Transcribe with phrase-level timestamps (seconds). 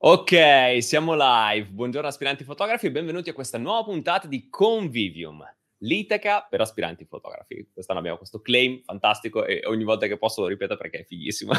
[0.00, 1.70] Ok, siamo live.
[1.70, 5.44] Buongiorno aspiranti fotografi e benvenuti a questa nuova puntata di Convivium,
[5.78, 7.68] l'Iteca per aspiranti fotografi.
[7.72, 11.52] Quest'anno abbiamo questo claim fantastico e ogni volta che posso lo ripeto perché è fighissimo.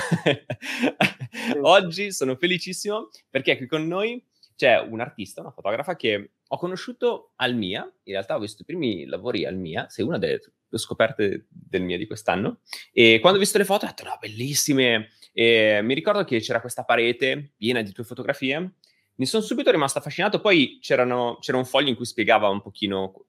[1.63, 4.25] Oggi sono felicissimo perché qui con noi
[4.56, 8.66] c'è un artista, una fotografa che ho conosciuto al MIA, in realtà ho visto i
[8.66, 10.40] primi lavori al MIA, sei una delle
[10.71, 12.62] scoperte del MIA di quest'anno,
[12.94, 15.10] e quando ho visto le foto ho detto no, bellissime,
[15.40, 18.74] e mi ricordo che c'era questa parete piena di tue fotografie,
[19.16, 23.28] mi sono subito rimasto affascinato, poi c'era un foglio in cui spiegava un pochino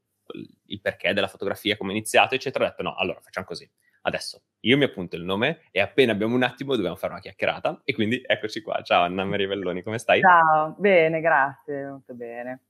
[0.66, 3.70] il perché della fotografia, come è iniziato, eccetera, ho detto no, allora facciamo così,
[4.02, 7.82] adesso io mi appunto il nome e appena abbiamo un attimo dobbiamo fare una chiacchierata
[7.84, 10.20] e quindi eccoci qua, ciao Anna Maria Velloni, come stai?
[10.20, 12.62] Ciao, bene, grazie, molto bene.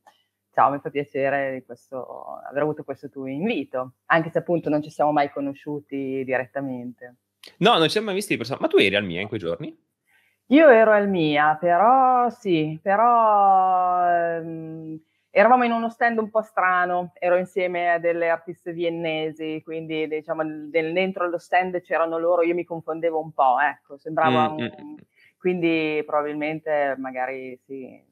[0.52, 4.90] Ciao, mi fa piacere questo, aver avuto questo tuo invito, anche se appunto non ci
[4.90, 7.14] siamo mai conosciuti direttamente.
[7.58, 8.58] No, non ci siamo mai visti di persona.
[8.60, 9.76] Ma tu eri al MIA in quei giorni?
[10.46, 15.00] Io ero al MIA, però sì, però ehm,
[15.30, 20.42] eravamo in uno stand un po' strano, ero insieme a delle artiste viennesi, quindi diciamo
[20.44, 24.62] del, dentro lo stand c'erano loro, io mi confondevo un po', ecco, sembrava mm, un,
[24.64, 24.90] mm.
[24.90, 24.96] mm.
[25.38, 28.02] quindi probabilmente magari sì,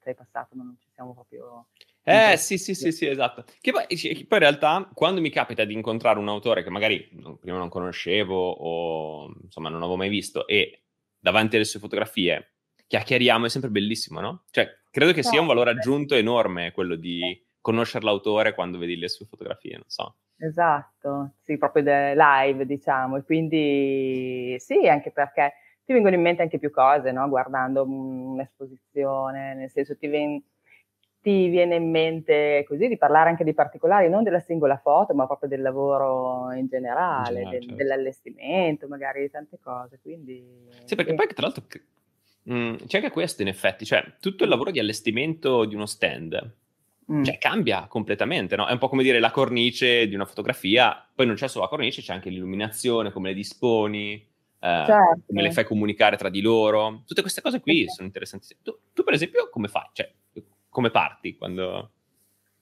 [0.00, 1.66] sei passato, ma non ci siamo proprio...
[2.02, 3.44] Eh sì, sì, sì, sì, esatto.
[3.60, 7.68] Che poi, in realtà quando mi capita di incontrare un autore che magari prima non
[7.68, 10.82] conoscevo o insomma non avevo mai visto e
[11.18, 12.54] davanti alle sue fotografie
[12.86, 14.44] chiacchieriamo è sempre bellissimo, no?
[14.50, 17.20] Cioè, credo che sia un valore aggiunto enorme quello di
[17.60, 20.16] conoscere l'autore quando vedi le sue fotografie, non so.
[20.38, 25.52] Esatto, sì, proprio live, diciamo, e quindi sì, anche perché
[25.84, 27.28] ti vengono in mente anche più cose, no?
[27.28, 30.42] Guardando un'esposizione, nel senso ti, ven-
[31.22, 35.26] ti viene in mente così di parlare anche di particolari, non della singola foto, ma
[35.26, 37.74] proprio del lavoro in generale, in generale del, certo.
[37.76, 39.98] dell'allestimento, magari di tante cose.
[40.00, 40.42] Quindi,
[40.84, 41.16] sì, perché sì.
[41.16, 41.64] poi tra l'altro
[42.44, 45.86] mh, mm, c'è anche questo in effetti, cioè tutto il lavoro di allestimento di uno
[45.86, 46.54] stand.
[47.12, 47.24] Mm.
[47.24, 48.66] Cioè, cambia completamente, no?
[48.66, 51.70] È un po' come dire la cornice di una fotografia, poi non c'è solo la
[51.70, 55.22] cornice, c'è anche l'illuminazione, come le disponi, eh, certo.
[55.26, 57.02] come le fai comunicare tra di loro.
[57.04, 57.88] Tutte queste cose qui okay.
[57.88, 58.60] sono interessantissime.
[58.62, 59.88] Tu, tu, per esempio, come fai?
[59.92, 60.12] Cioè,
[60.70, 61.90] come parti quando...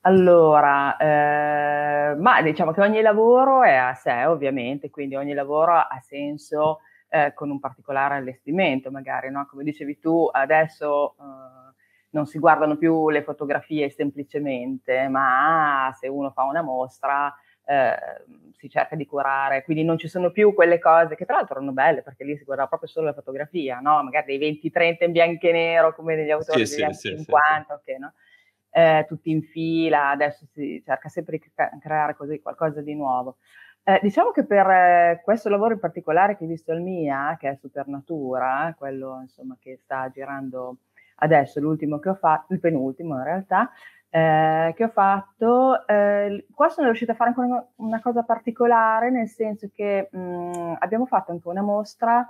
[0.02, 5.98] Allora, eh, ma diciamo che ogni lavoro è a sé, ovviamente, quindi ogni lavoro ha
[6.00, 6.80] senso
[7.10, 9.46] eh, con un particolare allestimento, magari, no?
[9.46, 11.74] Come dicevi tu, adesso eh,
[12.10, 17.34] non si guardano più le fotografie semplicemente, ma se uno fa una mostra
[17.68, 18.24] eh,
[18.56, 21.72] si cerca di curare, quindi non ci sono più quelle cose che tra l'altro erano
[21.72, 24.02] belle perché lì si guardava proprio solo la fotografia, no?
[24.02, 27.64] magari dei 20-30 in bianco e nero come negli autori sì, degli anni sì, 50,
[27.66, 28.12] sì, okay, no?
[28.70, 33.36] eh, tutti in fila, adesso si cerca sempre di creare così qualcosa di nuovo.
[33.84, 37.50] Eh, diciamo che per eh, questo lavoro in particolare che hai visto il MIA, che
[37.50, 40.78] è Supernatura, quello insomma che sta girando
[41.16, 43.70] adesso, l'ultimo che ho fatto, il penultimo in realtà,
[44.10, 45.86] eh, che ho fatto.
[45.86, 50.74] Eh, qua sono riuscita a fare anche una, cosa particolare, nel senso che mh, mm,
[50.78, 52.26] abbiamo fatto anche una mostra,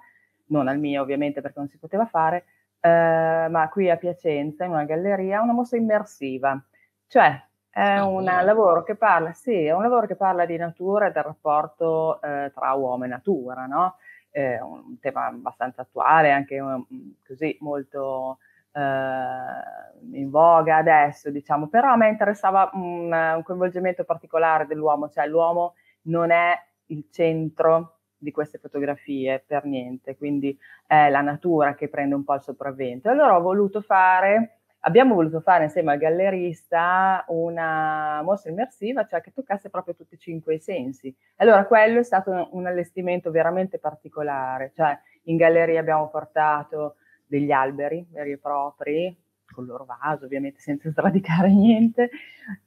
[0.47, 2.45] non al mio ovviamente perché non si poteva fare,
[2.81, 6.61] eh, ma qui a Piacenza, in una galleria, una mostra immersiva.
[7.07, 11.07] Cioè, è ah, un lavoro che parla, sì, è un lavoro che parla di natura
[11.09, 13.97] e del rapporto eh, tra uomo e natura, no?
[14.31, 16.87] Un tema abbastanza attuale, anche um,
[17.27, 18.39] così molto
[18.79, 25.27] eh, in voga adesso, diciamo, però a me interessava un, un coinvolgimento particolare dell'uomo, cioè
[25.27, 26.55] l'uomo non è
[26.87, 30.57] il centro di queste fotografie per niente, quindi
[30.87, 33.09] è la natura che prende un po' il sopravvento.
[33.09, 39.33] Allora ho voluto fare, abbiamo voluto fare insieme al gallerista una mostra immersiva, cioè che
[39.33, 41.15] toccasse proprio tutti e cinque i sensi.
[41.37, 46.97] Allora quello è stato un, allestimento veramente particolare, cioè in galleria abbiamo portato
[47.29, 49.17] degli alberi veri e propri,
[49.51, 52.11] con il loro vaso ovviamente senza sradicare niente,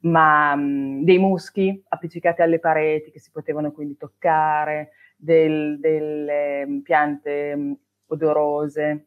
[0.00, 7.54] ma mh, dei muschi appiccicati alle pareti che si potevano quindi toccare, del, delle piante
[7.54, 9.06] mh, odorose,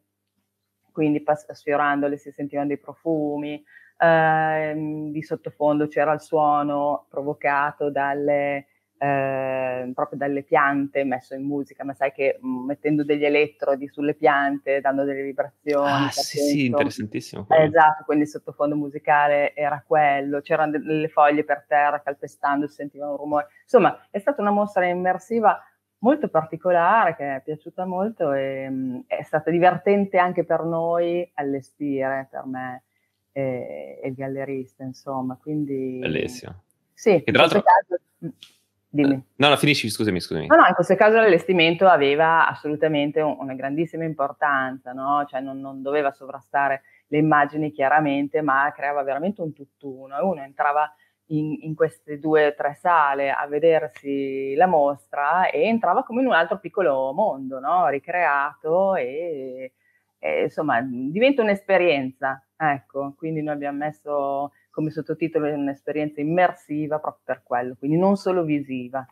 [0.92, 3.62] quindi pass- sfiorandole si sentivano dei profumi,
[3.98, 4.74] eh,
[5.10, 8.66] di sottofondo c'era il suono provocato dalle
[8.98, 14.14] eh, proprio dalle piante messo in musica, ma sai che mm, mettendo degli elettrodi sulle
[14.14, 15.90] piante, dando delle vibrazioni.
[15.90, 17.46] Ah, sì, sì, interessantissimo.
[17.50, 22.74] Eh, esatto, quindi il sottofondo musicale era quello, c'erano delle foglie per terra calpestando, si
[22.74, 23.48] sentiva un rumore.
[23.62, 25.60] Insomma, è stata una mostra immersiva
[25.98, 32.28] molto particolare che è piaciuta molto e mm, è stata divertente anche per noi allestire,
[32.30, 32.84] per me
[33.32, 35.98] e, e il gallerista, insomma, quindi...
[35.98, 36.62] Bellissimo.
[36.94, 37.62] Sì, e tra l'altro...
[37.62, 38.28] Caso, mm,
[38.88, 39.22] Dimmi.
[39.36, 40.46] No, no, finisci, scusami, scusami.
[40.46, 45.24] No, no, in questo caso l'allestimento aveva assolutamente un, una grandissima importanza, no?
[45.28, 50.16] Cioè non, non, doveva sovrastare le immagini chiaramente, ma creava veramente un tutt'uno.
[50.26, 50.90] Uno entrava
[51.26, 56.28] in, in queste due o tre sale a vedersi la mostra e entrava come in
[56.28, 57.88] un altro piccolo mondo, no?
[57.88, 59.72] Ricreato e,
[60.18, 63.14] e insomma diventa un'esperienza, ecco.
[63.16, 69.06] Quindi noi abbiamo messo come sottotitolo un'esperienza immersiva proprio per quello, quindi non solo visiva.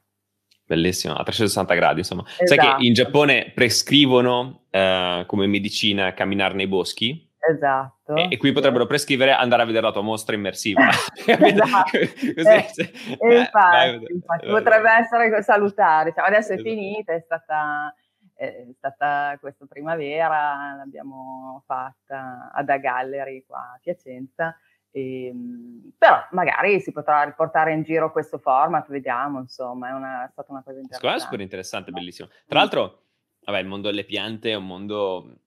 [0.67, 2.23] Bellissimo, a 360 gradi, insomma.
[2.27, 2.47] Esatto.
[2.47, 3.11] Sai che in esatto.
[3.11, 7.33] Giappone prescrivono eh, come medicina camminare nei boschi?
[7.39, 8.15] Esatto.
[8.15, 10.83] E, e qui potrebbero prescrivere andare a vedere la tua mostra immersiva.
[11.25, 11.97] esatto.
[11.97, 16.13] Eh, eh, infatti, infatti, potrebbe essere salutare.
[16.13, 16.69] Cioè, adesso è esatto.
[16.69, 17.95] finita, è stata,
[18.35, 24.55] è stata questa primavera, l'abbiamo fatta ad A Gallery qua a Piacenza
[24.95, 30.29] ehm, però magari si potrà riportare in giro questo format, vediamo, insomma, è, una, è
[30.31, 31.07] stata una cosa interessante.
[31.07, 32.29] Secondo super interessante, bellissimo.
[32.47, 33.03] Tra l'altro,
[33.41, 35.39] vabbè, il mondo delle piante è un mondo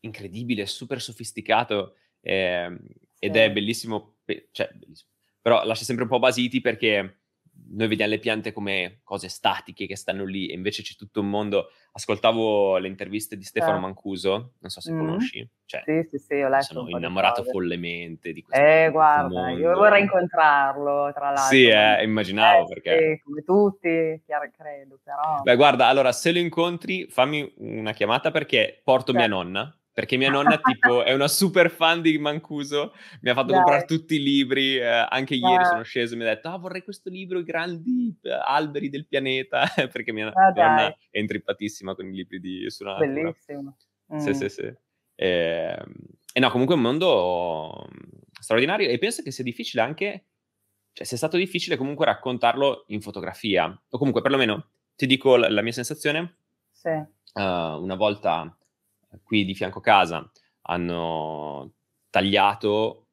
[0.00, 2.76] incredibile, super sofisticato eh,
[3.18, 3.38] ed sì.
[3.38, 4.16] è bellissimo,
[4.50, 5.10] cioè, bellissimo,
[5.40, 7.20] però lascia sempre un po' basiti perché
[7.70, 11.28] noi vediamo le piante come cose statiche che stanno lì e invece c'è tutto un
[11.28, 11.70] mondo.
[11.92, 13.80] Ascoltavo le interviste di Stefano eh.
[13.80, 14.98] Mancuso, non so se mm.
[14.98, 15.50] conosci.
[15.64, 16.64] Cioè, sì, sì, sì, ho letto.
[16.64, 19.58] Sono innamorato follemente di questo Eh, guarda, mondo.
[19.58, 21.56] io vorrei incontrarlo, tra l'altro.
[21.56, 22.98] Sì, eh, immaginavo eh, perché...
[22.98, 25.40] Sì, come tutti, chiaro, credo, però...
[25.42, 29.18] Beh, guarda, allora, se lo incontri, fammi una chiamata perché porto certo.
[29.18, 33.52] mia nonna perché mia nonna tipo è una super fan di Mancuso, mi ha fatto
[33.52, 33.56] Dai.
[33.56, 36.82] comprare tutti i libri, eh, anche ieri sono sceso e mi ha detto ah vorrei
[36.82, 42.04] questo libro, i grandi eh, alberi del pianeta, perché mia, ah, nonna è intrippatissima con
[42.08, 43.06] i libri di sulla natura.
[43.06, 43.78] Bellissimo.
[44.12, 44.18] Mm.
[44.18, 44.64] Sì, sì, sì.
[44.64, 44.76] E,
[45.14, 45.94] ehm,
[46.30, 50.26] e no, comunque è un mondo mm, straordinario e penso che sia difficile anche,
[50.92, 55.62] cioè sia stato difficile comunque raccontarlo in fotografia, o comunque perlomeno ti dico la, la
[55.62, 56.36] mia sensazione.
[56.70, 56.90] Sì.
[57.32, 58.54] Uh, una volta
[59.22, 60.30] qui di fianco a casa
[60.62, 61.74] hanno
[62.10, 63.08] tagliato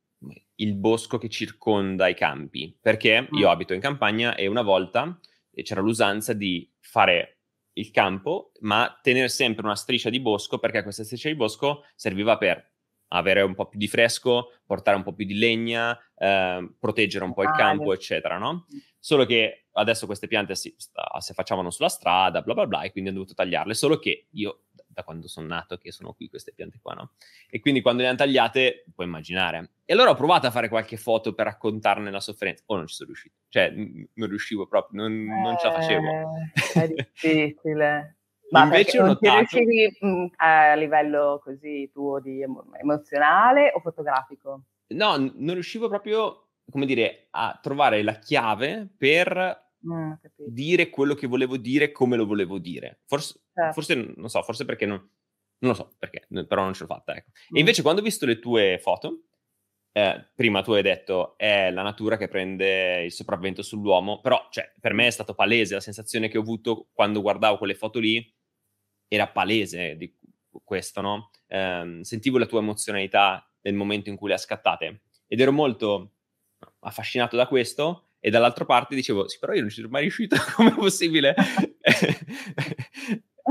[0.56, 3.52] il bosco che circonda i campi, perché io mm.
[3.52, 5.20] abito in campagna e una volta
[5.62, 7.40] c'era l'usanza di fare
[7.74, 12.38] il campo, ma tenere sempre una striscia di bosco, perché questa striscia di bosco serviva
[12.38, 12.72] per
[13.10, 17.34] avere un po' più di fresco, portare un po' più di legna, eh, proteggere un
[17.34, 18.66] po' il campo, eccetera, no?
[18.74, 18.78] Mm.
[19.00, 23.10] Solo che adesso queste piante si, si facciavano sulla strada, bla bla bla, e quindi
[23.10, 24.62] ho dovuto tagliarle, solo che io
[24.94, 27.12] da quando sono nato che sono qui queste piante qua, no?
[27.50, 29.72] E quindi quando le hanno tagliate, puoi immaginare.
[29.86, 32.88] E allora ho provato a fare qualche foto per raccontarne la sofferenza, o oh, non
[32.88, 33.36] ci sono riuscito.
[33.50, 36.06] Cioè, n- non riuscivo proprio, non, eh, non ce la facevo.
[36.74, 38.18] È difficile.
[38.54, 44.66] Ma Invece non ti riuscivi mh, mm, a livello così tuo di emozionale o fotografico?
[44.90, 50.14] No, n- non riuscivo proprio, come dire, a trovare la chiave per Mm,
[50.48, 53.02] dire quello che volevo dire come lo volevo dire.
[53.06, 53.74] Forse, certo.
[53.74, 57.16] forse non so, forse perché non, non lo so perché, però non ce l'ho fatta.
[57.16, 57.32] Ecco.
[57.52, 57.58] Mm.
[57.58, 59.24] E invece quando ho visto le tue foto,
[59.92, 64.72] eh, prima tu hai detto è la natura che prende il sopravvento sull'uomo, però cioè,
[64.80, 68.34] per me è stato palese la sensazione che ho avuto quando guardavo quelle foto lì,
[69.08, 70.16] era palese di
[70.64, 71.30] questo, no?
[71.48, 76.14] Eh, sentivo la tua emozionalità nel momento in cui le ha scattate ed ero molto
[76.80, 80.38] affascinato da questo e dall'altra parte dicevo, sì, però io non ci sono mai riuscito,
[80.56, 81.36] com'è possibile?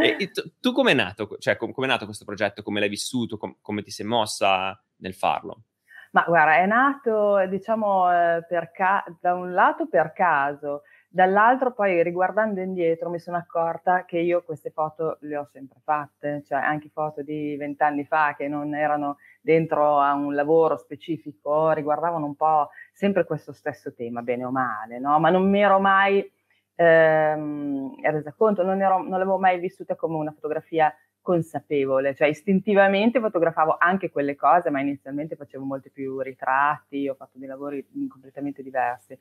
[0.01, 1.37] e, tu, tu come è nato?
[1.39, 2.63] Cioè, com- nato questo progetto?
[2.63, 3.37] Come l'hai vissuto?
[3.37, 5.65] Com- come ti sei mossa nel farlo?
[6.13, 12.63] Ma guarda, è nato, diciamo, eh, ca- da un lato per caso, Dall'altro poi riguardando
[12.63, 17.21] indietro mi sono accorta che io queste foto le ho sempre fatte, cioè anche foto
[17.21, 23.27] di vent'anni fa che non erano dentro a un lavoro specifico, riguardavano un po' sempre
[23.27, 25.19] questo stesso tema, bene o male, no?
[25.21, 26.27] Ma non mi ero mai
[26.77, 33.21] ehm, resa conto, non, ero, non l'avevo mai vissuta come una fotografia consapevole, cioè istintivamente
[33.21, 38.63] fotografavo anche quelle cose, ma inizialmente facevo molti più ritratti, ho fatto dei lavori completamente
[38.63, 39.17] diversi.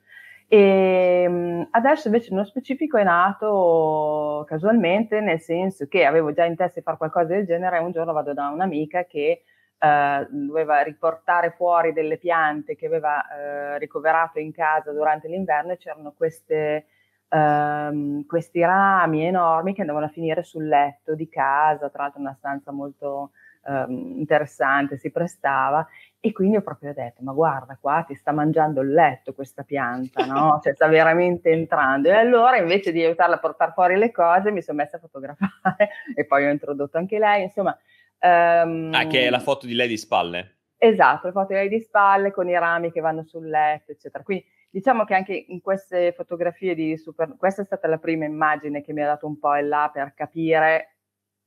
[0.48, 6.56] E ehm, adesso invece nello specifico è nato casualmente, nel senso che avevo già in
[6.56, 9.42] testa di fare qualcosa del genere e un giorno vado da un'amica che
[9.78, 15.78] eh, doveva riportare fuori delle piante che aveva eh, ricoverato in casa durante l'inverno e
[15.78, 16.86] c'erano queste
[17.32, 22.34] ehm, questi rami enormi che andavano a finire sul letto di casa, tra l'altro una
[22.38, 23.30] stanza molto
[23.66, 25.86] ehm, interessante, si prestava
[26.20, 30.24] e quindi ho proprio detto, ma guarda qua ti sta mangiando il letto questa pianta,
[30.24, 30.58] no?
[30.62, 32.08] Cioè sta veramente entrando.
[32.08, 35.90] E allora invece di aiutarla a portare fuori le cose mi sono messa a fotografare
[36.14, 37.76] e poi ho introdotto anche lei, insomma.
[38.20, 40.58] Um, ah, che è la foto di lei di spalle.
[40.76, 44.22] Esatto, le foto di lei di spalle con i rami che vanno sul letto, eccetera.
[44.22, 48.80] Quindi diciamo che anche in queste fotografie di super, questa è stata la prima immagine
[48.80, 50.91] che mi ha dato un po' il là per capire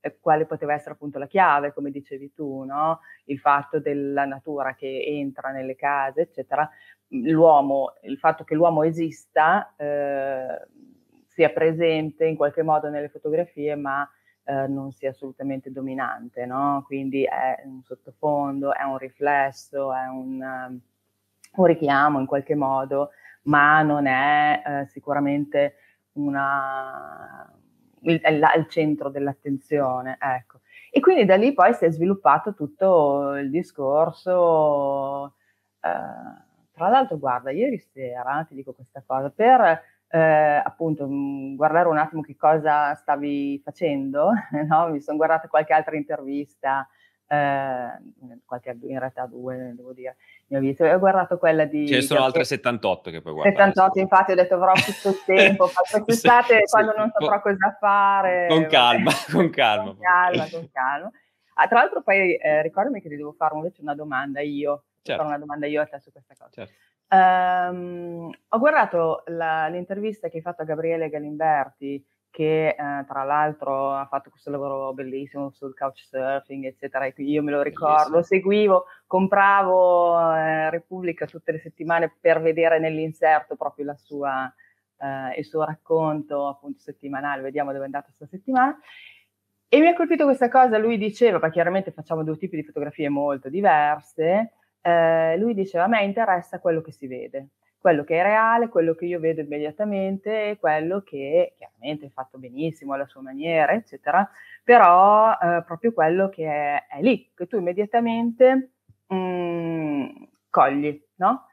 [0.06, 3.00] eh, quale poteva essere appunto la chiave, come dicevi tu, no?
[3.26, 6.70] il fatto della natura che entra nelle case, eccetera.
[7.08, 10.68] L'uomo, il fatto che l'uomo esista, eh,
[11.28, 14.08] sia presente in qualche modo nelle fotografie, ma
[14.44, 16.84] eh, non sia assolutamente dominante, no?
[16.86, 20.80] Quindi è un sottofondo, è un riflesso, è un, um,
[21.56, 23.10] un richiamo in qualche modo,
[23.44, 25.76] ma non è eh, sicuramente
[26.14, 27.52] una,
[28.06, 30.60] il, il, centro dell'attenzione, ecco.
[30.92, 35.36] E quindi da lì poi si è sviluppato tutto il discorso.
[35.82, 35.90] Eh,
[36.72, 41.98] tra l'altro, guarda, ieri sera ti dico questa cosa, per eh, appunto mm, guardare un
[41.98, 44.32] attimo che cosa stavi facendo,
[44.68, 44.90] no?
[44.90, 46.88] mi sono guardata qualche altra intervista,
[47.28, 47.90] eh,
[48.46, 50.18] qualche, in realtà due devo dire,
[50.48, 51.88] mi ho visto, ho guardato quella di...
[51.88, 53.56] Ce ne sono altre 78 che puoi guardare.
[53.56, 58.48] 78, infatti ho detto avrò tutto il tempo, faccio quest'estate quando non saprò cosa fare.
[58.50, 59.86] Con calma, con calma.
[59.86, 61.12] Con calma, con calma.
[61.56, 65.22] Ah, tra l'altro poi eh, ricordami che ti devo fare invece una domanda io, certo.
[65.22, 66.52] fare una domanda io a te su questa cosa.
[66.52, 66.74] Certo.
[67.08, 72.04] Um, ho guardato la, l'intervista che hai fatto a Gabriele Galimberti,
[72.36, 77.10] che eh, tra l'altro ha fatto questo lavoro bellissimo sul couchsurfing, eccetera.
[77.16, 83.56] Io me lo ricordo, lo seguivo, compravo eh, Repubblica tutte le settimane per vedere nell'inserto
[83.56, 84.54] proprio la sua,
[84.98, 88.78] eh, il suo racconto appunto settimanale, vediamo dove è andato questa settimana.
[89.70, 93.08] E mi ha colpito questa cosa, lui diceva, ma chiaramente facciamo due tipi di fotografie
[93.08, 94.52] molto diverse,
[94.82, 97.48] eh, lui diceva a me interessa quello che si vede,
[97.86, 102.40] quello che è reale, quello che io vedo immediatamente e quello che chiaramente è fatto
[102.40, 104.28] benissimo alla sua maniera, eccetera,
[104.64, 108.72] però eh, proprio quello che è, è, lì, che tu immediatamente
[109.06, 110.06] mh, mm,
[110.50, 111.46] cogli, no?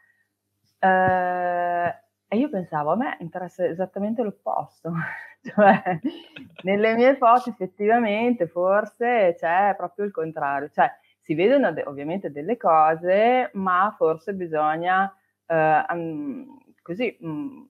[0.79, 1.95] Eh,
[2.29, 4.91] e io pensavo, a me interessa esattamente l'opposto,
[5.45, 5.99] cioè
[6.63, 13.51] nelle mie foto effettivamente forse c'è proprio il contrario, cioè si vedono ovviamente delle cose,
[13.53, 15.15] ma forse bisogna
[16.83, 17.69] così um,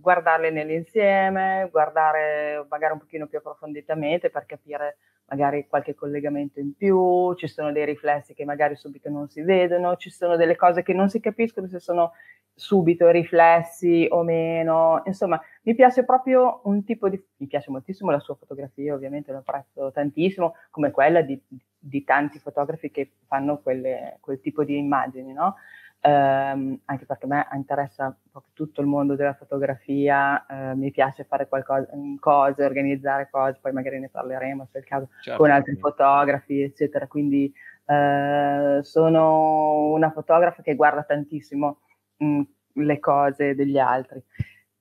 [0.00, 7.32] guardarle nell'insieme, guardare magari un pochino più approfonditamente per capire magari qualche collegamento in più,
[7.34, 10.92] ci sono dei riflessi che magari subito non si vedono, ci sono delle cose che
[10.92, 12.12] non si capiscono se sono
[12.54, 15.02] subito riflessi o meno.
[15.06, 17.20] Insomma, mi piace proprio un tipo di...
[17.36, 21.40] mi piace moltissimo la sua fotografia, ovviamente lo apprezzo tantissimo, come quella di,
[21.78, 25.56] di tanti fotografi che fanno quelle, quel tipo di immagini, no?
[26.06, 31.24] Um, anche perché a me interessa proprio tutto il mondo della fotografia, uh, mi piace
[31.24, 31.88] fare qualcosa,
[32.20, 35.40] cose, organizzare cose, poi magari ne parleremo se è il caso, certo.
[35.40, 37.06] con altri fotografi, eccetera.
[37.06, 37.50] Quindi
[37.86, 41.78] uh, sono una fotografa che guarda tantissimo
[42.18, 42.42] mh, mm,
[42.74, 44.22] le cose degli altri.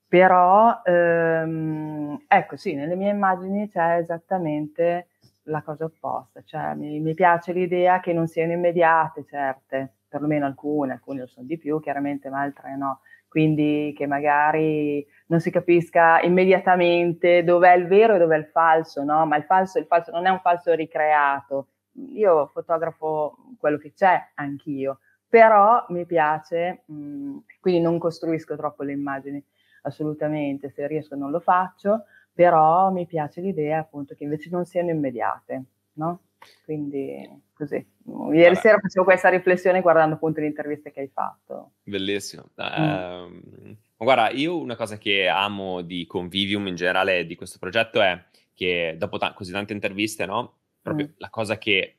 [0.06, 5.08] Però, um, ecco sì, nelle mie immagini c'è esattamente
[5.44, 10.94] la cosa opposta, cioè mi, mi piace l'idea che non siano immediate certe, perlomeno alcune,
[10.94, 13.00] alcune lo sono di più chiaramente, ma altre no.
[13.28, 19.26] Quindi che magari non si capisca immediatamente dov'è il vero e dov'è il falso, no?
[19.26, 21.70] Ma il falso, il falso non è un falso ricreato.
[22.14, 28.84] Io fotografo quello che c'è anch'io, però mi piace, mh, mm, quindi non costruisco troppo
[28.84, 29.44] le immagini,
[29.82, 34.92] assolutamente, se riesco non lo faccio, però mi piace l'idea appunto che invece non siano
[34.92, 36.20] immediate, no?
[36.66, 37.76] Quindi così.
[37.76, 38.56] Ieri Vabbè.
[38.56, 41.74] sera facevo questa riflessione guardando appunto le interviste che hai fatto.
[41.84, 42.50] Bellissimo.
[42.62, 43.70] Mm.
[43.70, 48.22] Uh, guarda, io una cosa che amo di Convivium in generale di questo progetto è
[48.54, 50.58] che dopo ta- così tante interviste, no?
[50.82, 51.14] Proprio mm.
[51.18, 51.96] la cosa che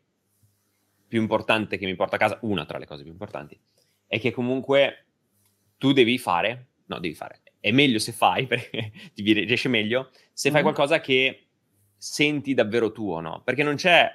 [1.06, 3.58] più importante che mi porta a casa, una tra le cose più importanti,
[4.06, 5.04] è che comunque
[5.78, 10.50] tu devi fare, no, devi fare, è meglio se fai, perché ti riesce meglio, se
[10.50, 11.46] fai mm qualcosa che
[11.96, 13.42] senti davvero tuo, no?
[13.42, 14.10] Perché non c'è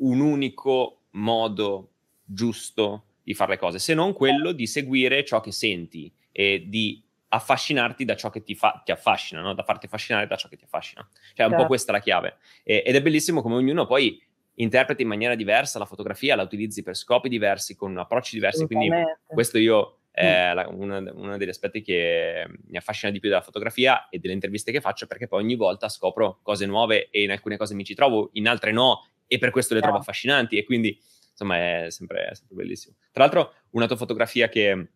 [0.00, 1.90] un unico modo
[2.24, 7.02] giusto di fare le cose, se non quello di seguire ciò che senti e di
[7.32, 9.54] affascinarti da ciò che ti, fa, ti affascina, no?
[9.54, 11.06] da farti affascinare da ciò che ti affascina.
[11.12, 11.56] Cioè, è un certo.
[11.62, 12.38] po' questa la chiave.
[12.62, 14.20] E, ed è bellissimo come ognuno poi
[14.54, 18.66] interpreti in maniera diversa la fotografia, la utilizzi per scopi diversi, con approcci diversi.
[18.66, 18.90] Quindi
[19.26, 20.80] questo io è mm.
[20.80, 24.80] uno, uno, degli aspetti che mi affascina di più della fotografia e delle interviste che
[24.80, 28.30] faccio perché poi ogni volta scopro cose nuove e in alcune cose mi ci trovo,
[28.32, 32.34] in altre no e per questo le trovo affascinanti e quindi insomma è sempre, è
[32.34, 32.96] sempre bellissimo.
[33.12, 34.88] Tra l'altro una tua fotografia che,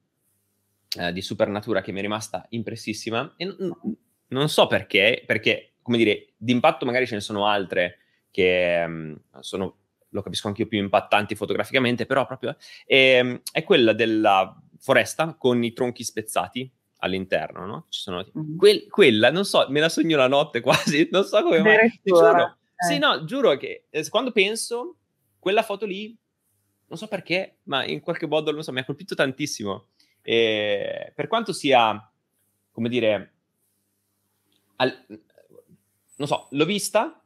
[0.99, 5.99] eh, di Supernatura che mi è rimasta impressissima e n- non so perché, perché come
[5.99, 7.99] dire, d'impatto magari ce ne sono altre
[8.33, 9.77] che um, sono
[10.09, 15.63] lo capisco anche io, più impattanti fotograficamente, però proprio eh, è quella della foresta con
[15.63, 17.87] i tronchi spezzati all'interno, no?
[17.89, 18.57] Ci sono, mm.
[18.57, 22.01] que- quella, non so, me la sogno la notte quasi, non so come mai.
[22.03, 22.55] Giuro, eh.
[22.77, 24.97] Sì, no, giuro che eh, quando penso,
[25.39, 26.17] quella foto lì,
[26.87, 29.89] non so perché, ma in qualche modo, non so, mi ha colpito tantissimo.
[30.23, 32.11] E per quanto sia,
[32.73, 33.33] come dire,
[34.77, 35.07] al,
[36.17, 37.21] non so, l'ho vista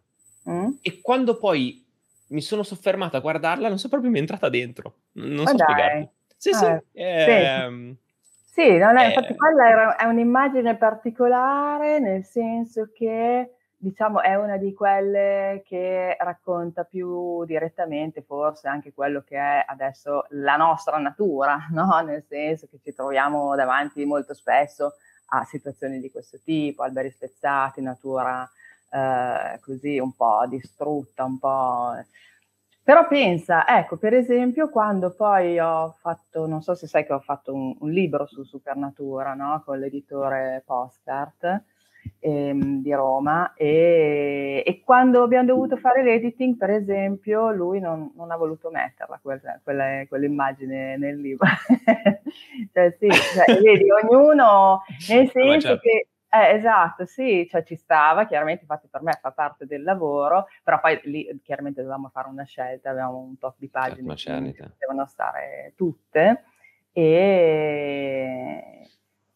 [0.49, 0.71] mm.
[0.81, 1.85] e quando poi
[2.29, 4.95] mi sono soffermato a guardarla, non so proprio mi è entrata dentro.
[5.13, 6.09] Non Ma so spiegarti.
[6.37, 6.65] Sì, sì.
[6.93, 7.97] Eh, ehm,
[8.45, 14.35] sì, non è, eh, infatti quella era, è un'immagine particolare nel senso che diciamo è
[14.35, 20.99] una di quelle che racconta più direttamente forse anche quello che è adesso la nostra
[20.99, 22.01] natura, no?
[22.01, 24.95] nel senso che ci troviamo davanti molto spesso
[25.31, 28.49] a situazioni di questo tipo, alberi spezzati, natura
[28.91, 31.93] eh, così un po' distrutta, un po'...
[32.83, 37.21] Però pensa, ecco, per esempio, quando poi ho fatto, non so se sai che ho
[37.21, 39.63] fatto un, un libro su Supernatura, no?
[39.63, 41.65] Con l'editore Postcard,
[42.21, 48.31] ehm, di Roma e, e, quando abbiamo dovuto fare l'editing, per esempio, lui non, non
[48.31, 51.47] ha voluto metterla, quella, quella, quell'immagine nel libro.
[52.73, 55.81] cioè, sì, cioè, vedi, ognuno, nel senso certo.
[55.81, 56.09] che...
[56.31, 60.79] Eh, esatto, sì, cioè ci stava, chiaramente infatti per me fa parte del lavoro, però
[60.79, 64.15] poi lì chiaramente dovevamo fare una scelta, avevamo un top di certo, pagine
[64.53, 66.43] certo, che devono stare tutte
[66.93, 68.87] e,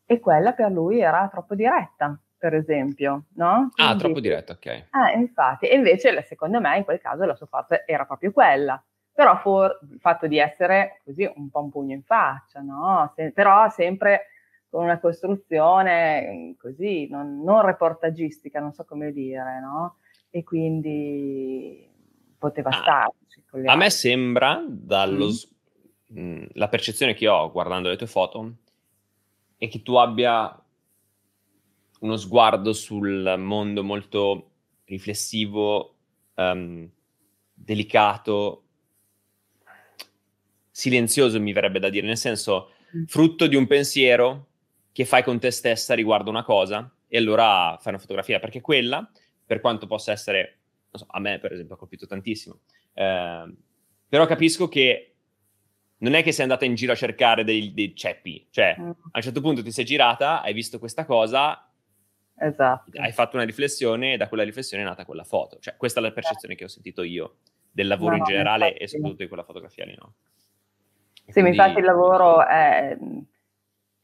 [0.04, 3.46] e quella per lui era troppo diretta per esempio, no?
[3.46, 4.66] Ah, Quindi, ah, troppo diretto, ok.
[4.66, 8.82] Eh, infatti, e invece secondo me in quel caso la sua forza era proprio quella.
[9.12, 13.12] Però for, il fatto di essere così un po' un pugno in faccia, no?
[13.14, 14.26] Se, però sempre
[14.68, 19.98] con una costruzione mm, così, non, non reportagistica, non so come dire, no?
[20.28, 21.88] E quindi
[22.36, 23.44] poteva ah, starci.
[23.66, 25.28] A me sembra, dallo,
[26.12, 26.20] mm.
[26.20, 28.54] mh, la percezione che ho guardando le tue foto,
[29.56, 30.60] è che tu abbia
[32.02, 34.50] uno sguardo sul mondo molto
[34.84, 35.96] riflessivo,
[36.34, 36.88] um,
[37.52, 38.64] delicato,
[40.70, 43.04] silenzioso mi verrebbe da dire, nel senso mm.
[43.04, 44.48] frutto di un pensiero
[44.90, 49.08] che fai con te stessa riguardo una cosa e allora fai una fotografia, perché quella,
[49.46, 50.58] per quanto possa essere,
[50.90, 52.60] so, a me per esempio ha colpito tantissimo,
[52.94, 53.54] eh,
[54.08, 55.14] però capisco che
[55.98, 58.90] non è che sei andata in giro a cercare dei, dei ceppi, cioè mm.
[58.90, 61.68] a un certo punto ti sei girata, hai visto questa cosa
[62.34, 62.90] Esatto.
[63.00, 65.58] Hai fatto una riflessione e da quella riflessione è nata quella foto.
[65.58, 67.36] Cioè, questa è la percezione che ho sentito io
[67.70, 68.82] del lavoro no, in generale infatti.
[68.82, 70.14] e soprattutto di quella fotografia lì, no?
[71.24, 71.50] sì, quindi...
[71.50, 72.96] infatti il lavoro è,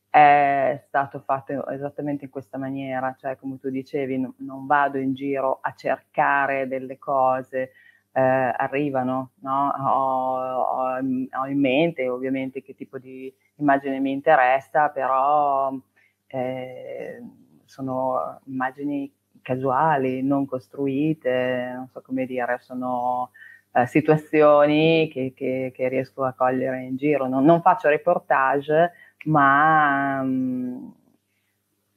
[0.09, 5.15] è, stato fatto esattamente in questa maniera, cioè come tu dicevi, no, non vado in
[5.15, 7.73] giro a cercare delle cose,
[8.13, 9.69] eh, arrivano, no?
[9.69, 15.73] ho, ho, ho, in mente ovviamente che tipo di immagine mi interessa, però...
[16.31, 17.23] Eh,
[17.69, 23.31] sono immagini casuali, non costruite, non so come dire, sono
[23.73, 27.29] eh, situazioni che, che, che, riesco a cogliere in giro.
[27.29, 28.93] Non, non faccio reportage,
[29.25, 30.89] ma, mm,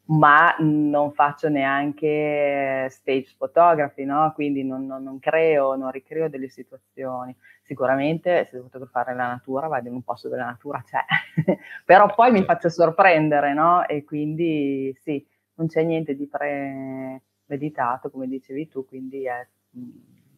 [0.06, 4.32] ma, non faccio neanche stage photography, no?
[4.34, 7.36] quindi non, non, non, creo, non ricreo delle situazioni.
[7.64, 11.00] Sicuramente se devo fotografare la natura vado in un posto dove la natura c'è,
[11.86, 13.88] però poi mi faccio sorprendere, no?
[13.88, 19.90] E quindi sì, non c'è niente di premeditato, come dicevi tu, quindi è, mm,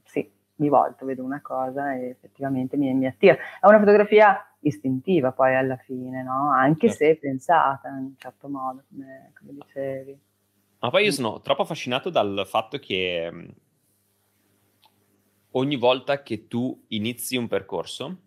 [0.04, 3.36] sì, mi volto, vedo una cosa e effettivamente mi, mi attira.
[3.60, 6.52] È una fotografia istintiva poi alla fine, no?
[6.52, 7.04] Anche certo.
[7.04, 10.20] se pensata in un certo modo, come, come dicevi.
[10.80, 13.50] Ma poi io sono troppo affascinato dal fatto che mm,
[15.52, 18.18] ogni volta che tu inizi un percorso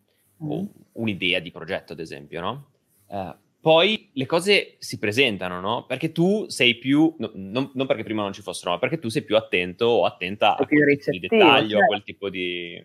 [0.43, 0.51] mm.
[0.51, 2.71] o un'idea di progetto, ad esempio, no?
[3.09, 3.35] Uh,
[3.67, 5.87] poi le cose si presentano, no?
[5.87, 9.09] Perché tu sei più, no, non, non, perché prima non ci fossero, ma perché tu
[9.09, 11.83] sei più attento o attenta a quel tipo di dettaglio, cioè.
[11.83, 12.81] a quel tipo di,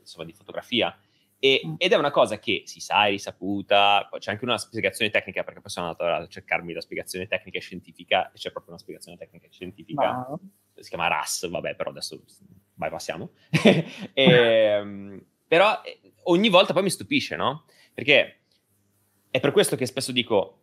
[0.00, 0.98] insomma, di fotografia.
[1.38, 1.74] E, mm.
[1.76, 5.44] ed è una cosa che si sa, è risaputa, poi c'è anche una spiegazione tecnica,
[5.44, 8.80] perché poi sono andato a cercarmi la spiegazione tecnica e scientifica, e c'è proprio una
[8.80, 10.40] spiegazione tecnica e scientifica, wow.
[10.76, 12.18] si chiama RAS, vabbè, però adesso
[12.76, 13.32] vai, passiamo.
[13.52, 13.84] e,
[14.16, 17.66] ehm, però eh, ogni volta poi mi stupisce, no?
[17.92, 18.43] Perché
[19.34, 20.60] è per questo che spesso dico,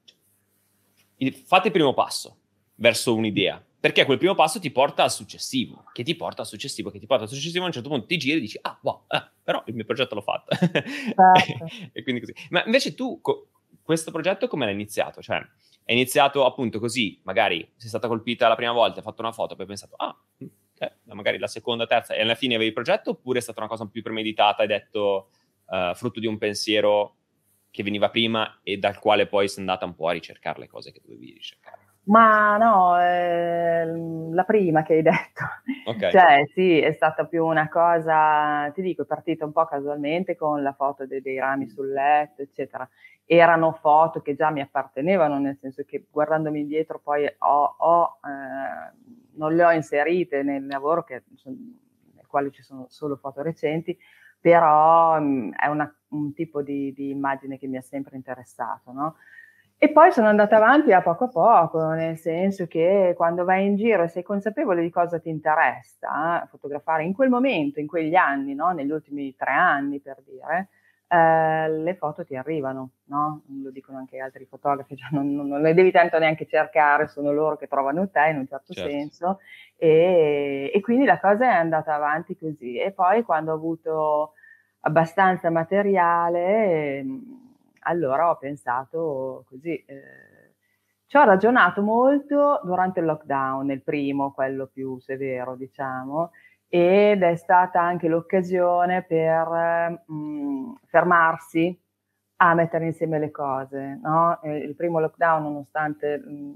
[1.44, 2.38] fate il primo passo
[2.76, 6.90] verso un'idea, perché quel primo passo ti porta al successivo, che ti porta al successivo,
[6.90, 9.04] che ti porta al successivo, a un certo punto ti giri e dici, ah, wow,
[9.10, 10.56] eh, però il mio progetto l'ho fatto.
[10.56, 11.66] Certo.
[11.92, 12.34] e quindi così.
[12.52, 13.50] Ma invece tu, co-
[13.84, 15.22] questo progetto come l'hai iniziato?
[15.22, 15.46] Cioè,
[15.84, 19.54] è iniziato appunto così, magari sei stata colpita la prima volta, hai fatto una foto,
[19.56, 20.18] poi hai pensato, ah,
[20.78, 23.68] eh, magari la seconda, terza, e alla fine avevi il progetto, oppure è stata una
[23.68, 25.32] cosa più premeditata, hai detto,
[25.66, 27.18] uh, frutto di un pensiero
[27.72, 30.92] che veniva prima e dal quale poi sei andata un po' a ricercare le cose
[30.92, 31.80] che dovevi ricercare?
[32.04, 33.86] Ma no, eh,
[34.32, 35.46] la prima che hai detto.
[35.86, 36.12] Okay.
[36.12, 40.64] Cioè, sì, è stata più una cosa, ti dico, è partita un po' casualmente con
[40.64, 42.88] la foto dei, dei rami sul letto, eccetera.
[43.26, 48.94] Erano foto che già mi appartenevano, nel senso che guardandomi indietro poi ho, ho eh,
[49.34, 53.98] non le ho inserite nel lavoro che, nel quale ci sono solo foto recenti,
[54.42, 58.92] però mh, mm, è una, un tipo di, di, immagine che mi ha sempre interessato,
[58.92, 59.16] no?
[59.78, 63.76] E poi sono andata avanti a poco a poco, nel senso che quando vai in
[63.76, 68.14] giro e sei consapevole di cosa ti interessa, eh, fotografare in quel momento, in quegli
[68.14, 68.72] anni, no?
[68.74, 70.70] negli ultimi tre anni per dire,
[71.08, 73.42] eh, le foto ti arrivano, no?
[73.62, 77.32] Lo dicono anche altri fotografi, cioè non, non, non, le devi tanto neanche cercare, sono
[77.32, 78.90] loro che trovano te in un certo, certo.
[78.90, 79.40] senso.
[79.84, 82.78] E, e, quindi la cosa è andata avanti così.
[82.78, 84.34] E poi quando ho avuto
[84.82, 86.98] abbastanza materiale...
[87.00, 87.50] Ehm,
[87.82, 89.74] allora ho pensato così.
[89.86, 90.54] Eh,
[91.08, 96.32] ci ho ragionato molto durante il lockdown, il primo, quello più severo, diciamo,
[96.70, 101.78] ed è stata anche l'occasione per mh, mm, fermarsi
[102.38, 104.00] a mettere insieme le cose.
[104.02, 104.40] No?
[104.44, 106.54] Il primo lockdown, nonostante mh, mm,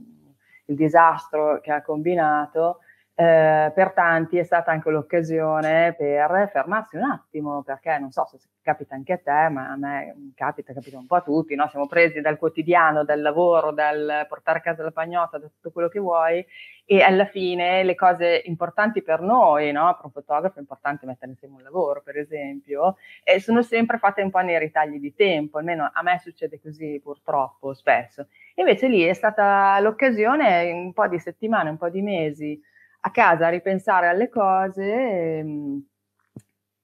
[0.67, 2.79] il disastro che ha combinato,
[3.17, 8.37] eh, per tanti è stata anche l'occasione per fermarsi un attimo, perché non so se
[8.61, 11.69] capita anche a te, ma a me capita, capita un po' a tutti, no?
[11.69, 15.87] siamo presi dal quotidiano, dal lavoro, dal portare a casa la pagnotta, da tutto quello
[15.87, 16.45] che vuoi
[16.83, 19.93] e alla fine le cose importanti per noi, no?
[19.95, 24.23] per un fotografo è importante mettere insieme un lavoro, per esempio, e sono sempre fatte
[24.23, 28.27] un po' nei ritagli di tempo, almeno a me succede così purtroppo spesso.
[28.55, 32.61] Invece lì è stata l'occasione, un po' di settimane, un po' di mesi,
[33.05, 35.85] a casa a ripensare alle cose, ehm,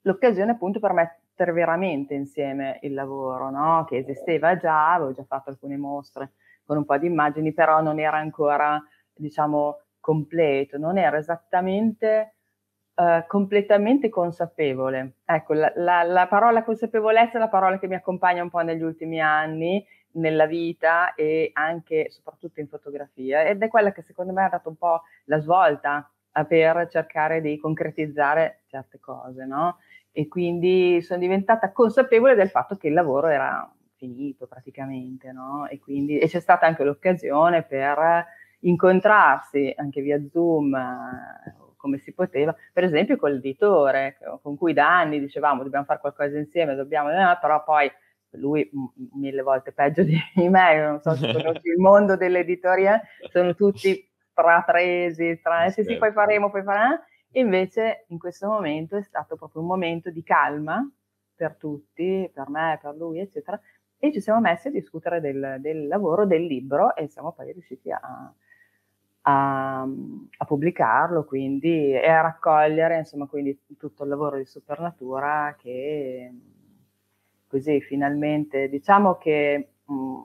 [0.01, 3.85] l'occasione appunto per mettere veramente insieme il lavoro, no?
[3.87, 7.99] che esisteva già, avevo già fatto alcune mostre con un po' di immagini, però non
[7.99, 8.81] era ancora,
[9.11, 12.35] diciamo, completo, non era esattamente
[12.93, 15.15] uh, completamente consapevole.
[15.25, 18.83] Ecco, la, la, la parola consapevolezza è la parola che mi accompagna un po' negli
[18.83, 24.43] ultimi anni, nella vita e anche soprattutto in fotografia ed è quella che secondo me
[24.43, 26.10] ha dato un po' la svolta
[26.47, 29.77] per cercare di concretizzare certe cose, no?
[30.11, 35.67] E quindi sono diventata consapevole del fatto che il lavoro era finito praticamente, no?
[35.67, 38.25] E quindi e c'è stata anche l'occasione per
[38.61, 40.75] incontrarsi anche via Zoom
[41.81, 46.37] come si poteva, per esempio con l'editore con cui da anni dicevamo dobbiamo fare qualcosa
[46.37, 47.91] insieme, dobbiamo, eh, però poi
[48.35, 48.69] lui
[49.13, 50.17] mille volte peggio di
[50.47, 56.11] me, non so se conosci il mondo dell'editoria, sono tutti strapresi, tra sì, sì, poi
[56.11, 60.89] faremo, poi faremo, e invece in questo momento è stato proprio un momento di calma
[61.35, 63.59] per tutti, per me, per lui, eccetera,
[63.97, 67.91] e ci siamo messi a discutere del, del lavoro, del libro e siamo poi riusciti
[67.91, 68.33] a,
[69.21, 76.33] a, a, pubblicarlo quindi, e a raccogliere insomma, quindi tutto il lavoro di Supernatura che
[77.47, 80.19] così finalmente diciamo che mh,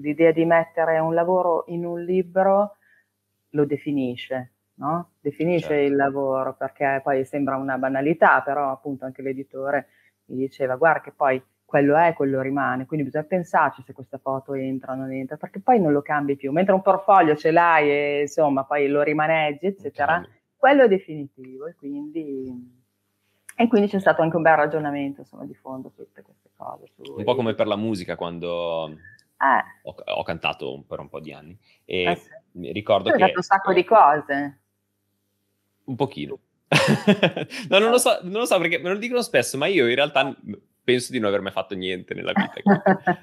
[0.00, 2.77] l'idea di mettere un lavoro in un libro
[3.50, 5.12] lo definisce, no?
[5.20, 5.84] definisce certo.
[5.84, 9.88] il lavoro perché poi sembra una banalità, però appunto anche l'editore
[10.26, 14.54] mi diceva guarda che poi quello è, quello rimane, quindi bisogna pensarci se questa foto
[14.54, 17.90] entra o non entra, perché poi non lo cambi più, mentre un portfolio ce l'hai
[17.90, 20.30] e insomma poi lo rimaneggi, eccetera, okay.
[20.56, 22.76] quello è definitivo e quindi
[23.60, 26.92] e quindi c'è stato anche un bel ragionamento insomma, di fondo su tutte queste cose.
[27.16, 28.96] Un po' come per la musica quando.
[29.82, 32.28] Ho, ho, cantato per un po' di anni e eh sì.
[32.52, 33.22] mi ricordo tu che...
[33.22, 34.60] Hai fatto un sacco di cose.
[35.84, 36.38] Un pochino.
[37.70, 39.94] no, non lo, so, non lo so perché me lo dicono spesso, ma io in
[39.94, 40.34] realtà
[40.82, 43.22] penso di non aver mai fatto niente nella vita.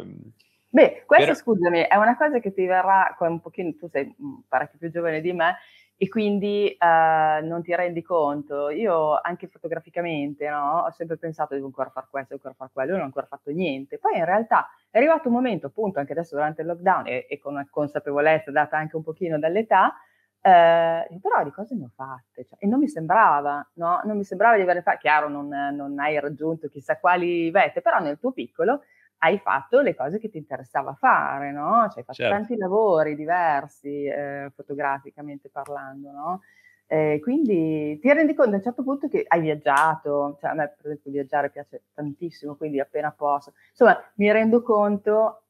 [0.00, 0.06] uh,
[0.72, 1.36] Beh, questo però...
[1.36, 4.14] scusami, è una cosa che ti verrà un pochino, tu sei
[4.48, 5.56] parecchio più giovane di me,
[6.02, 8.70] e quindi uh, non ti rendi conto.
[8.70, 12.92] Io anche fotograficamente no, ho sempre pensato devo ancora fare questo, devo ancora fare quello,
[12.92, 13.98] non ho ancora fatto niente.
[13.98, 17.38] Poi in realtà è arrivato un momento, appunto, anche adesso durante il lockdown e, e
[17.38, 19.92] con una consapevolezza data anche un pochino dall'età,
[20.40, 24.00] eh, però di cose ne ho fatte cioè, e non mi sembrava, no?
[24.04, 25.00] Non mi sembrava di averle fatte.
[25.00, 28.84] Chiaro, non, non hai raggiunto chissà quali vette, però nel tuo piccolo
[29.22, 31.86] hai fatto le cose che ti interessava fare, no?
[31.88, 32.34] Cioè hai fatto certo.
[32.34, 36.40] tanti lavori diversi, eh, fotograficamente parlando, no?
[36.86, 40.74] Eh, quindi ti rendi conto a un certo punto che hai viaggiato, cioè a me
[40.76, 43.52] per esempio viaggiare piace tantissimo, quindi appena posso.
[43.70, 45.42] Insomma, mi rendo conto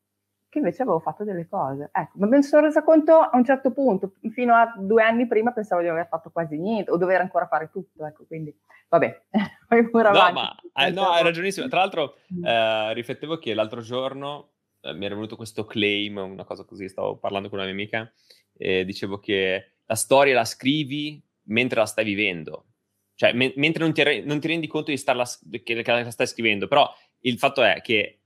[0.51, 1.91] che invece avevo fatto delle cose.
[1.93, 5.27] Ecco, ma me ne sono resa conto a un certo punto, fino a due anni
[5.27, 8.55] prima pensavo di aver fatto quasi niente o dover ancora fare tutto, ecco, quindi
[8.89, 9.23] vabbè.
[10.11, 11.69] no, ma eh, no, hai ragionissimo.
[11.69, 12.45] Tra l'altro mm.
[12.45, 17.17] eh, riflettevo che l'altro giorno eh, mi era venuto questo claim, una cosa così, stavo
[17.17, 18.13] parlando con una mia amica
[18.53, 22.67] e dicevo che la storia la scrivi mentre la stai vivendo.
[23.15, 25.25] Cioè, me- mentre non ti, re- non ti, rendi conto di starla,
[25.63, 28.20] che, che la stai scrivendo, però il fatto è che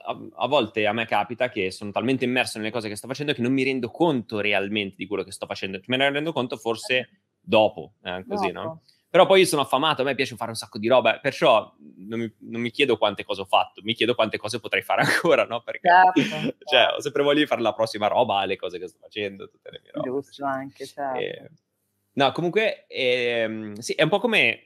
[0.00, 3.32] a, a, volte a me capita che sono talmente immerso nelle cose che sto facendo
[3.32, 5.80] che non mi rendo conto realmente di quello che sto facendo.
[5.86, 7.08] Me ne rendo conto forse
[7.40, 8.66] dopo, eh, così, dopo.
[8.66, 8.82] no?
[9.10, 12.20] Però poi io sono affamato, a me piace fare un sacco di roba, perciò non
[12.20, 15.46] mi, non mi, chiedo quante cose ho fatto, mi chiedo quante cose potrei fare ancora,
[15.46, 15.62] no?
[15.62, 18.98] Perché certo, cioè, ho sempre voglia di fare la prossima roba, le cose che sto
[19.00, 20.08] facendo, tutte le mie robe.
[20.10, 21.18] Giusto, anche, certo.
[21.18, 21.50] E,
[22.12, 24.64] no, comunque, eh, sì, è un po' come...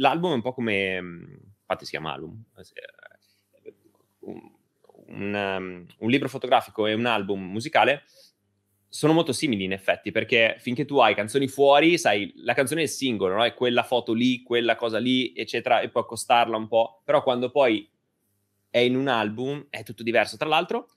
[0.00, 0.96] L'album è un po' come...
[1.60, 2.42] Infatti si chiama album.
[2.56, 4.48] Eh,
[5.08, 8.04] un, um, un libro fotografico e un album musicale
[8.90, 12.84] sono molto simili in effetti, perché finché tu hai canzoni fuori, sai, la canzone è
[12.84, 13.44] il singolo, no?
[13.44, 17.02] È quella foto lì, quella cosa lì, eccetera, e puoi accostarla un po'.
[17.04, 17.90] Però quando poi
[18.70, 20.38] è in un album è tutto diverso.
[20.38, 20.88] Tra l'altro,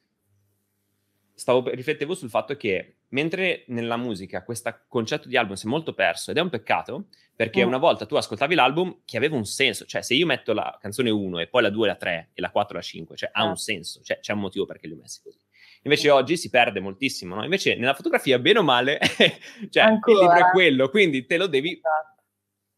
[1.34, 5.94] stavo, riflettevo sul fatto che mentre nella musica questo concetto di album si è molto
[5.94, 7.68] perso ed è un peccato, perché mm.
[7.68, 11.10] una volta tu ascoltavi l'album che aveva un senso, cioè se io metto la canzone
[11.10, 13.30] 1 e poi la 2 e la 3 e la 4 e la 5, cioè
[13.34, 15.40] ha un senso, cioè c'è un motivo perché li ho messi così.
[15.84, 16.14] Invece mm.
[16.14, 17.44] oggi si perde moltissimo, no?
[17.44, 19.00] Invece nella fotografia, bene o male,
[19.70, 20.20] cioè Ancora.
[20.20, 22.24] il libro è quello, quindi te lo devi esatto.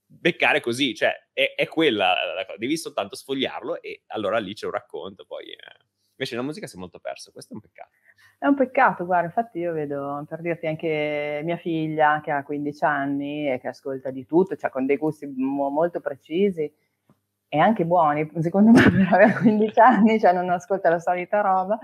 [0.07, 4.65] beccare così, cioè è, è quella la cosa, devi soltanto sfogliarlo e allora lì c'è
[4.65, 5.49] un racconto, poi...
[5.51, 5.91] Eh.
[6.15, 7.89] Invece la musica si è molto perso, questo è un peccato.
[8.43, 12.83] È un peccato, guarda, infatti io vedo, per dirti anche mia figlia che ha 15
[12.83, 16.69] anni e che ascolta di tutto, cioè con dei gusti molto precisi
[17.47, 21.79] e anche buoni, secondo me per avere 15 anni, cioè non ascolta la solita roba,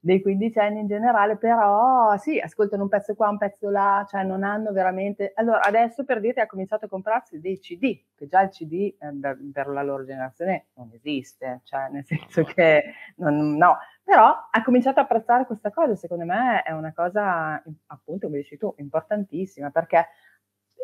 [0.00, 4.42] dei quindicenni in generale, però sì, ascoltano un pezzo qua, un pezzo là, cioè non
[4.42, 5.32] hanno veramente...
[5.34, 9.36] Allora, adesso per dirti ha cominciato a comprarsi dei CD, che già il CD eh,
[9.52, 12.82] per la loro generazione non esiste, cioè nel senso che
[13.16, 13.76] non, no,
[14.08, 18.56] però ha cominciato a apprezzare questa cosa, secondo me è una cosa, appunto, come dici
[18.56, 20.06] tu, importantissima, perché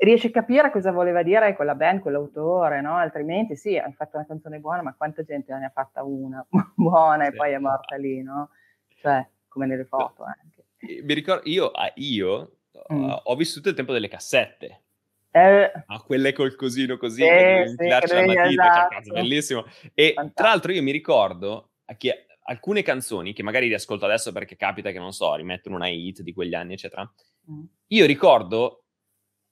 [0.01, 2.97] riesce a capire cosa voleva dire quella band, quell'autore, no?
[2.97, 6.45] Altrimenti sì, hai fatto una canzone buona, ma quanta gente ne ha fatta una
[6.77, 8.51] buona e poi è morta lì, no?
[8.97, 10.67] cioè come nelle foto anche.
[11.03, 12.57] Mi ricordo, io, io
[12.93, 13.11] mm.
[13.23, 14.83] ho vissuto il tempo delle cassette.
[15.31, 19.03] Eh, ah, quelle col cosino così, eh, sì, la matita, cioè, esatto.
[19.03, 19.65] cioè, bellissimo.
[19.95, 20.33] E Fantastico.
[20.35, 24.99] tra l'altro io mi ricordo che alcune canzoni, che magari riascolto adesso perché capita che,
[24.99, 27.11] non so, rimettono una hit di quegli anni, eccetera,
[27.51, 27.65] mm.
[27.89, 28.85] io ricordo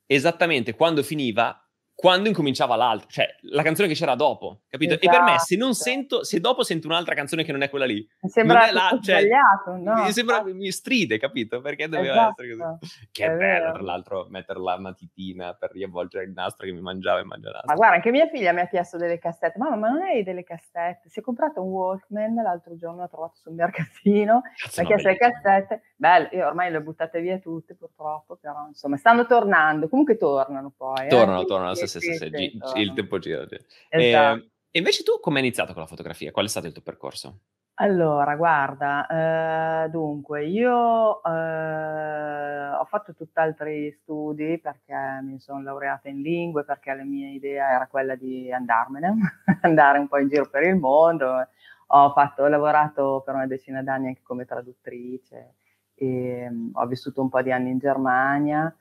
[0.06, 1.56] esattamente quando finiva
[1.94, 4.94] quando incominciava l'altra, cioè la canzone che c'era dopo, capito?
[4.94, 5.06] Esatto.
[5.06, 5.90] E per me se non esatto.
[5.90, 9.20] sento, se dopo sento un'altra canzone che non è quella lì, mi sembra la, cioè,
[9.20, 10.04] sbagliato, no?
[10.04, 11.60] Mi sembra, mi stride, capito?
[11.60, 12.42] Perché doveva esatto.
[12.42, 13.08] essere così.
[13.12, 17.20] Che è, bello, tra l'altro, mettere la matitina per riavvolgere il nastro che mi mangiava
[17.20, 20.02] e mangiava Ma guarda, anche mia figlia mi ha chiesto delle cassette, mamma, ma non
[20.02, 21.08] hai delle cassette?
[21.08, 25.16] Si è comprato un Walkman l'altro giorno, l'ho trovato sul mercatino, mi ha chiesto le
[25.16, 30.16] cassette, belle, io ormai le ho buttate via tutte purtroppo, però insomma stanno tornando, comunque
[30.16, 31.08] tornano poi.
[31.08, 31.44] Tornano, eh?
[31.44, 33.46] tornano, sì, sì, sì, sì, gi- il tempo gira.
[33.88, 34.44] Esatto.
[34.44, 36.30] E, e invece tu come hai iniziato con la fotografia?
[36.30, 37.40] Qual è stato il tuo percorso?
[37.76, 46.20] Allora, guarda, eh, dunque, io eh, ho fatto tutt'altri studi perché mi sono laureata in
[46.20, 49.14] lingue, perché la mia idea era quella di andarmene,
[49.62, 51.48] andare un po' in giro per il mondo.
[51.94, 55.54] Ho, fatto, ho lavorato per una decina d'anni anche come traduttrice,
[55.94, 58.74] e, um, ho vissuto un po' di anni in Germania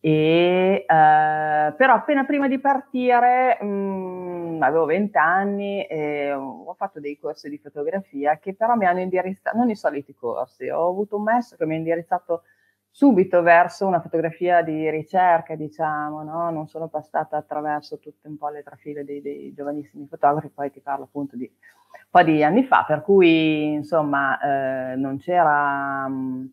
[0.00, 7.00] e, uh, però appena prima di partire, mh, mm, avevo 20 anni e ho fatto
[7.00, 11.16] dei corsi di fotografia che però mi hanno indirizzato, non i soliti corsi, ho avuto
[11.16, 12.42] un maestro che mi ha indirizzato
[12.90, 16.50] subito verso una fotografia di ricerca, diciamo, no?
[16.50, 20.80] non sono passata attraverso tutte un po' le trafile dei, dei giovanissimi fotografi, poi ti
[20.80, 26.08] parlo appunto di un po' di anni fa, per cui insomma eh, non c'era...
[26.08, 26.46] Mh, mm,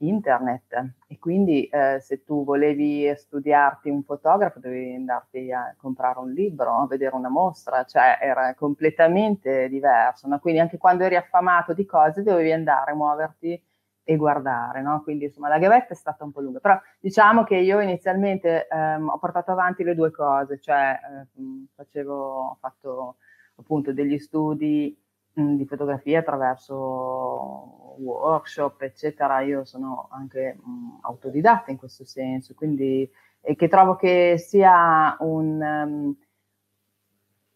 [0.00, 6.32] internet e quindi eh, se tu volevi studiarti un fotografo dovevi andarti a comprare un
[6.32, 10.38] libro, a vedere una mostra, cioè era completamente diverso, no?
[10.38, 13.60] quindi anche quando eri affamato di cose dovevi andare, muoverti
[14.02, 15.02] e guardare, no?
[15.02, 19.08] quindi insomma la gavetta è stata un po' lunga, però diciamo che io inizialmente ehm,
[19.08, 23.16] ho portato avanti le due cose, cioè eh, facevo, ho fatto
[23.56, 24.96] appunto degli studi
[25.40, 33.10] mh, di fotografia attraverso workshop, eccetera, io sono anche mh, autodidatta in questo senso, quindi
[33.42, 36.16] e che trovo che sia un um,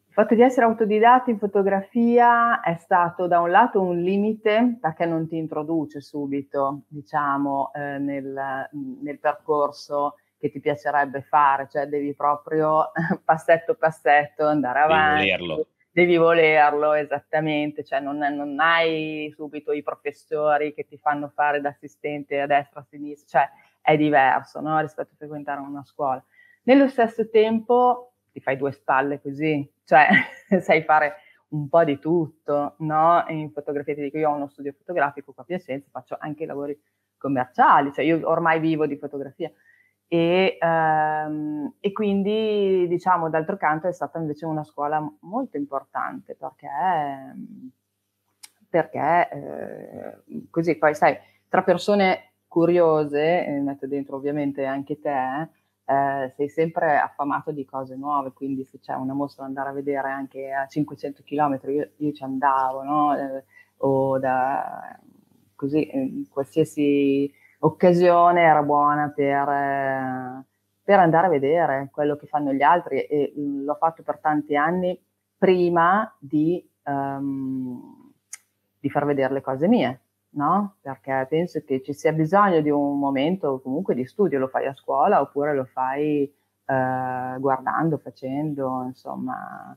[0.06, 5.06] Il fatto di essere autodidatti in fotografia è stato da un lato un limite perché
[5.06, 8.68] non ti introduce subito, diciamo, eh, nel,
[9.02, 12.92] nel, percorso che ti piacerebbe fare, cioè devi proprio
[13.24, 15.24] passetto passetto andare avanti.
[15.24, 15.66] Devi volerlo.
[15.94, 21.68] Devi volerlo, esattamente, cioè non, non hai subito i professori che ti fanno fare da
[21.68, 24.80] assistente a destra, a sinistra, cioè è diverso no?
[24.80, 26.20] rispetto a frequentare una scuola.
[26.64, 30.08] Nello stesso tempo ti fai due spalle così, cioè
[30.60, 31.14] sai fare
[31.50, 33.24] un po' di tutto, no?
[33.28, 36.76] In fotografia ti dico, io ho uno studio fotografico qua a Piacenza, faccio anche lavori
[37.16, 39.48] commerciali, cioè io ormai vivo di fotografia.
[40.08, 46.68] E, ehm, e, quindi, diciamo, d'altro canto è stata invece una scuola molto importante perché,
[48.68, 51.16] perché eh, così poi sai,
[51.48, 55.48] tra persone curiose, e metto dentro ovviamente anche te,
[55.86, 59.72] eh, sei sempre affamato di cose nuove, quindi se c'è una mostra da andare a
[59.72, 63.18] vedere anche a 500 km, io, io ci andavo, no?
[63.18, 63.44] eh,
[63.78, 64.98] o da
[65.54, 67.32] così, in qualsiasi
[67.66, 70.44] occasione era buona per,
[70.82, 74.98] per, andare a vedere quello che fanno gli altri e l'ho fatto per tanti anni
[75.36, 78.12] prima di, um,
[78.78, 80.00] di far vedere le cose mie
[80.34, 80.76] no?
[80.80, 84.74] Perché penso che ci sia bisogno di un momento comunque di studio, lo fai a
[84.74, 89.76] scuola oppure lo fai eh, guardando, facendo, insomma.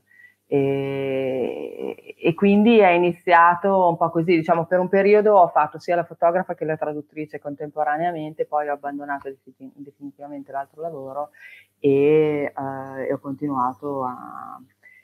[0.50, 5.94] E, e, quindi è iniziato un po' così, diciamo per un periodo ho fatto sia
[5.94, 9.30] la fotografa che la traduttrice contemporaneamente, poi ho abbandonato
[9.74, 11.30] definitivamente l'altro lavoro
[11.78, 14.58] e, eh, e ho continuato a,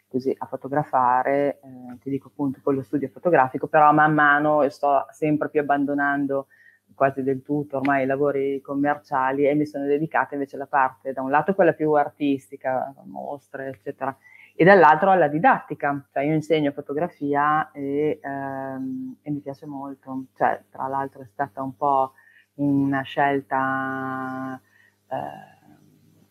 [0.09, 5.05] così a fotografare, eh, ti dico appunto con lo studio fotografico, però man mano sto
[5.11, 6.47] sempre più abbandonando
[6.95, 11.21] quasi del tutto ormai i lavori commerciali e mi sono dedicata invece alla parte, da
[11.21, 14.17] un lato quella più artistica, mostre, eccetera,
[14.55, 20.63] e dall'altro alla didattica, cioè io insegno fotografia e, ehm, e mi piace molto, cioè
[20.71, 22.13] tra l'altro è stata un po'
[22.55, 24.61] una scelta...
[25.09, 25.53] Eh,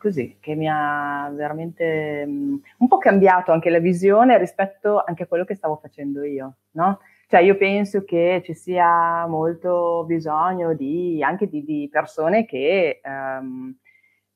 [0.04, 5.28] così, che mi ha veramente mm, un po' cambiato anche la visione rispetto anche a
[5.28, 7.00] quello che stavo facendo io, no?
[7.28, 13.74] Cioè io penso che ci sia molto bisogno di, anche di, di persone che, um,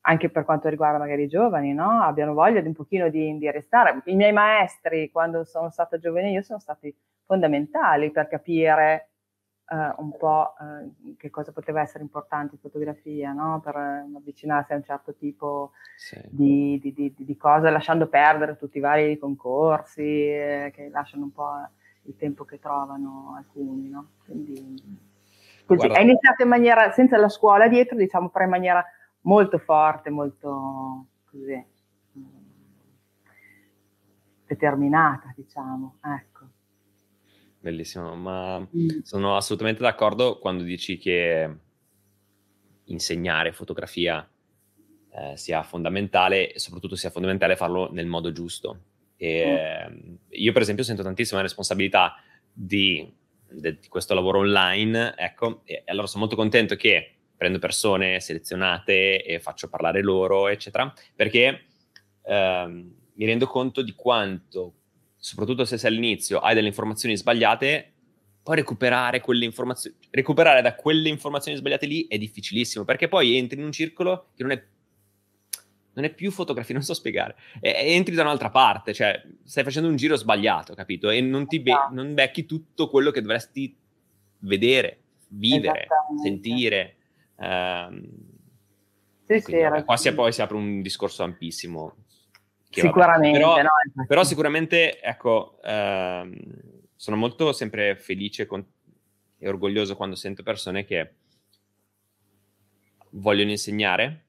[0.08, 2.00] anche per quanto riguarda magari i giovani, no?
[2.00, 4.00] abbiano voglia di un pochino di, di restare.
[4.06, 6.94] I miei maestri, quando sono stata giovane io, sono stati
[7.26, 9.10] fondamentali per capire
[9.68, 13.60] eh, un po' eh, che cosa poteva essere importante in fotografia, no?
[13.62, 16.18] per avvicinarsi a un certo tipo sì.
[16.24, 21.32] di, di, di, di, cose, lasciando perdere tutti i vari concorsi eh, che lasciano un
[21.32, 21.52] po'
[22.04, 23.90] il tempo che trovano alcuni.
[23.90, 24.12] No?
[24.24, 24.74] Quindi,
[25.66, 28.82] così, è iniziato in maniera, senza la scuola dietro, diciamo, però in maniera
[29.22, 31.64] molto forte, molto così,
[32.18, 32.24] mm,
[34.46, 35.98] determinata, diciamo.
[36.02, 36.46] Ecco.
[37.60, 39.00] Bellissimo, ma mm.
[39.02, 41.56] sono assolutamente d'accordo quando dici che
[42.84, 44.26] insegnare fotografia
[45.10, 48.80] eh, sia fondamentale e soprattutto sia fondamentale farlo nel modo giusto.
[49.16, 50.14] E, mm.
[50.30, 52.14] Io per esempio sento tantissima responsabilità
[52.52, 53.12] di,
[53.50, 59.24] di, di, questo lavoro online, ecco, e allora sono molto contento che prendo persone selezionate
[59.24, 61.66] e faccio parlare loro, eccetera, perché
[62.24, 64.74] ehm, mi rendo conto di quanto
[65.18, 67.92] soprattutto se sei all'inizio, hai delle informazioni sbagliate,
[68.42, 73.58] poi recuperare quelle informazioni, recuperare da quelle informazioni sbagliate lì è difficilissimo, perché poi entri
[73.58, 74.64] in un circolo che non è,
[75.94, 79.88] non è più fotografia, non so spiegare, e, entri da un'altra parte, cioè stai facendo
[79.88, 81.10] un giro sbagliato, capito?
[81.10, 81.94] E non, ti be- esatto.
[81.94, 83.76] non becchi tutto quello che dovresti
[84.40, 85.88] vedere, vivere,
[86.22, 86.94] sentire.
[87.38, 88.08] Um,
[89.26, 91.94] sì, sì, qua si, poi si apre un discorso ampissimo
[92.70, 94.06] Sicuramente, però, no?
[94.06, 96.36] però, sicuramente, ecco, ehm,
[96.94, 98.64] sono molto sempre felice con,
[99.38, 101.14] e orgoglioso quando sento persone che
[103.10, 104.24] vogliono insegnare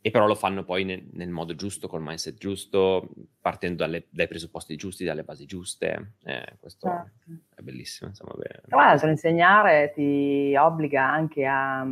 [0.00, 3.08] e però lo fanno poi nel, nel modo giusto, col mindset giusto,
[3.40, 6.14] partendo dalle, dai presupposti giusti, dalle basi giuste.
[6.24, 7.42] Eh, questo certo.
[7.54, 8.10] è bellissimo.
[8.10, 8.34] Insomma,
[8.68, 11.84] Tra l'altro, insegnare ti obbliga anche a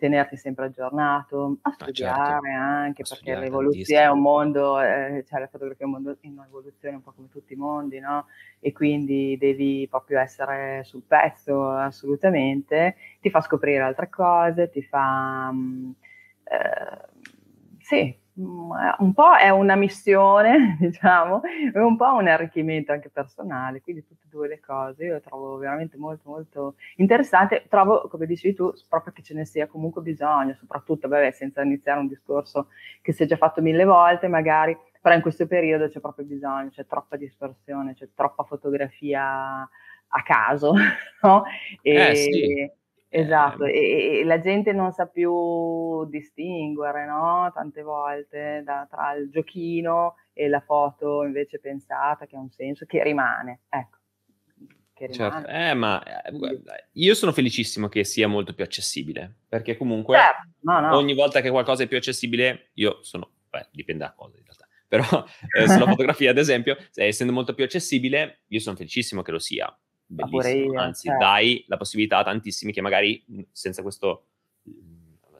[0.00, 2.46] tenerti sempre aggiornato, a studiare ah, certo.
[2.48, 6.16] anche, a perché studiare l'evoluzione è un mondo, eh, cioè la fotografia è un mondo
[6.22, 8.26] in evoluzione un po' come tutti i mondi, no?
[8.58, 15.52] E quindi devi proprio essere sul pezzo assolutamente, ti fa scoprire altre cose, ti fa...
[15.52, 15.90] Mh, mm,
[16.44, 17.08] eh,
[17.78, 24.04] sì, un po' è una missione, diciamo, e un po' un arricchimento anche personale, quindi
[24.04, 28.72] tutte e due le cose io trovo veramente molto molto interessante, trovo, come dicevi tu,
[28.88, 32.68] proprio che ce ne sia comunque bisogno, soprattutto, vabbè, senza iniziare un discorso
[33.02, 36.70] che si è già fatto mille volte magari, però in questo periodo c'è proprio bisogno,
[36.70, 39.68] c'è troppa dispersione, c'è troppa fotografia
[40.12, 40.72] a caso,
[41.22, 41.44] no?
[41.82, 42.78] E, eh, sì.
[43.12, 47.50] Esatto, eh, e, e, la gente non sa più distinguere, no?
[47.52, 52.86] Tante volte da, tra il giochino e la foto invece pensata che ha un senso,
[52.86, 53.98] che rimane, ecco.
[54.92, 55.38] Che certo.
[55.38, 55.46] rimane.
[55.46, 55.70] Certo.
[55.70, 60.48] Eh, ma eh, io sono felicissimo che sia molto più accessibile, perché comunque certo.
[60.60, 60.96] no, no.
[60.96, 64.68] ogni volta che qualcosa è più accessibile, io sono, beh, dipende da cosa in realtà,
[64.86, 65.24] però
[65.58, 69.68] eh, sulla fotografia ad esempio, essendo molto più accessibile, io sono felicissimo che lo sia
[70.10, 71.24] bellissimo, anzi certo.
[71.24, 74.26] dai la possibilità a tantissimi che magari senza questo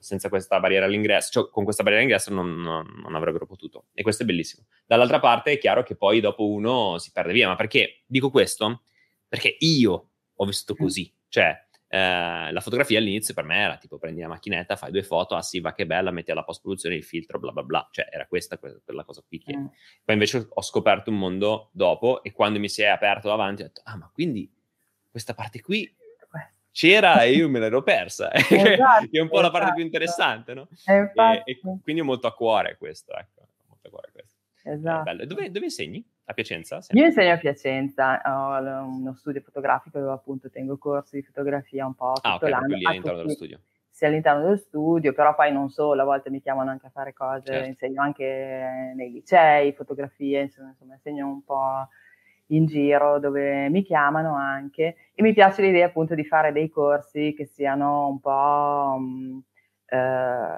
[0.00, 3.88] senza questa barriera all'ingresso, cioè con questa barriera all'ingresso non, non, non, avrebbero potuto.
[3.92, 4.64] E questo è bellissimo.
[4.86, 8.82] Dall'altra parte è chiaro che poi dopo uno si perde via, ma perché dico questo?
[9.28, 11.54] Perché io ho vissuto così, cioè
[11.92, 15.42] eh, la fotografia all'inizio per me era tipo prendi la macchinetta, fai due foto, ah
[15.42, 18.26] sì, va che bella, metti alla post produzione il filtro, bla bla bla, cioè era
[18.26, 19.56] questa quella cosa qui che...
[19.56, 19.66] Mm.
[20.04, 23.64] Poi invece ho scoperto un mondo dopo e quando mi si è aperto davanti ho
[23.66, 24.48] detto, ah ma quindi
[25.11, 25.92] questa parte qui
[26.72, 28.46] c'era e io me l'ero persa, esatto,
[29.11, 29.40] che è un po' esatto.
[29.40, 29.82] la parte più esatto.
[29.82, 30.68] interessante, no?
[30.86, 34.38] E, e, e, quindi ho molto a cuore questo, ecco, molto a cuore questo.
[34.62, 35.26] Esatto.
[35.26, 36.04] Dove, dove, insegni?
[36.24, 36.80] A Piacenza?
[36.80, 37.00] Sempre?
[37.00, 41.94] Io insegno a Piacenza, ho uno studio fotografico dove appunto tengo corsi di fotografia un
[41.94, 42.74] po' tutto ah, okay, l'anno.
[42.74, 43.61] all'interno dello studio.
[43.88, 47.12] Sì, all'interno dello studio, però poi non solo, a volte mi chiamano anche a fare
[47.12, 47.66] cose, certo.
[47.66, 51.88] insegno anche nei licei, fotografie, insomma, insomma insegno un po'
[52.51, 57.34] in giro dove mi chiamano anche e mi piace l'idea appunto di fare dei corsi
[57.36, 59.38] che siano un po' mh, mm,
[59.86, 60.57] eh,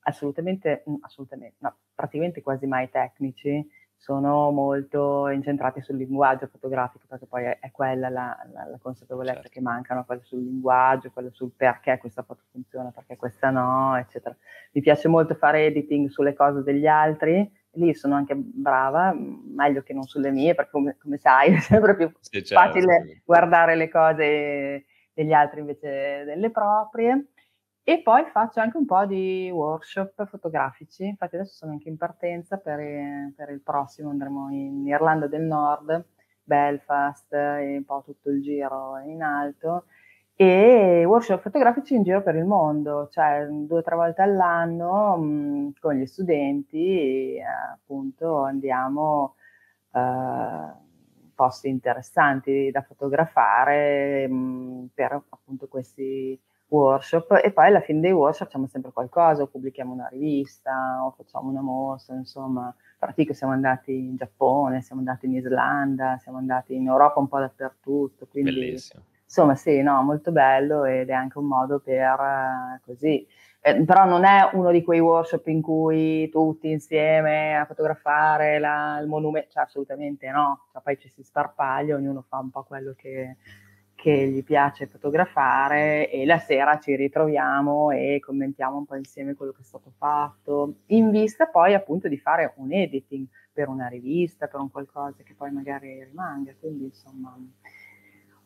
[0.00, 3.66] assolutamente, mm, assolutamente, no, praticamente quasi mai tecnici,
[3.96, 9.34] sono molto incentrati sul linguaggio fotografico perché poi è, è quella la, la, la consapevolezza
[9.34, 9.48] certo.
[9.50, 14.36] che mancano, quella sul linguaggio, quella sul perché questa foto funziona, perché questa no, eccetera.
[14.72, 19.92] Mi piace molto fare editing sulle cose degli altri lì sono anche brava, meglio che
[19.92, 23.88] non sulle mie, perché come, come sai è sempre più sì, certo, facile guardare le
[23.88, 27.28] cose degli altri invece delle proprie.
[27.86, 32.56] E poi faccio anche un po' di workshop fotografici, infatti adesso sono anche in partenza
[32.56, 32.78] per,
[33.36, 36.02] per il prossimo, andremo in Irlanda del Nord,
[36.42, 39.84] Belfast e un po' tutto il giro in alto
[40.36, 45.24] e workshop fotografici in giro per il mondo, cioè due o tre volte all'anno mh,
[45.24, 49.36] mm, con gli studenti, eh, appunto andiamo
[49.92, 50.82] eh,
[51.34, 57.40] posti interessanti da fotografare mh, mm, per appunto questi workshop.
[57.44, 61.48] E poi alla fine dei workshop facciamo sempre qualcosa, o pubblichiamo una rivista o facciamo
[61.48, 66.88] una mostra, insomma, pratico siamo andati in Giappone, siamo andati in Islanda, siamo andati in
[66.88, 69.02] Europa un po' dappertutto, quindi Bellissimo
[69.36, 73.26] Insomma, sì, no, molto bello ed è anche un modo per eh, così.
[73.60, 79.00] Eh, però non è uno di quei workshop in cui tutti insieme a fotografare la,
[79.02, 82.94] il monumento, cioè assolutamente no, cioè, poi ci si sparpaglia, ognuno fa un po' quello
[82.96, 83.38] che,
[83.96, 89.50] che gli piace fotografare e la sera ci ritroviamo e commentiamo un po' insieme quello
[89.50, 94.46] che è stato fatto, in vista poi appunto di fare un editing per una rivista,
[94.46, 97.36] per un qualcosa che poi magari rimanga, quindi insomma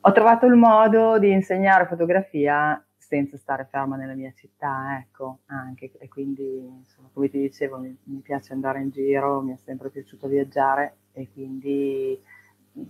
[0.00, 5.92] ho trovato il modo di insegnare fotografia senza stare ferma nella mia città, ecco, anche,
[5.98, 9.88] e quindi, insomma, come ti dicevo, mi, mi, piace andare in giro, mi è sempre
[9.88, 12.20] piaciuto viaggiare e quindi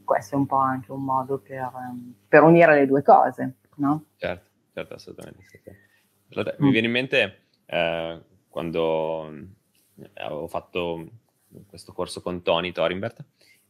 [0.05, 1.71] questo è un po' anche un modo per,
[2.27, 4.07] per unire le due cose, no?
[4.17, 5.45] Certo, certo, assolutamente.
[6.31, 6.65] Allora, mm.
[6.65, 9.33] Mi viene in mente eh, quando
[10.15, 11.09] avevo fatto
[11.69, 13.25] questo corso con Tony Thorinbert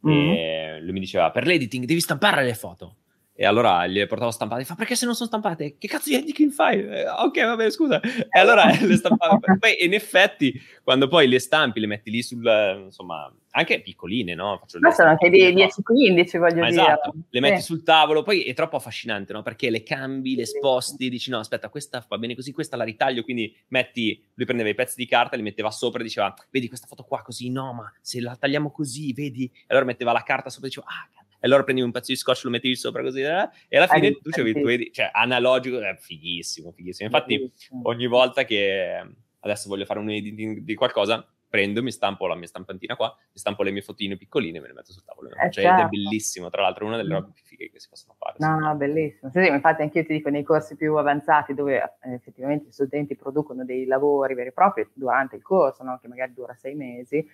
[0.05, 0.09] mm.
[0.09, 2.97] e lui mi diceva per l'editing devi stampare le foto
[3.41, 4.65] e allora gliele portavo stampate.
[4.65, 5.77] Fa perché se non sono stampate?
[5.77, 6.85] Che cazzo di editing fai?
[6.85, 8.01] Eh, ok, vabbè, scusa.
[8.01, 9.39] E allora le stampavo.
[9.57, 12.43] poi in effetti, quando poi le stampi, le metti lì sul
[12.83, 14.57] insomma, anche piccoline, no?
[14.59, 16.67] Faccio Ma sono anche di 10-15, voglio dire.
[16.67, 17.63] Esatto, le metti sì.
[17.63, 19.41] sul tavolo, poi è troppo affascinante, no?
[19.41, 23.23] Perché le cambi, le sposti, dici no, aspetta, questa va bene così, questa la ritaglio,
[23.23, 26.87] quindi metti, lui prendeva i pezzi di carta, li metteva sopra e diceva, vedi questa
[26.87, 29.45] foto qua così, no, ma se la tagliamo così, vedi?
[29.45, 32.17] E allora metteva la carta sopra e diceva, ah, e allora prendevi un pezzo di
[32.17, 35.79] scotch, lo mettevi sopra così, eh, e alla fine tu c'avevi il tuo cioè analogico,
[35.79, 37.09] è fighissimo, fighissimo.
[37.09, 37.51] Infatti
[37.83, 39.05] ogni volta che
[39.39, 43.39] adesso voglio fare un editing di qualcosa, prendo, mi stampo la mia stampantina qua, mi
[43.39, 45.29] stampo le mie fotine piccoline e me le metto sul tavolo.
[45.29, 45.81] Eh, cioè, certo.
[45.81, 47.13] Ed è bellissimo, tra l'altro, è una delle Mm.
[47.13, 48.35] robe più fighe che si possono fare.
[48.37, 49.31] No, no, bellissimo.
[49.31, 52.71] Sì, sì, infatti anche io ti dico, nei corsi più avanzati dove eh, effettivamente gli
[52.71, 55.97] studenti producono dei lavori veri e propri durante il corso, no?
[55.99, 57.27] che magari dura sei mesi,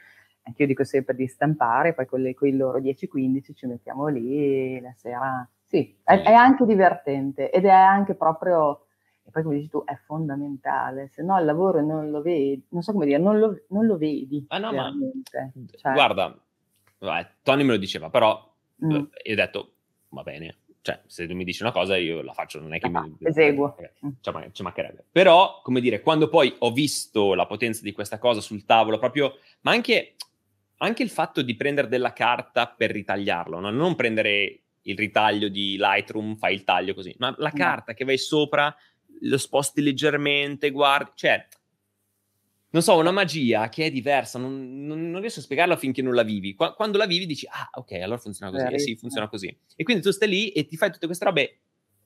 [0.45, 4.07] anche io dico sempre di stampare, poi con, le, con i loro 10-15 ci mettiamo
[4.07, 5.47] lì la sera.
[5.65, 8.85] Sì, è, è anche divertente ed è anche proprio,
[9.23, 12.83] e poi come dici tu, è fondamentale, se no il lavoro non lo vedi, non
[12.83, 14.93] so come dire, non lo, non lo vedi Ah, no, ma-.
[15.23, 16.37] Cioè, Guarda,
[16.99, 18.53] vabbè, Tony me lo diceva, però
[18.85, 19.71] mm, io ho detto,
[20.09, 22.87] va bene, cioè se tu mi dici una cosa io la faccio, non è che
[22.91, 23.15] La mi...
[23.19, 23.75] fa, eseguo.
[24.21, 25.03] Ci ma- ci mancherebbe.
[25.11, 29.39] Però, come dire, quando poi ho visto la potenza di questa cosa sul tavolo, proprio,
[29.61, 30.13] ma anche,
[30.77, 33.69] anche il fatto di prendere della carta per ritagliarlo, no?
[33.69, 37.57] non prendere il ritaglio di Lightroom, fai il taglio così, ma la No.
[37.57, 38.75] carta che vai sopra,
[39.21, 41.47] lo sposti leggermente, guardi, cioè,
[42.69, 46.13] non so, una magia che è diversa, non, non- non riesco a spiegarla finché non
[46.13, 46.53] la vivi.
[46.55, 48.97] Qua- quando la vivi dici, ah, ok, allora funziona così, eh sì, Verissimo.
[48.99, 49.57] funziona così.
[49.77, 51.59] E quindi tu stai lì e ti fai tutte queste robe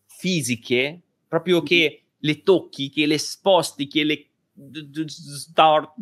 [0.05, 4.26] fisiche, proprio che le tocchi, che le sposti, che le...
[5.07, 5.93] start-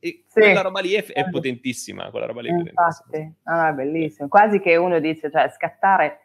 [0.00, 0.40] e Sì.
[0.40, 1.30] quella roba lì è, è Certo.
[1.30, 3.16] potentissima, quella roba lì è Eh, potentissima.
[3.18, 4.28] Infatti, è bellissimo.
[4.28, 6.20] Quasi che uno dice, cioè, scattare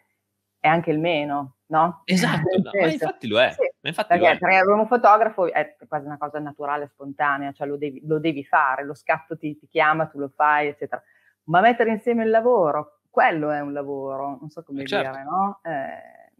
[0.59, 2.01] è anche il meno, no?
[2.05, 4.39] Esatto, no, ma infatti lo è, sì, ma infatti lo perché, è.
[4.39, 8.84] perché un fotografo è quasi una cosa naturale, spontanea, cioè lo devi, lo devi fare,
[8.84, 11.03] lo scatto ti, ti chiama, tu lo fai, eccetera.
[11.43, 15.11] Ma mettere insieme il lavoro, quello è un lavoro, non so come Eh, certo.
[15.11, 15.59] dire, no?
[15.63, 16.32] Eh,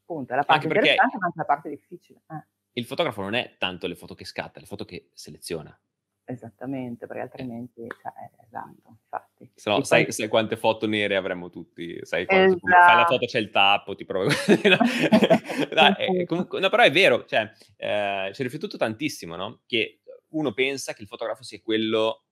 [0.00, 2.22] appunto, è la parte Anche perché- interessante, ma anche la parte difficile.
[2.30, 5.78] Eh, Il fotografo non è tanto le foto che scatta, le foto che seleziona.
[6.24, 9.50] Esattamente, perché altrimenti, cioè, eh, esatto, infatti.
[9.54, 11.98] Se no, sai, poi- sai quante foto nere avremmo tutti?
[12.04, 12.68] Sai quando Esatto.
[12.84, 14.28] fai la foto c'è il tappo, ti provo.
[14.64, 14.78] no?
[15.72, 19.62] Dai, eh, comunque- no, però è vero, cioè, eh, ci ho riflettuto tantissimo, no?
[19.66, 22.24] Che uno pensa che il fotografo sia quello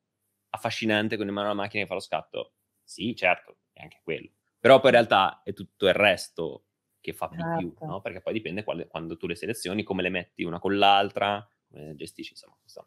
[0.51, 2.55] affascinante con in mano la macchina che fa lo scatto.
[2.83, 4.31] Sì, certo, è anche quello.
[4.59, 6.65] Però poi in realtà è tutto il resto
[7.01, 7.87] che fa di più, Certo.
[7.87, 8.01] no?
[8.01, 11.87] Perché poi dipende quale- quando tu le selezioni, come le metti una con l'altra, come
[11.87, 12.57] le gestisci, insomma.
[12.63, 12.87] è.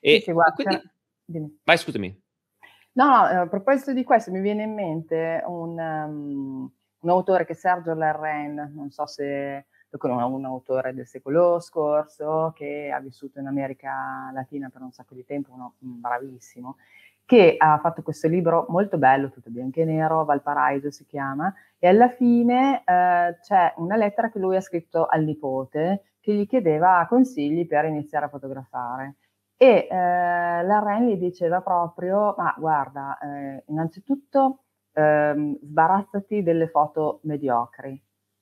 [0.00, 0.80] E Sì, guarda,
[1.24, 1.60] quindi...
[1.64, 2.22] Vai, scusami.
[2.94, 7.46] No, no, eh, a proposito di questo mi viene in mente un, um, un autore
[7.46, 12.90] che è Sergio Larrain, non so se lo conosco, un autore del secolo scorso che
[12.90, 16.76] ha vissuto in America Latina per un sacco di tempo, uno mm, bravissimo,
[17.24, 21.88] che ha fatto questo libro molto bello, tutto bianco e nero, Valparaiso si chiama, e
[21.88, 27.06] alla fine eh, c'è una lettera che lui ha scritto al nipote che gli chiedeva
[27.08, 29.16] consigli per iniziare a fotografare.
[29.62, 29.94] E eh,
[30.64, 37.96] Larrain gli diceva proprio, ma guarda, eh, innanzitutto ehm, sbarazzati delle foto mediocri,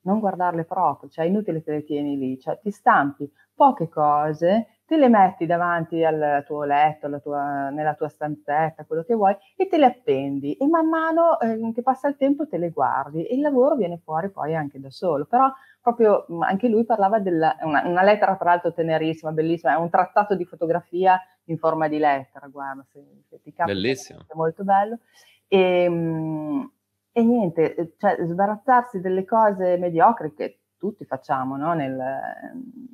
[0.05, 4.80] non guardarle proprio, cioè è inutile che le tieni lì, cioè ti stampi poche cose,
[4.91, 9.69] te le metti davanti al tuo letto, tua- nella tua stanzetta, quello che vuoi, e
[9.69, 13.35] te le appendi e man mano eh, che passa il tempo te le guardi e
[13.35, 15.25] il lavoro viene fuori poi anche da solo.
[15.27, 19.77] Però proprio mh, anche lui parlava della una, una lettera tra l'altro tenerissima, bellissima, è
[19.77, 24.25] un trattato di fotografia in forma di lettera, guarda, se, se ti capita Bellissimo.
[24.27, 24.99] è molto bello.
[25.47, 26.71] E, mh,
[27.13, 31.73] e niente, cioè sbarazzarsi delle cose mediocri che tutti facciamo no?
[31.73, 31.95] Nel,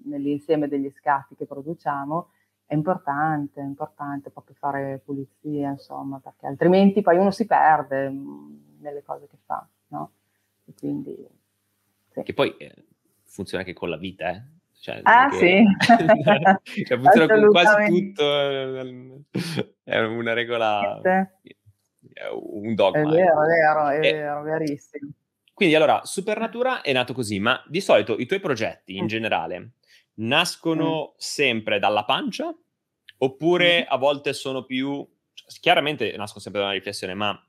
[0.04, 2.32] nell'insieme degli scatti che produciamo
[2.66, 8.80] è importante, è importante proprio fare pulizia, insomma, perché altrimenti poi uno si perde mh,
[8.82, 10.12] nelle cose che fa, no?
[10.66, 11.16] E quindi
[12.10, 12.24] sì.
[12.24, 12.84] Che poi eh,
[13.24, 14.44] funziona anche con la vita, eh?
[14.80, 15.64] Cioè, Ah, che- sì.
[16.84, 18.24] cioè, funziona con quasi tutto.
[18.24, 19.24] eh,
[19.84, 22.98] È una regola, è un dogma.
[22.98, 23.12] È ecco.
[23.16, 25.10] vero, è vero, è E- vero, verissimo.
[25.58, 29.08] Quindi allora, Supernatura è nato così, ma di solito i tuoi progetti in Mm.
[29.08, 29.72] generale
[30.20, 32.56] nascono sempre dalla pancia
[33.18, 33.86] oppure Mm.
[33.92, 35.04] a volte sono più,
[35.34, 37.44] cioè, chiaramente nascono sempre da una riflessione, ma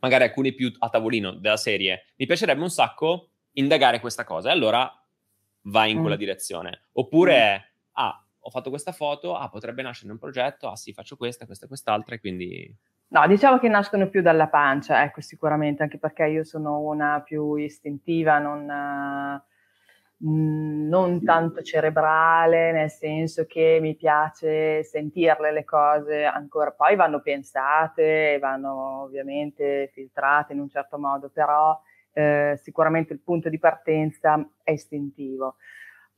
[0.00, 4.52] magari alcuni più a tavolino della serie, mi piacerebbe un sacco indagare questa cosa e
[4.52, 4.90] allora
[5.64, 6.00] vai in Mm.
[6.00, 6.86] quella direzione.
[6.92, 7.76] Oppure Mm.
[7.92, 11.66] ah, ho fatto questa foto, ah, potrebbe nascere un progetto, ah sì, faccio questa, questa
[11.66, 12.74] e quest'altra e quindi...
[13.10, 17.54] No, diciamo che nascono più dalla pancia, ecco, sicuramente, anche perché io sono una più
[17.54, 18.66] istintiva, non,
[20.18, 27.20] mh, non tanto cerebrale, nel senso che mi piace sentirle le cose ancora, poi vanno
[27.22, 31.80] pensate, vanno ovviamente filtrate in un certo modo, però
[32.12, 35.56] eh, sicuramente il punto di partenza è istintivo.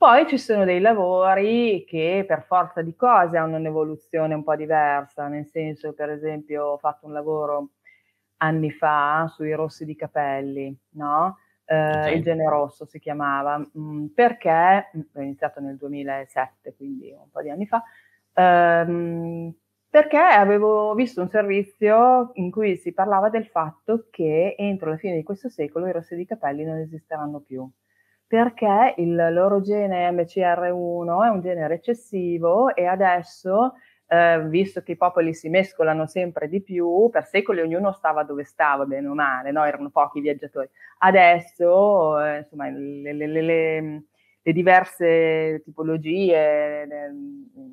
[0.02, 5.28] Poi ci sono dei lavori che per forza di cose hanno un'evoluzione un po' diversa,
[5.28, 7.72] nel senso, per esempio, ho fatto un lavoro
[8.38, 11.36] anni fa sui rossi di capelli, no?
[11.66, 12.14] Eh.
[12.14, 17.42] Il gene rosso si chiamava, mh, perché, mh, ho iniziato nel 2007, quindi un po'
[17.42, 17.82] di anni fa,
[18.32, 19.54] ehm,
[19.90, 25.16] perché avevo visto un servizio in cui si parlava del fatto che entro la fine
[25.16, 27.70] di questo secolo i rossi di capelli non esisteranno più,
[28.30, 33.74] perché il loro gene MCR1 è un gene recessivo e adesso,
[34.06, 38.44] eh, visto che i popoli si mescolano sempre di più, per secoli ognuno stava dove
[38.44, 39.64] stava, bene o male, no?
[39.64, 40.68] erano pochi viaggiatori.
[40.98, 44.04] Adesso, eh, insomma, le, le, le
[44.42, 47.10] le diverse tipologie, le,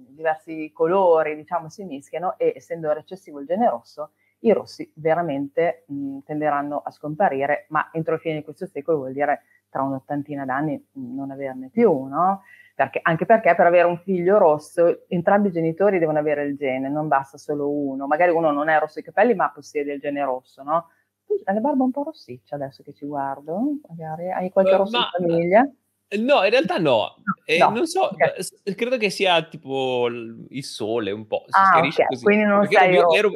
[0.09, 6.19] diversi colori, diciamo, si mischiano e essendo recessivo il gene rosso, i rossi veramente mh,
[6.25, 9.43] tenderanno a scomparire, ma entro la fine di questo secolo vuol dire
[9.77, 12.41] tra un'ottantina d'anni mh, non averne più, no?
[12.73, 16.89] Perché, anche perché per avere un figlio rosso entrambi i genitori devono avere il gene,
[16.89, 18.05] non basta solo uno.
[18.07, 20.89] Magari uno non è rosso i capelli, ma possiede il gene rosso, no?
[21.25, 24.77] Tu hai la barba un po' rossiccia adesso che ci guardo, magari hai qualche uh,
[24.77, 25.09] rosso ma...
[25.17, 25.71] in famiglia?
[26.19, 27.15] No, in realtà no.
[27.45, 27.69] Eh, no.
[27.69, 28.75] Non so, okay.
[28.75, 31.45] credo che sia tipo il sole un po'.
[31.47, 32.05] Si ah, okay.
[32.07, 32.23] così.
[32.23, 33.31] Quindi non Perché sei ero, ero,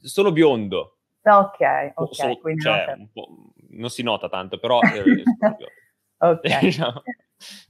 [0.00, 0.98] sono biondo.
[1.22, 2.14] Ok, ok.
[2.14, 3.10] So, cioè, non,
[3.70, 4.80] non, si nota tanto, però...
[4.80, 5.22] Eh,
[6.30, 6.58] ok.
[6.60, 7.02] diciamo.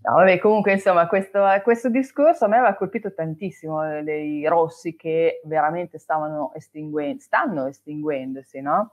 [0.02, 4.94] No, vabbè, comunque, insomma, questo, questo, discorso a me aveva colpito tantissimo eh, dei rossi
[4.94, 8.92] che veramente stavano estinguendo, stanno estinguendosi, no?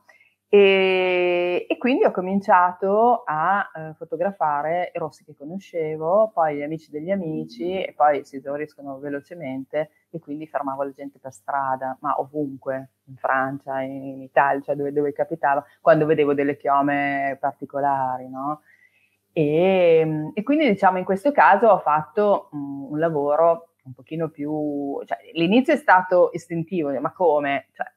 [0.54, 6.92] E, e, quindi ho cominciato a eh, fotografare i rossi che conoscevo, poi gli amici
[6.92, 12.20] degli amici e poi si esauriscono velocemente e quindi fermavo la gente per strada, ma
[12.20, 18.28] ovunque, in Francia, in, in Italia, cioè dove, dove, capitava, quando vedevo delle chiome particolari,
[18.28, 18.60] no?
[19.34, 25.02] E, e, quindi diciamo in questo caso ho fatto um, un lavoro un pochino più,
[25.06, 27.68] cioè l'inizio è stato istintivo, ma come?
[27.72, 27.92] Cioè,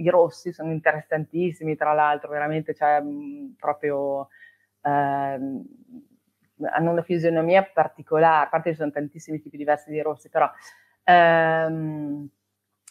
[0.00, 4.28] i rossi sono interessantissimi, tra l'altro, veramente, cioè, mh, proprio
[4.82, 5.64] ehm,
[6.72, 10.50] hanno una fisionomia particolare, a parte ci sono tantissimi tipi diversi di rossi, però
[11.04, 12.28] ehm,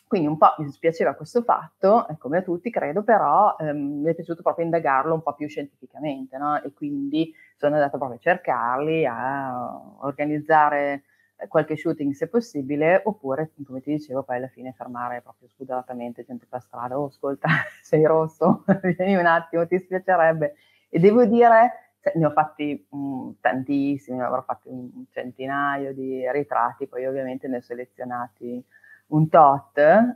[0.07, 4.15] quindi un po' mi dispiaceva questo fatto, come a tutti credo, però ehm, mi è
[4.15, 6.61] piaciuto proprio indagarlo un po' più scientificamente, no?
[6.63, 11.03] E quindi sono andata proprio a cercarli, a organizzare
[11.47, 16.47] qualche shooting se possibile, oppure, come ti dicevo, poi alla fine fermare proprio spudoratamente gente
[16.49, 17.47] per strada, oh ascolta,
[17.83, 18.63] sei rosso,
[18.97, 20.55] vieni un attimo, ti spiacerebbe.
[20.89, 26.23] E devo dire, cioè, ne ho fatti mh, mm, tantissimi, avrò fatto un centinaio di
[26.31, 28.63] ritratti, poi ovviamente ne ho selezionati
[29.07, 30.15] un tot, eh,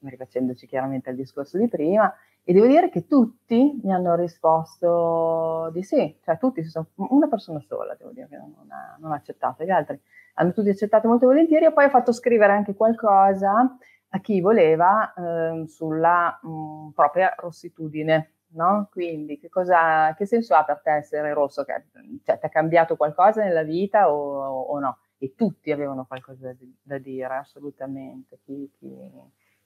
[0.00, 2.12] rifacendoci chiaramente al discorso di prima,
[2.44, 6.62] e devo dire che tutti mi hanno risposto di sì, cioè tutti,
[6.96, 10.00] una persona sola, devo dire che non ha, non ha accettato, gli altri
[10.34, 13.76] hanno tutti accettato molto volentieri e poi ho fatto scrivere anche qualcosa
[14.14, 18.88] a chi voleva eh, sulla mh, mm, propria rossitudine, no?
[18.90, 21.64] Quindi che, cosa, che senso ha per te essere rosso?
[21.64, 21.84] Che,
[22.22, 24.98] cioè, ti ha cambiato qualcosa nella vita o, o no?
[25.22, 26.52] E tutti avevano qualcosa
[26.82, 28.40] da, dire, assolutamente.
[28.44, 28.90] Chi, chi,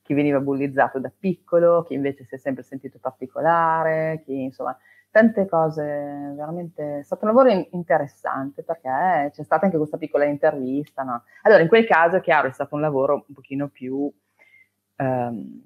[0.03, 4.77] chi veniva bullizzato da piccolo, chi invece si è sempre sentito particolare, chi insomma
[5.11, 10.27] tante cose, veramente è stato un lavoro in- interessante perché c'è stata anche questa piccola
[10.27, 11.03] intervista.
[11.05, 11.23] No?
[11.45, 14.13] Allora, in quel caso, chiaro, è stato un lavoro un pochino più
[14.97, 15.63] ehm,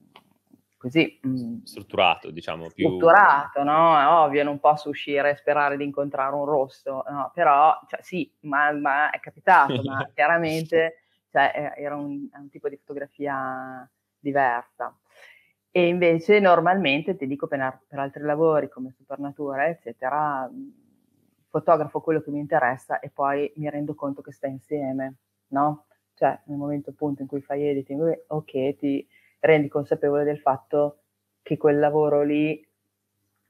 [0.81, 2.69] così mh, mm, strutturato, diciamo.
[2.69, 2.87] Più...
[2.87, 4.01] Strutturato, no?
[4.01, 7.31] È ovvio, non posso uscire e sperare di incontrare un rosso, no?
[7.35, 12.79] però cioè, sì, ma, ma, è capitato, ma chiaramente cioè, era un, un tipo di
[12.79, 13.87] fotografia
[14.19, 14.99] diversa.
[15.71, 20.73] E invece normalmente, ti dico per, per altri lavori come Supernatura, eccetera, mhmm,
[21.51, 25.17] fotografo quello che mi interessa e poi mi rendo conto che sta insieme,
[25.49, 25.85] no?
[26.15, 29.07] Cioè nel momento appunto in cui fai editing, ok, ti
[29.41, 30.99] rendi consapevole del fatto
[31.43, 32.67] che quel lavoro lì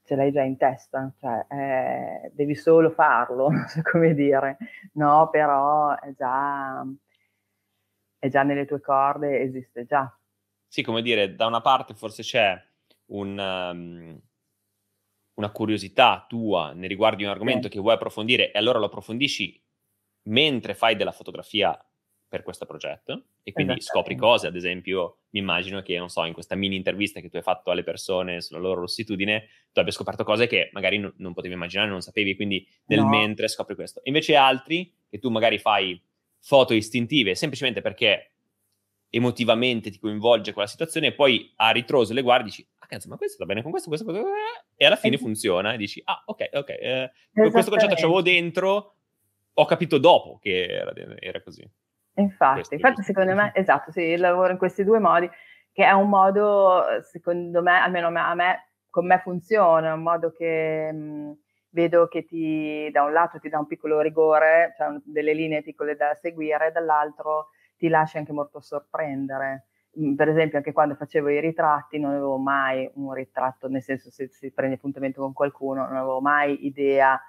[0.03, 4.57] ce l'hai già in testa, cioè eh, devi solo farlo, non so come dire,
[4.95, 5.28] no?
[5.30, 6.84] Però è già,
[8.18, 10.12] è già nelle tue corde, esiste già
[10.72, 12.57] sì, come dire, da una parte forse c'è
[13.07, 14.20] un, um,
[15.34, 17.74] una curiosità tua nei riguardi di un argomento sì.
[17.74, 19.61] che vuoi approfondire e allora lo approfondisci
[20.28, 21.76] mentre fai della fotografia
[22.31, 26.33] per questo progetto e quindi scopri cose, ad esempio mi immagino che, non so, in
[26.33, 30.22] questa mini intervista che tu hai fatto alle persone sulla loro rossitudine, tu abbia scoperto
[30.22, 33.09] cose che magari non, non potevi immaginare, non sapevi, quindi nel no.
[33.09, 34.01] mentre scopri questo.
[34.05, 36.01] Invece altri che tu magari fai
[36.39, 38.31] foto istintive semplicemente perché
[39.11, 43.09] emotivamente ti coinvolge quella situazione e poi a ritroso le guardi e dici, ah cazzo,
[43.09, 44.24] ma questo sta bene con questo, questo, questo,
[44.76, 47.11] e alla fine funziona e dici, ah ok, ok, eh,
[47.51, 48.95] questo concetto c'avevo dentro,
[49.53, 51.68] ho capito dopo che era, era così.
[52.14, 55.28] Infatti, infatti secondo me, esatto, sì, lavoro in questi due modi,
[55.72, 60.90] che è un modo, secondo me, almeno a me, con me funziona, un modo che...
[60.92, 61.38] Mh,
[61.70, 65.96] vedo che ti, da un lato ti dà un piccolo rigore, cioè delle linee piccole
[65.96, 69.66] da seguire, dall'altro ti lascia anche molto sorprendere.
[70.16, 74.28] per esempio anche quando facevo i ritratti non avevo mai un ritratto, nel senso se
[74.28, 77.20] si prende appuntamento con qualcuno, non avevo mai idea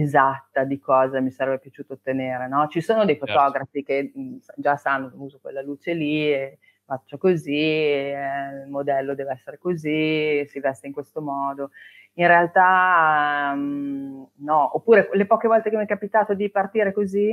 [0.00, 2.68] esatta di cosa mi sarebbe piaciuto ottenere, no?
[2.68, 3.32] Ci sono dei certo.
[3.32, 8.70] fotografi che mhmm, già sanno che uso quella luce lì e faccio così, eh, il
[8.70, 11.70] modello deve essere così, si veste in questo modo.
[12.14, 17.28] In realtà mh, no, oppure le poche volte che mi è capitato di partire così,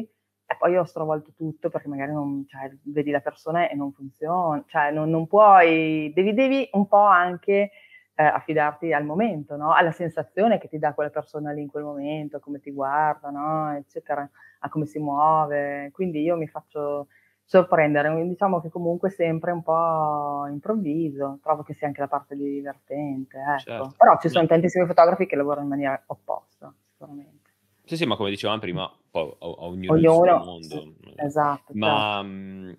[0.48, 4.64] e poi ho stravolto tutto perché magari non, cioè, vedi la persona e non funziona,
[4.68, 7.72] cioè non, non puoi, devi, devi un po' anche
[8.16, 9.74] eh, affidarti al momento, no?
[9.74, 13.76] alla sensazione che ti dà quella persona lì in quel momento, come ti guarda, no?
[13.76, 14.28] eccetera,
[14.60, 15.90] a come si muove.
[15.92, 17.08] Quindi io mi faccio
[17.44, 23.38] sorprendere, diciamo che comunque sempre un po' improvviso, trovo che sia anche la parte divertente,
[23.38, 23.60] ecco.
[23.60, 23.94] certo.
[23.98, 27.52] però ci sono tantissimi fotografi che lavorano in maniera opposta, sicuramente.
[27.84, 30.66] Sì, sì, ma come dicevamo prima, poi ognuno, ognuno il suo mondo.
[30.66, 31.72] Sì, esatto.
[31.76, 32.28] Ma certo.
[32.28, 32.78] mh,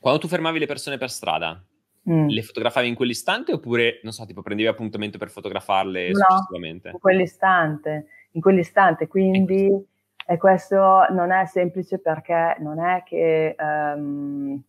[0.00, 1.62] quando tu fermavi le persone per strada,
[2.10, 2.28] Mm.
[2.28, 6.88] Le fotografavi in quell'istante oppure, non so, tipo prendevi appuntamento per fotografarle no, successivamente?
[6.90, 9.88] in quell'istante, in quell'istante, quindi
[10.30, 14.62] e questo non è semplice perché non è che um,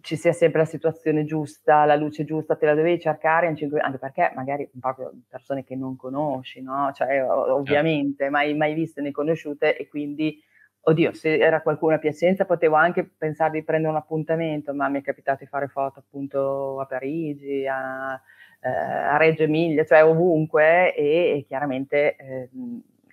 [0.00, 3.80] ci sia sempre la situazione giusta, la luce giusta, te la dovevi cercare in cinque,
[3.80, 6.92] anche perché magari proprio persone che non conosci, no?
[6.94, 10.40] Cioè, ovviamente, mai, mai viste né conosciute e quindi
[10.84, 15.00] oddio, se era qualcuno a Piacenza potevo anche pensare di prendere un appuntamento, ma mi
[15.00, 18.20] è capitato di fare foto appunto a Parigi, a,
[18.60, 22.50] eh, a Reggio Emilia, cioè ovunque e, e chiaramente eh,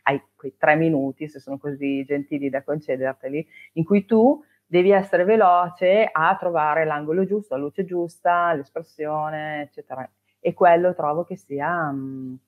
[0.04, 5.24] hai quei tre minuti, se sono così gentili da concederteli, in cui tu devi essere
[5.24, 10.10] veloce a trovare l'angolo giusto, la luce giusta, l'espressione, eccetera.
[10.40, 11.92] E quello trovo che sia...
[11.92, 12.40] Mh,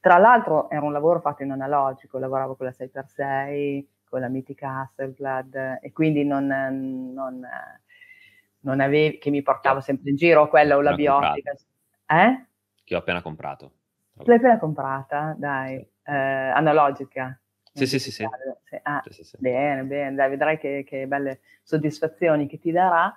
[0.00, 4.80] tra l'altro era un lavoro fatto in analogico, lavoravo con la 6x6, con la mitica
[4.80, 7.48] Hasselblad e quindi non, non,
[8.60, 11.52] non avevi, che mi portavo sempre in giro, quella o la biotica.
[12.06, 12.44] Eh?
[12.84, 13.72] Che ho appena comprato.
[14.24, 15.34] L'hai appena comprata?
[15.38, 16.10] Dai, sì.
[16.10, 17.40] eh, analogica.
[17.72, 18.28] Sì, sì, sì, sì.
[18.82, 19.38] Ah, sì, sì.
[19.38, 23.14] Bene, bene, dai, vedrai che, che, belle soddisfazioni che ti darà.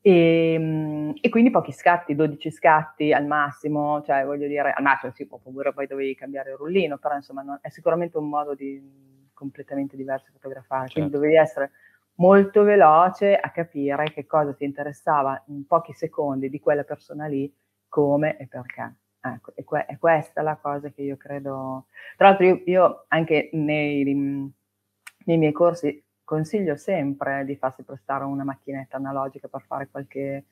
[0.00, 5.12] E, ehm, e, quindi pochi scatti, 12 scatti al massimo, cioè voglio dire, al massimo
[5.12, 9.09] sì, oppure poi dovevi cambiare il rullino, però insomma non, è sicuramente un modo di,
[9.40, 10.92] completamente diverse fotografare, certo.
[10.94, 11.70] quindi dovevi essere
[12.16, 17.52] molto veloce a capire che cosa ti interessava in pochi secondi di quella persona lì,
[17.88, 18.94] come e perché.
[19.22, 21.86] Ecco, è, que- è questa la cosa che io credo.
[22.16, 28.44] Tra l'altro, io, io anche nei, nei, miei corsi consiglio sempre di farsi prestare una
[28.44, 30.44] macchinetta analogica per fare qualche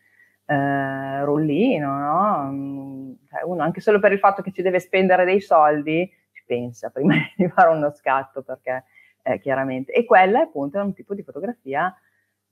[0.44, 2.50] eh, rullino, no?
[2.50, 6.10] Mm, cioè, uno anche solo per il fatto che ci deve spendere dei soldi,
[6.48, 8.84] pensa prima di fare uno scatto perché
[9.22, 11.94] eh, chiaramente e quella appunto è un tipo di fotografia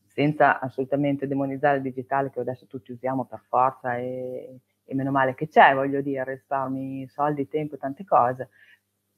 [0.05, 5.34] senza assolutamente demonizzare il digitale che adesso tutti usiamo per forza e, e meno male
[5.34, 8.49] che c'è, voglio dire, risparmi soldi, tempo, tante cose,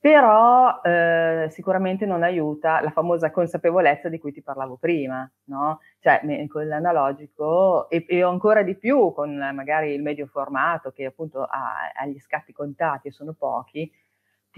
[0.01, 5.81] però eh, sicuramente non aiuta la famosa consapevolezza di cui ti parlavo prima, no?
[6.01, 11.43] Cioè con l'analogico e, e ancora di più con magari il medio formato che appunto
[11.43, 13.91] ha, ha gli scatti contati e sono pochi,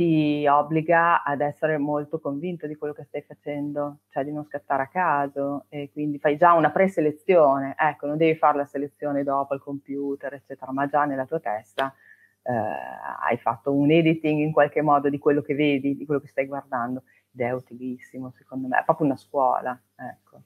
[0.01, 4.84] ti obbliga ad essere molto convinto di quello che stai facendo, cioè di non scattare
[4.84, 9.53] a caso e quindi fai già una preselezione, ecco, non devi fare la selezione dopo
[9.53, 11.94] al computer, eccetera, ma già nella tua testa
[12.42, 16.28] eh, hai fatto un editing in qualche modo di quello che vedi, di quello che
[16.28, 17.03] stai guardando
[17.34, 20.40] ed è utilissimo secondo me, è proprio una scuola, ecco.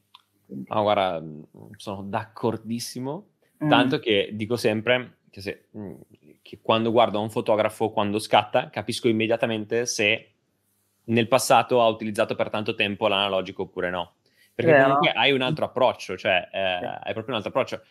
[0.47, 0.67] Quindi.
[0.71, 1.23] Ah, guarda,
[1.77, 3.27] sono d'accordissimo,
[3.63, 3.69] mm.
[3.69, 5.95] tanto che dico sempre che se mm,
[6.45, 10.33] che quando guardo un fotografo quando scatta, capisco immediatamente se
[11.05, 14.17] nel passato ha utilizzato per tanto tempo l'analogico oppure no.
[14.55, 14.85] Perché Vero.
[14.85, 16.85] comunque hai un altro approccio, cioè eh, sì.
[16.85, 17.83] hai proprio un altro approccio.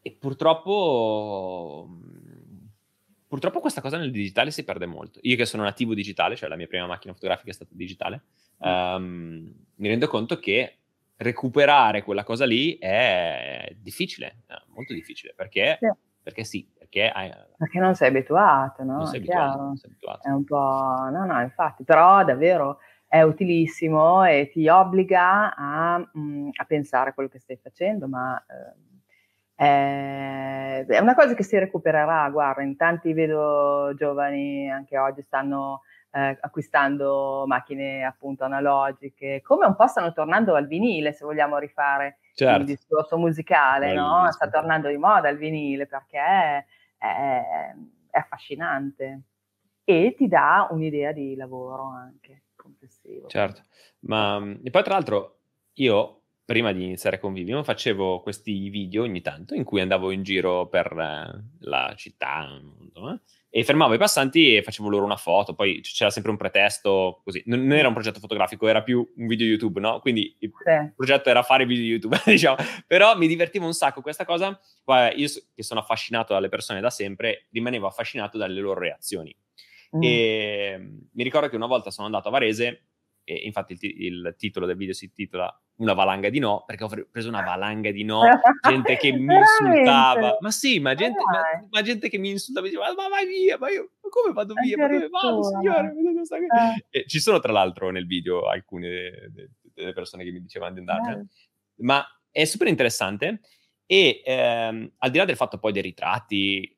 [0.00, 1.88] E purtroppo,
[3.26, 5.18] purtroppo questa cosa nel digitale si perde molto.
[5.22, 8.22] Io che sono nativo digitale, cioè la mia prima macchina fotografica è stata digitale,
[8.58, 10.76] um, mi rendo conto che
[11.16, 17.32] recuperare quella cosa lì è difficile, è molto difficile, perché sì perché sì, perché, hai,
[17.56, 18.96] perché non sei abituato, no?
[18.96, 20.28] Non sei abituato, non sei abituato.
[20.28, 21.08] È un po'...
[21.10, 27.12] No, no, infatti, però davvero è utilissimo e ti obbliga a, mm, a pensare a
[27.12, 28.40] quello che stai facendo, ma
[29.56, 35.82] eh, è, una cosa che si recupererà, guarda, in tanti vedo giovani anche oggi stanno
[36.12, 42.18] eh, acquistando macchine appunto analogiche, come un po' stanno tornando al vinile, se vogliamo rifare
[42.34, 42.60] certo.
[42.60, 44.30] il discorso musicale, no?
[44.30, 46.64] Sta tornando di moda il vinile perché è,
[46.98, 47.74] è,
[48.10, 49.20] è affascinante
[49.84, 53.28] e ti dà un'idea di lavoro anche complessivo.
[53.28, 53.62] Certo,
[54.00, 55.38] ma e poi tra l'altro
[55.74, 56.19] io
[56.50, 60.66] prima di iniziare con Vivimo, facevo questi video ogni tanto in cui andavo in giro
[60.66, 63.20] per eh, la città eh,
[63.50, 65.54] e fermavo i passanti e facevo loro una foto.
[65.54, 67.40] Poi c'era sempre un pretesto così.
[67.46, 70.00] Non, non era un progetto fotografico, era più un video YouTube, no?
[70.00, 70.92] Quindi il sì.
[70.96, 72.56] progetto era fare video YouTube, diciamo.
[72.84, 74.48] Però mi divertivo un sacco questa cosa.
[75.14, 79.32] Io che sono affascinato dalle persone da sempre, rimanevo affascinato dalle loro reazioni.
[79.96, 80.02] Mm.
[80.02, 82.89] E mm, mi ricordo che una volta sono andato a Varese
[83.24, 86.90] e infatti il, il, titolo del video si intitola Una valanga di no, perché ho
[87.10, 88.22] preso una valanga di no,
[88.68, 90.36] gente che mi insultava.
[90.40, 93.58] Ma sì, ma gente, ma, ma gente che mi insultava e diceva ma vai via,
[93.58, 94.76] ma io ma come vado via?
[94.76, 95.94] Ma dove vado, signore?
[96.90, 97.06] Eh.
[97.06, 99.32] ci sono tra l'altro nel video alcune
[99.74, 101.28] delle persone che mi dicevano di andarmene.
[101.82, 103.40] Ma è super interessante
[103.86, 106.76] e ehm, al di là del fatto poi dei ritratti,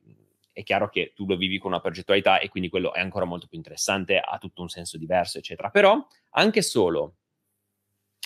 [0.52, 3.46] è chiaro che tu lo vivi con una progettualità e quindi quello è ancora molto
[3.46, 5.70] più interessante, ha tutto un senso diverso, eccetera.
[5.70, 7.16] Però anche solo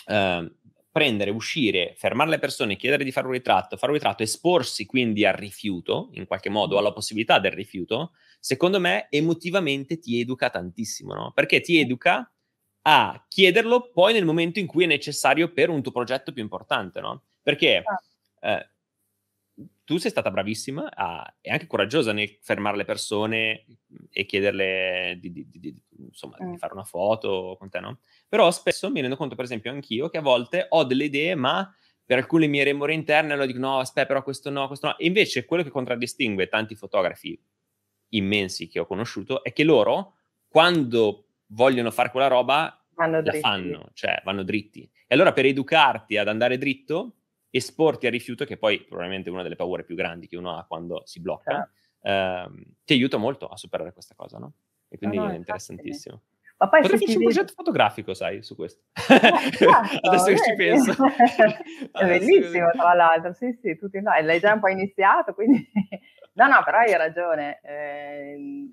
[0.05, 0.51] eh,
[0.91, 5.25] prendere, uscire, fermare le persone, chiedere di fare un ritratto, fare un ritratto, esporsi quindi
[5.25, 11.13] al rifiuto, in qualche modo alla possibilità del rifiuto, secondo me emotivamente ti educa tantissimo,
[11.13, 11.31] no?
[11.33, 12.29] Perché ti educa
[12.81, 16.99] a chiederlo poi nel momento in cui è necessario per un tuo progetto più importante,
[16.99, 17.23] no?
[17.41, 18.49] Perché ah.
[18.49, 18.69] eh,
[19.87, 23.63] tu sei stata bravissima a, e anche coraggiosa nel fermare le persone
[24.11, 26.51] e chiederle di, di, di, insomma, mm.
[26.51, 27.99] di fare una foto con te, no?
[28.27, 31.73] Però spesso mi rendo conto, per esempio, anch'io che a volte ho delle idee, ma
[32.03, 34.97] per alcune mie remore interne allora dico no, aspetta, però questo no, questo no.
[34.97, 37.41] E invece quello che contraddistingue tanti fotografi
[38.09, 40.15] immensi che ho conosciuto è che loro,
[40.49, 44.81] quando vogliono fare quella roba, vanno la fanno, cioè vanno dritti.
[44.81, 47.13] E allora per educarti ad andare dritto,
[47.49, 50.65] esporti al rifiuto, che poi probabilmente è una delle paure più grandi che uno ha
[50.65, 51.69] quando si blocca,
[52.01, 52.09] certo.
[52.09, 54.53] ehm, ti aiuta molto a superare questa cosa, no?
[54.89, 56.21] E quindi no, no, è interessantissimo.
[56.59, 58.81] Ma poi Potrei farci un progetto fotografico, sai, su questo.
[58.95, 60.95] Eh, esatto, Adesso che ci penso.
[61.91, 64.11] è bellissimo, tra l'altro, sì, sì, tutti no.
[64.19, 65.69] l'hai già un po' iniziato, quindi...
[66.33, 67.59] no, no, però hai ragione.
[67.61, 68.71] Eh,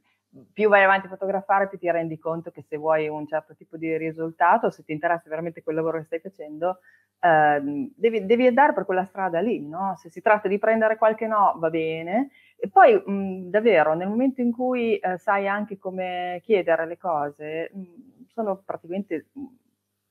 [0.52, 3.76] più vai avanti a fotografare, più ti rendi conto che se vuoi un certo tipo
[3.76, 6.78] di risultato, se ti interessa veramente quel lavoro che stai facendo,
[7.20, 9.94] eh, devi, devi, andare per quella strada lì, no?
[9.96, 12.30] Se si tratta di prendere qualche no, va bene.
[12.56, 17.70] E poi mh, davvero, nel momento in cui eh, sai anche come chiedere le cose,
[17.72, 19.26] mh, sono praticamente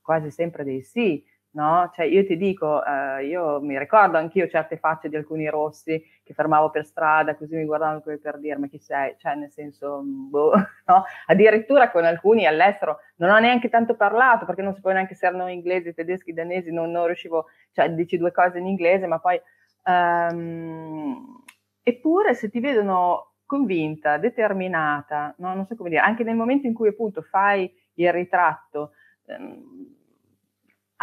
[0.02, 1.24] quasi sempre dei sì
[1.54, 1.90] no?
[1.94, 6.34] Cioè io ti dico, eh, io mi ricordo anch'io certe facce di alcuni rossi che
[6.34, 10.54] fermavo per strada, così mi guardavano come per dirmi chi sei, cioè nel senso, boh,
[10.86, 11.04] no?
[11.28, 15.48] Addirittura con alcuni all'estero non ho neanche tanto parlato perché non sapevo neanche se erano
[15.50, 19.40] inglesi, tedeschi, danesi, non, non riuscivo, cioè dici due cose in inglese, ma poi...
[19.86, 21.44] Um,
[21.84, 25.54] eppure se ti vedono convinta, determinata, no?
[25.54, 28.94] non so come dire, anche nel momento in cui appunto fai il ritratto,
[29.26, 29.96] um,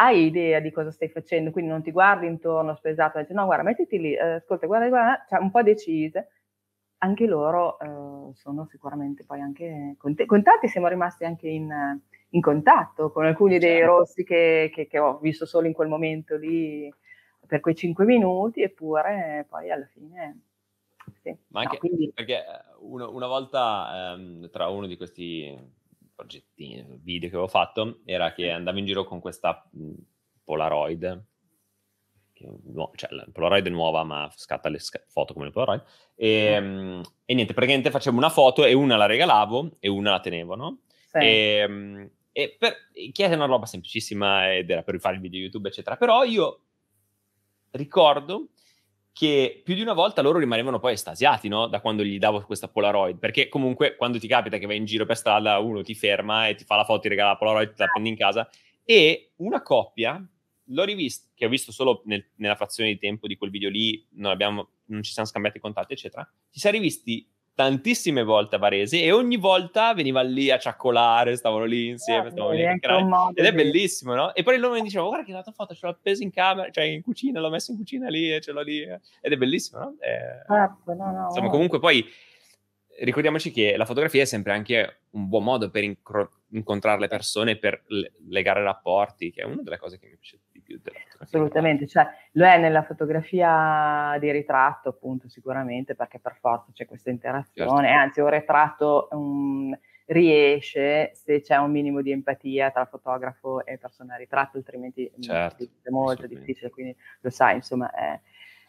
[0.01, 3.63] hai idea di cosa stai facendo, quindi non ti guardi intorno spesato, dici no guarda
[3.63, 6.29] mettiti lì, eh, ascolta guarda, guarda, cioè un po' decise,
[6.99, 11.71] anche loro eh, sono sicuramente poi anche con, te, con tanti siamo rimasti anche in,
[12.29, 13.97] in contatto, con alcuni dei certo.
[13.97, 16.91] rossi che, che, che, ho visto solo in quel momento lì
[17.45, 20.41] per quei cinque minuti, eppure poi alla fine...
[21.21, 21.35] Sì.
[21.47, 22.11] Ma anche no, quindi...
[22.13, 25.55] perché eh, uno, una volta ehm, tra uno di questi
[26.21, 29.67] progettini, video che avevo fatto, era che andavo in giro con questa
[30.43, 31.23] Polaroid,
[32.33, 35.83] che, no, cioè la Polaroid è nuova ma scatta le sc- foto come le Polaroid,
[36.15, 37.01] e, mm.
[37.25, 40.81] e, niente, praticamente facevo una foto e una la regalavo e una la tenevo, no?
[41.07, 41.17] Sì.
[41.17, 45.97] E, e per, è una roba semplicissima ed era per rifare il video YouTube, eccetera,
[45.97, 46.61] però io
[47.71, 48.49] ricordo
[49.13, 51.67] che più di una volta loro rimanevano poi estasiati, no?
[51.67, 55.05] Da quando gli davo questa Polaroid, perché comunque quando ti capita che vai in giro
[55.05, 57.83] per strada, uno ti ferma e ti fa la foto, ti regala la Polaroid, te
[57.83, 58.49] la prendi in casa,
[58.83, 60.23] e una coppia,
[60.65, 64.05] l'ho rivista, che ho visto solo nel, nella frazione di tempo di quel video lì,
[64.11, 69.01] non, abbiamo, non ci siamo scambiati contatti, eccetera, ci siamo rivisti tantissime volte a Varese
[69.01, 73.53] e ogni volta veniva lì a ciaccolare, stavano lì insieme, eh, stavano lì ed è
[73.53, 74.33] bellissimo, no?
[74.33, 76.69] E poi loro mi dicevano, guarda che la tua foto ce l'ho appesa in camera,
[76.71, 78.99] cioè in cucina, l'ho messa in cucina lì e ce l'ho lì, ed
[79.31, 79.95] è bellissimo, no?
[79.99, 80.43] È...
[80.47, 82.05] Certo, no, no, Insomma, comunque poi
[82.99, 87.57] ricordiamoci che la fotografia è sempre anche un buon modo per incro- incontrare le persone,
[87.57, 90.99] per le- legare rapporti, che è una delle cose che mi piace di più della.
[91.21, 97.09] Assolutamente, cioè lo è nella fotografia di ritratto, appunto, sicuramente, perché per forza c'è questa
[97.09, 98.01] interazione, certo.
[98.01, 104.15] anzi un ritratto um, riesce se c'è un minimo di empatia tra fotografo e persona
[104.15, 108.19] ritratto, altrimenti certo, è molto difficile, quindi lo sai, insomma, è,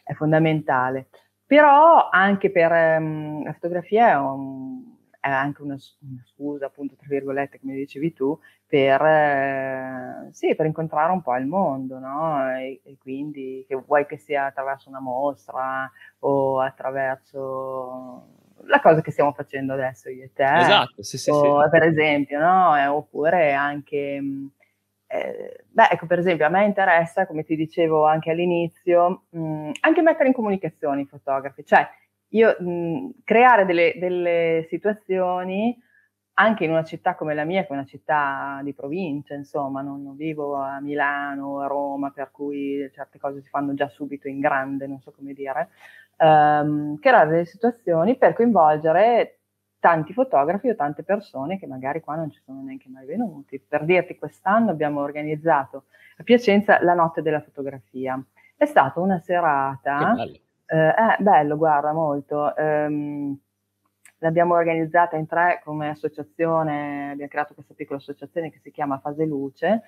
[0.03, 1.07] è fondamentale.
[1.45, 4.93] Però anche per um, la fotografia è un,
[5.23, 10.65] è anche una, una, scusa, appunto, tra virgolette, come dicevi tu, per, eh, sì, per
[10.65, 12.53] incontrare un po' il mondo, no?
[12.57, 18.27] E, e, quindi che vuoi che sia attraverso una mostra o attraverso
[18.65, 20.43] la cosa che stiamo facendo adesso io e te.
[20.43, 21.69] Esatto, sì, sì, o, sì.
[21.69, 22.77] Per esempio, no?
[22.77, 24.21] Eh, oppure anche...
[25.07, 30.01] Eh, beh, ecco, per esempio, a me interessa, come ti dicevo anche all'inizio, mh, anche
[30.01, 31.87] mettere in comunicazione i fotografi, cioè
[32.33, 35.77] io mh, creare delle, delle, situazioni
[36.35, 40.01] anche in una città come la mia, che è una città di provincia, insomma, non,
[40.01, 44.27] non vivo a Milano o a Roma, per cui certe cose si fanno già subito
[44.27, 45.69] in grande, non so come dire,
[46.17, 49.41] um, creare delle situazioni per coinvolgere
[49.79, 53.59] tanti fotografi o tante persone che magari qua non ci sono neanche mai venuti.
[53.59, 55.85] Per dirti, quest'anno abbiamo organizzato
[56.17, 58.19] a Piacenza la notte della fotografia.
[58.55, 60.15] È stata una serata
[60.73, 62.51] eh, eh, bello, guarda, molto.
[62.57, 63.39] Um,
[64.17, 69.25] l'abbiamo organizzata in tre come associazione, abbiamo creato questa piccola associazione che si chiama Fase
[69.25, 69.83] Luce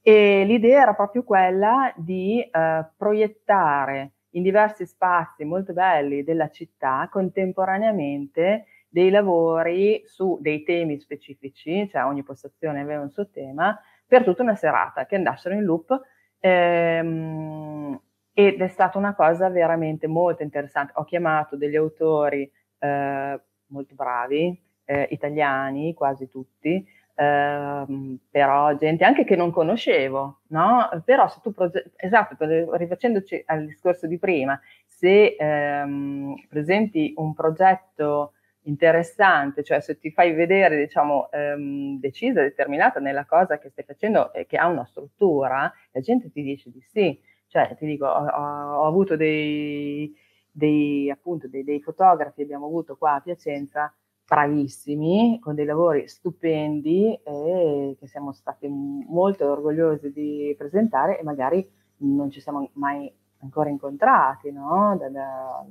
[0.00, 7.06] e l'idea era proprio quella di uh, proiettare in diversi spazi molto belli della città
[7.12, 14.24] contemporaneamente dei lavori su dei temi specifici, cioè ogni postazione aveva un suo tema, per
[14.24, 16.00] tutta una serata, che andassero in loop
[16.38, 18.00] ehm,
[18.32, 20.92] ed è stata una cosa veramente molto interessante.
[20.96, 27.84] Ho chiamato degli autori eh, molto bravi, eh, italiani quasi tutti, eh,
[28.30, 30.88] però gente anche che non conoscevo, no?
[31.04, 32.36] Però se tu, proge- esatto,
[32.76, 38.32] rifacendoci al discorso di prima, se ehm, presenti un progetto
[38.64, 44.32] interessante, cioè se ti fai vedere, diciamo, ehm, decisa, determinata nella cosa che stai facendo
[44.32, 47.20] e che ha una struttura, la gente ti dice di sì.
[47.50, 50.14] Cioè, ti dico, ho, ho avuto dei,
[50.52, 53.92] dei, appunto, dei, dei fotografi, abbiamo avuto qua a Piacenza,
[54.24, 61.68] bravissimi, con dei lavori stupendi e che siamo stati molto orgogliosi di presentare e magari
[61.96, 64.96] non ci siamo mai ancora incontrati, no?
[64.96, 65.66] Da, da,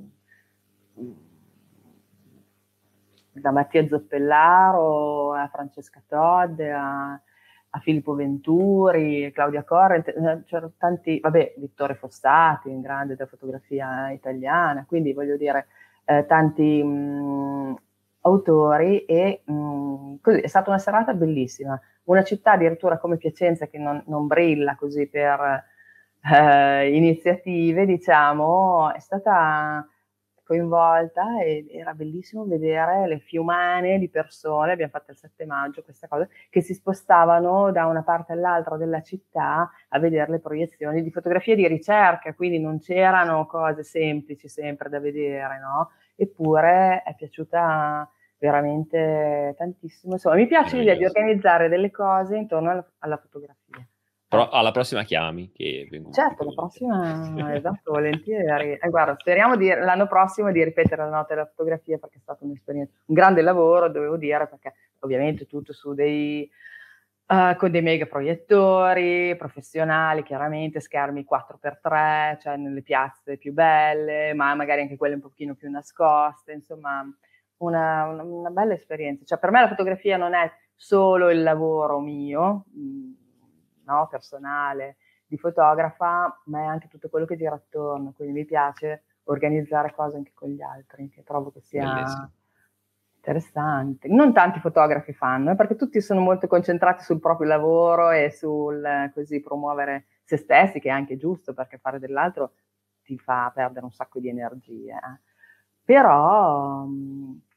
[3.32, 7.18] da Mattia Zoppellaro a Francesca Todd a
[7.70, 14.10] a Filippo Venturi, Claudia Corrent, eh, c'erano tanti, vabbè, Vittore Fossati, un grande della fotografia
[14.10, 15.66] italiana, quindi voglio dire,
[16.04, 17.76] eh, tanti mh,
[18.22, 21.80] autori e mh, così, è stata una serata bellissima.
[22.04, 25.64] Una città addirittura come Piacenza che non, non brilla così per
[26.32, 29.86] eh, iniziative, diciamo, è stata
[30.50, 36.08] coinvolta e era bellissimo vedere le fiumane di persone, abbiamo fatto il 7 maggio questa
[36.08, 41.10] cosa, che si spostavano da una parte all'altra della città a vedere le proiezioni di
[41.12, 45.92] fotografie di ricerca, quindi non c'erano cose semplici sempre da vedere, no?
[46.16, 50.14] Eppure è piaciuta veramente tantissimo.
[50.14, 53.86] Insomma, mi piace l'idea di organizzare delle cose intorno alla, alla fotografia.
[54.30, 55.50] Però alla prossima chiamami.
[55.50, 58.78] Che certo, la prossima, esatto, volentieri.
[58.80, 62.44] E guarda, speriamo di, l'anno prossimo di ripetere la notte della fotografia perché è stato
[62.44, 66.48] un'esperienza, un grande lavoro, dovevo dire, perché ovviamente tutto su dei,
[67.26, 74.54] uh, con dei mega proiettori professionali, chiaramente schermi 4x3, cioè nelle piazze più belle, ma
[74.54, 77.04] magari anche quelle un pochino più nascoste, insomma,
[77.56, 79.24] una, una, una bella esperienza.
[79.24, 83.19] Cioè, per me la fotografia non è solo il lavoro mio, mh,
[83.90, 84.08] no?
[84.08, 88.12] personale di fotografa, ma è anche tutto quello che gira attorno.
[88.12, 92.32] Quindi mi piace organizzare cose anche con gli altri, che trovo che sia Bellissimo.
[93.16, 94.08] interessante.
[94.08, 99.10] Non tanti fotografi fanno, eh, perché tutti sono molto concentrati sul proprio lavoro e sul
[99.14, 102.54] così promuovere se stessi, che è anche giusto, perché fare dell'altro
[103.04, 104.92] ti fa perdere un sacco di energie.
[104.92, 105.20] Eh.
[105.84, 106.86] Però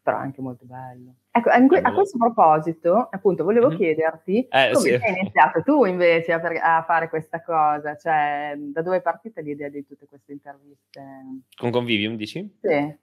[0.04, 1.16] però è anche molto bello.
[1.32, 3.78] Ecco, a questo proposito, appunto, volevo mm-hmm.
[3.78, 4.94] chiederti eh, come sì.
[4.94, 9.70] hai iniziato tu invece a, a, fare questa cosa, cioè da dove è partita l'idea
[9.70, 11.02] di tutte queste interviste?
[11.56, 12.58] Con Convivium, dici?
[12.62, 12.96] Sì.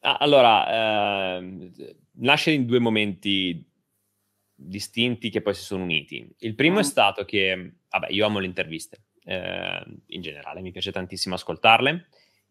[0.00, 1.70] Ah, allora, eh,
[2.12, 3.64] nasce in due momenti
[4.54, 6.34] distinti che poi si sono uniti.
[6.38, 6.80] Il primo ah.
[6.80, 12.06] è stato che, vabbè, io amo le interviste, eh, in generale, mi piace tantissimo ascoltarle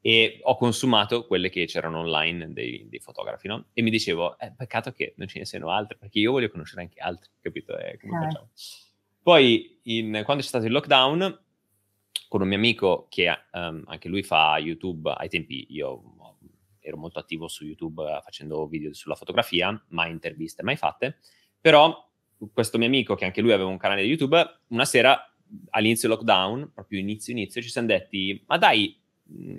[0.07, 3.65] e ho consumato quelle che c'erano online dei, dei fotografi, no?
[3.73, 6.79] E mi dicevo, eh, peccato che non ce ne siano altre, perché io voglio conoscere
[6.79, 7.77] anche altri, capito?
[7.77, 8.47] Eh, ah.
[9.21, 11.41] Poi, in, quando c'è stato il lockdown,
[12.29, 16.01] con un mio amico che um, anche lui fa YouTube, ai tempi io
[16.79, 21.17] ero molto attivo su YouTube uh, facendo video sulla fotografia, mai interviste mai fatte,
[21.59, 22.09] però
[22.53, 25.35] questo mio amico, che anche lui aveva un canale di YouTube, una sera
[25.71, 29.06] all'inizio lockdown, proprio inizio inizio, ci siamo detti, ma dai, Mm,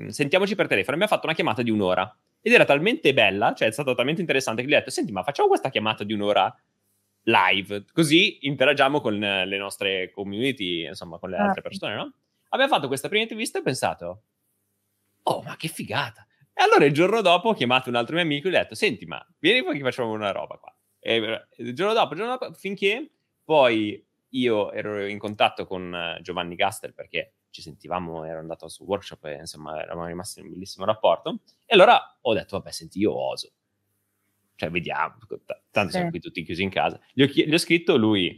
[0.08, 0.96] sentiamoci per telefono.
[0.96, 4.62] Abbiamo fatto una chiamata di un'ora ed era talmente bella, cioè è stato talmente interessante
[4.62, 6.54] che gli ho detto, senti, ma facciamo questa chiamata di un'ora
[7.22, 12.14] live, così interagiamo con le nostre community, insomma, con le altre persone, no?
[12.50, 14.22] Abbiamo fatto questa prima intervista e ho pensato,
[15.24, 16.26] oh, ma che figata!
[16.54, 18.74] E allora il giorno dopo ho chiamato un altro mio amico e gli ho detto,
[18.74, 20.74] senti, ma vieni poi che facciamo una roba qua.
[20.98, 23.10] E il giorno dopo, il giorno dopo, finché
[23.44, 28.84] poi io ero in contatto con eh, Giovanni Gastel perché ci sentivamo, ero andato su
[28.84, 31.40] workshop e insomma eravamo rimasti in un bellissimo rapporto.
[31.66, 33.52] E allora ho detto, vabbè, senti, io oso.
[34.54, 35.18] Cioè, vediamo,
[35.70, 37.00] tanto siamo qui tutti chiusi in casa.
[37.12, 38.34] Gli ho, gli ho scritto, lui,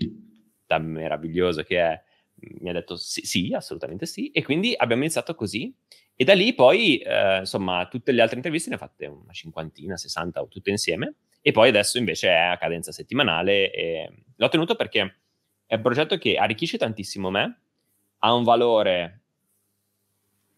[0.66, 2.02] da meraviglioso che è,
[2.60, 4.30] mi ha detto sì, sì, assolutamente sì.
[4.30, 5.74] E quindi abbiamo iniziato così.
[6.14, 9.96] E da lì poi, eh, insomma, tutte le altre interviste ne ho fatte una cinquantina,
[9.96, 11.14] sessanta, tutte insieme.
[11.40, 13.70] E poi adesso invece è a cadenza settimanale.
[13.70, 15.20] E l'ho tenuto perché
[15.64, 17.60] è un progetto che arricchisce tantissimo me,
[18.20, 19.20] ha un valore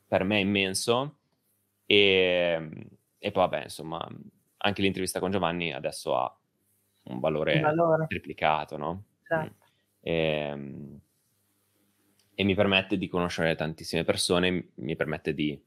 [0.06, 1.16] per me immenso
[1.86, 2.70] e,
[3.18, 4.06] e poi vabbè, insomma,
[4.58, 6.36] anche l'intervista con Giovanni adesso ha
[7.04, 8.06] un valore, valore.
[8.06, 9.04] triplicato, no?
[9.26, 9.64] Certo.
[10.00, 11.00] E, ehm,
[12.34, 15.60] e mi permette di conoscere tantissime persone, mi permette di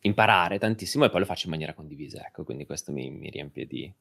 [0.00, 3.66] imparare tantissimo e poi lo faccio in maniera condivisa, ecco, quindi questo mi, mi riempie
[3.66, 3.92] di,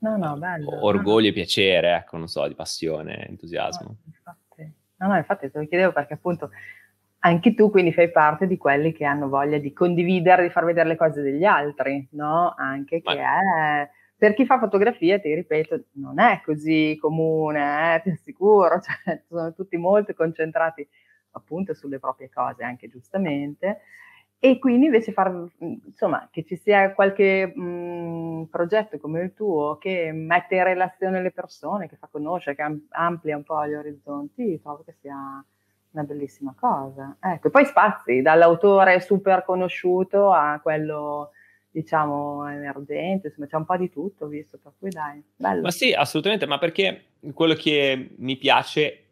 [0.00, 0.82] No, no, bello.
[0.84, 3.96] Orgoglio e piacere, ecco, non so, di passione, entusiasmo.
[4.24, 4.36] No.
[5.00, 6.50] No, no, infatti te lo chiedevo perché appunto
[7.20, 10.88] anche tu quindi fai parte di quelli che hanno voglia di condividere, di far vedere
[10.88, 12.54] le cose degli altri, no?
[12.56, 13.90] Anche che è...
[14.16, 19.54] Per chi fa fotografia, ti ripeto, non è così comune, eh, ti assicuro, cioè, sono
[19.54, 20.86] tutti molto concentrati
[21.32, 23.80] appunto sulle proprie cose, anche giustamente.
[24.42, 30.12] E quindi invece far, insomma, che ci sia qualche mh, progetto come il tuo che
[30.12, 34.82] mette in relazione le persone, che fa conoscere, che amplia un po' gli orizzonti, trovo
[34.82, 35.44] che sia
[35.90, 37.18] una bellissima cosa.
[37.20, 41.32] Ecco, poi spazi dall'autore super conosciuto a quello
[41.70, 45.60] diciamo emergente, insomma c'è un po' di tutto visto, per cui dai, bello.
[45.60, 49.04] Ma sì, assolutamente, ma perché quello che mi piace,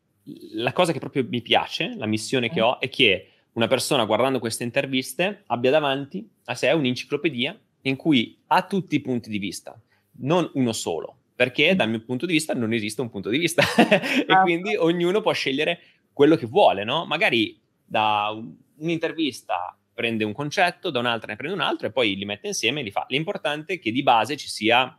[0.54, 2.64] la cosa che proprio mi piace, la missione che mm.
[2.64, 8.38] ho è che una persona guardando queste interviste abbia davanti a sé un'enciclopedia in cui
[8.48, 9.78] ha tutti i punti di vista,
[10.20, 13.62] non uno solo, perché dal mio punto di vista non esiste un punto di vista
[13.78, 15.80] e ah, quindi ognuno può scegliere
[16.12, 17.04] quello che vuole, no?
[17.04, 18.36] Magari da
[18.76, 22.80] un'intervista prende un concetto, da un'altra ne prende un altro e poi li mette insieme
[22.80, 23.04] e li fa.
[23.08, 24.96] L'importante è che di base ci sia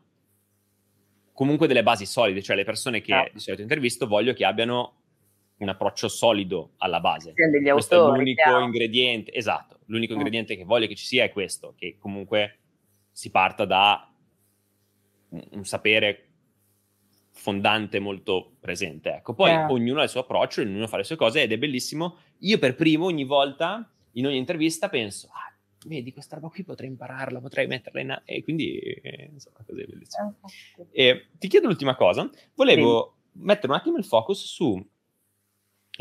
[1.34, 3.30] comunque delle basi solide, cioè le persone che ah.
[3.32, 4.99] di solito intervisto voglio che abbiano
[5.60, 7.34] un approccio solido alla base.
[7.34, 8.64] Degli questo autori, è l'unico chiaro.
[8.64, 10.18] ingrediente, esatto, l'unico mm.
[10.18, 12.60] ingrediente che voglio che ci sia è questo, che comunque
[13.12, 14.14] si parta da
[15.30, 16.26] un, un sapere
[17.32, 19.12] fondante molto presente.
[19.16, 19.72] Ecco, poi yeah.
[19.72, 22.18] ognuno ha il suo approccio, ognuno fa le sue cose ed è bellissimo.
[22.40, 25.54] Io per primo ogni volta in ogni intervista penso, ah,
[25.86, 28.12] vedi questa roba qui potrei impararla, potrei metterla in...
[28.12, 28.22] A-".
[28.26, 30.38] e quindi eh, insomma così è bellissimo.
[30.92, 33.40] E, ti chiedo l'ultima cosa, volevo sì.
[33.44, 34.86] mettere un attimo il focus su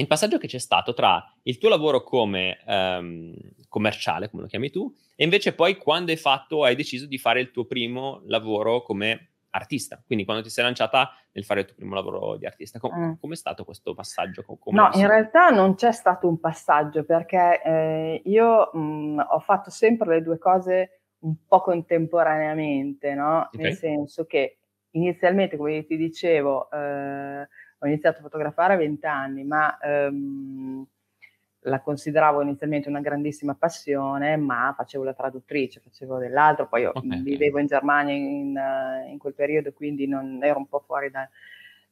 [0.02, 3.34] il passaggio che c'è stato tra il tuo lavoro come um,
[3.68, 7.40] commerciale, come lo chiami tu, e invece poi quando hai fatto, hai deciso di fare
[7.40, 11.74] il tuo primo lavoro come artista, quindi quando ti sei lanciata nel fare il tuo
[11.74, 12.78] primo lavoro di artista.
[12.78, 13.12] Com- mm.
[13.20, 14.44] Come è stato questo passaggio?
[14.44, 19.40] Come no, in realtà non c'è stato un passaggio perché eh, io mh, mm, ho
[19.40, 23.48] fatto sempre le due cose un po' contemporaneamente, no?
[23.52, 23.60] Okay.
[23.60, 24.58] Nel senso che
[24.92, 27.48] inizialmente, come ti dicevo, eh,
[27.78, 30.86] ho iniziato a fotografare a 20 anni, ma ehm,
[31.62, 37.22] la consideravo inizialmente una grandissima passione, ma facevo la traduttrice, facevo dell'altro, poi io okay.
[37.22, 38.60] vivevo in Germania in,
[39.10, 41.28] in, quel periodo, quindi non ero un po' fuori da...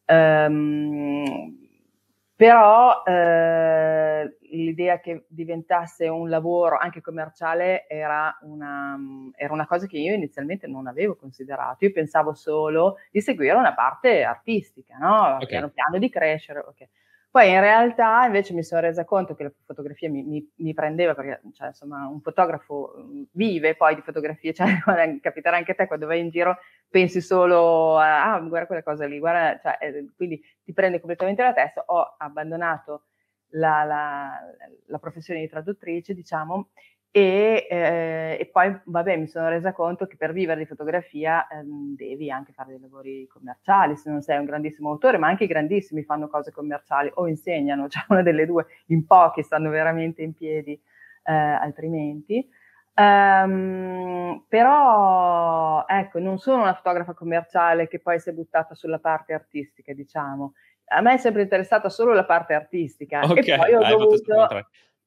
[0.08, 1.65] Um,
[2.36, 8.94] però eh, l'idea che diventasse un lavoro anche commerciale era una,
[9.34, 11.86] era una, cosa che io inizialmente non avevo considerato.
[11.86, 15.36] Io pensavo solo di seguire una parte artistica, no?
[15.36, 15.46] Okay.
[15.46, 16.58] piano piano di crescere.
[16.58, 16.88] Okay.
[17.36, 21.14] Poi in realtà invece mi sono resa conto che la fotografia mi, mi, mi prendeva,
[21.14, 24.80] perché cioè, insomma un fotografo mm, vive poi di fotografie, cioè
[25.20, 26.56] capiterà anche a te quando vai in giro,
[26.88, 31.42] pensi solo a, ah, guarda quella cosa lì, guarda, cioè, eh, quindi ti prende completamente
[31.42, 31.82] la testa.
[31.88, 33.08] Ho abbandonato
[33.48, 34.40] la, la,
[34.86, 36.70] la professione di traduttrice, diciamo,
[37.16, 41.96] e, eh, e, poi, vabbè, mi sono resa conto che per vivere di fotografia ehm,
[41.96, 45.46] devi anche fare dei lavori commerciali, se non sei un grandissimo autore, ma anche i
[45.46, 50.34] grandissimi fanno cose commerciali o insegnano, cioè una delle due, in pochi stanno veramente in
[50.34, 50.78] piedi
[51.22, 52.46] eh, altrimenti.
[52.92, 59.32] Um, però, ecco, non sono una fotografa commerciale che poi si è buttata sulla parte
[59.32, 60.52] artistica, diciamo.
[60.88, 64.18] A me è sempre interessata solo la parte artistica okay, e poi ho dovuto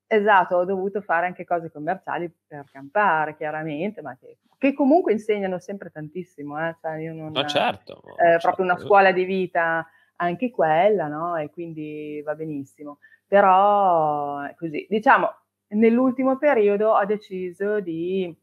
[0.10, 5.60] esatto, ho dovuto fare anche cose commerciali per campare, chiaramente, ma che, che comunque insegnano
[5.60, 6.68] sempre tantissimo.
[6.68, 6.76] Eh?
[6.81, 8.02] Cioè io non, no, certo.
[8.18, 8.40] Eh, certo.
[8.48, 9.88] Proprio una scuola di vita
[10.18, 11.38] anche quella, no?
[11.38, 12.98] E quindi va benissimo.
[13.27, 15.31] Però così, diciamo,
[15.69, 18.36] nell'ultimo periodo ho deciso di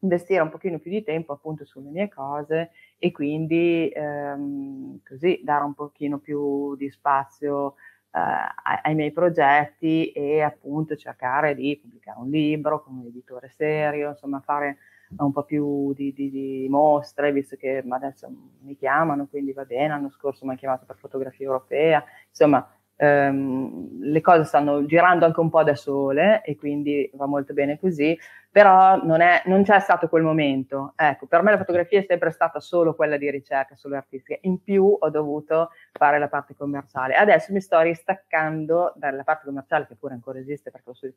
[0.00, 5.62] investire un pochino più di tempo appunto sulle mie cose e quindi ehm, così dare
[5.62, 7.76] un pochino più di spazio
[8.12, 14.10] ai, ai, miei progetti e appunto cercare di pubblicare un libro con un editore serio,
[14.10, 14.78] insomma fare
[15.16, 18.28] un po' più di, di, di mostre, visto che adesso
[18.60, 22.66] mi chiamano, quindi va bene, l'anno scorso mi hanno chiamato per fotografia europea, insomma
[23.02, 27.78] ehm, le cose stanno girando anche un po' da sole e quindi va molto bene
[27.78, 28.16] così,
[28.48, 30.92] però non, è, non c'è stato quel momento.
[30.94, 34.38] Ecco, per me la fotografia è sempre stata solo quella di ricerca, solo artistica.
[34.42, 37.14] In più ho dovuto fare la parte commerciale.
[37.14, 41.16] Adesso mi sto ristaccando dalla parte commerciale, che pure ancora esiste perché lo studio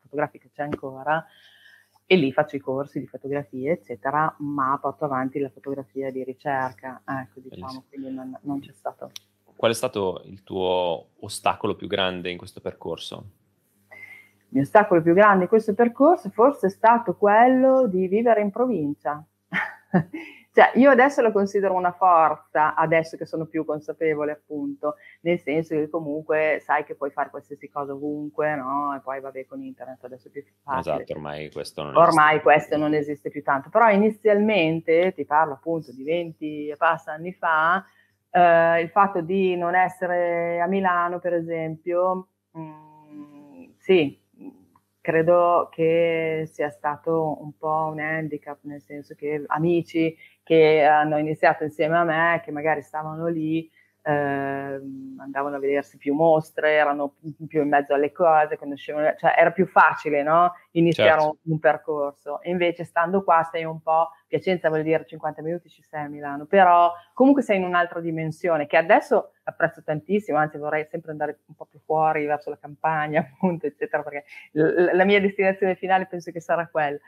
[0.00, 1.24] fotografico c'è ancora,
[2.06, 7.02] e lì faccio i corsi di fotografia, eccetera, ma porto avanti la fotografia di ricerca.
[7.04, 9.12] Ecco, diciamo, quindi non, non c'è stato
[9.60, 13.24] qual è stato il tuo ostacolo più grande in questo percorso?
[13.90, 18.50] Il mio ostacolo più grande in questo percorso forse è stato quello di vivere in
[18.50, 19.22] provincia.
[20.54, 25.74] cioè, io adesso lo considero una forza, adesso che sono più consapevole, appunto, nel senso
[25.74, 28.96] che comunque sai che puoi fare qualsiasi cosa ovunque, no?
[28.96, 31.02] E poi vabbè con internet adesso è più facile.
[31.02, 32.42] Esatto, ormai questo non ormai esiste.
[32.42, 33.68] questo non esiste più tanto.
[33.68, 37.84] Però inizialmente, ti parlo appunto di 20 e passa anni fa,
[38.30, 44.18] eh, il fatto di non essere a Milano, per esempio, mh, mm, sì,
[45.00, 51.64] credo che sia stato un po' un handicap, nel senso che amici che hanno iniziato
[51.64, 53.68] insieme a me, che magari stavano lì,
[54.02, 54.80] eh,
[55.18, 57.14] andavano a vedersi più mostre, erano
[57.46, 60.54] più in mezzo alle cose, conoscevano, cioè era più facile no?
[60.72, 61.38] iniziare certo.
[61.42, 62.40] un, un, percorso.
[62.40, 66.08] E invece stando qua sei un po', Piacenza vuol dire 50 minuti ci sei a
[66.08, 71.40] Milano, però comunque sei in un'altra dimensione che adesso apprezzo tantissimo, anzi vorrei sempre andare
[71.46, 76.06] un po' più fuori verso la campagna, appunto, eccetera, perché l- la mia destinazione finale
[76.06, 76.98] penso che sarà quella.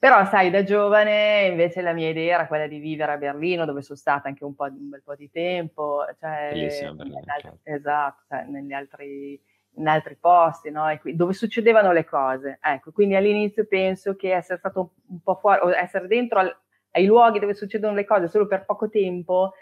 [0.00, 3.82] Però, sai, da giovane invece la mia idea era quella di vivere a Berlino, dove
[3.82, 7.58] sono stata anche un, un bel po' di tempo, cioè, Berlino, certo.
[7.64, 9.38] esatto, cioè, negli altri,
[9.74, 10.84] in altri posti, no?
[11.02, 12.58] qui, dove succedevano le cose.
[12.62, 16.56] Ecco, quindi all'inizio penso che essere stato un, un po' fuori, o essere dentro al,
[16.92, 19.52] ai luoghi dove succedono le cose solo per poco tempo,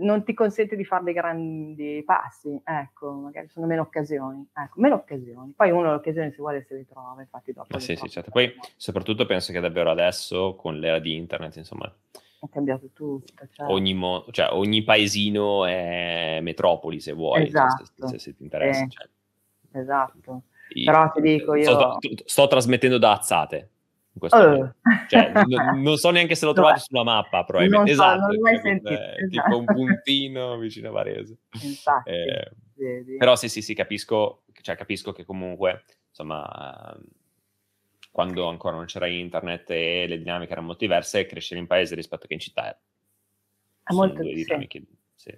[0.00, 4.96] non ti consente di fare dei grandi passi, ecco, magari sono meno occasioni, ecco, meno
[4.96, 5.52] occasioni.
[5.56, 7.76] Poi uno l'occasione si vuole se le trova, infatti dopo.
[7.76, 8.30] Eh sì, sì, certo.
[8.30, 11.92] Poi soprattutto penso che davvero adesso, con l'era di internet, insomma...
[12.40, 13.46] È cambiato tutto.
[13.52, 13.66] Cioè.
[13.70, 17.84] Ogni, mo- cioè, ogni paesino è metropoli, se vuoi, esatto.
[17.84, 18.84] se, se, se, ti interessa.
[18.84, 18.88] Eh.
[18.88, 19.08] Cioè.
[19.72, 20.42] Esatto.
[20.70, 21.64] Io, Però ti dico io...
[21.64, 23.70] Sto, sto trasmettendo da Azzate
[24.28, 24.70] uh.
[25.08, 27.94] cioè, n- non so neanche se l'ho trovato sulla mappa, probabilmente.
[27.94, 29.28] So, esatto, non l'hai sentito, è, esatto.
[29.28, 31.38] tipo un puntino vicino a Varese.
[31.62, 32.52] Infatti, eh,
[33.18, 36.96] però sì, sì, sì, capisco, cioè, capisco che comunque, insomma,
[38.10, 42.26] quando ancora non c'era internet e le dinamiche erano molto diverse, crescere in paese rispetto
[42.26, 44.82] che in città è molto due dinamiche.
[45.14, 45.32] Sì.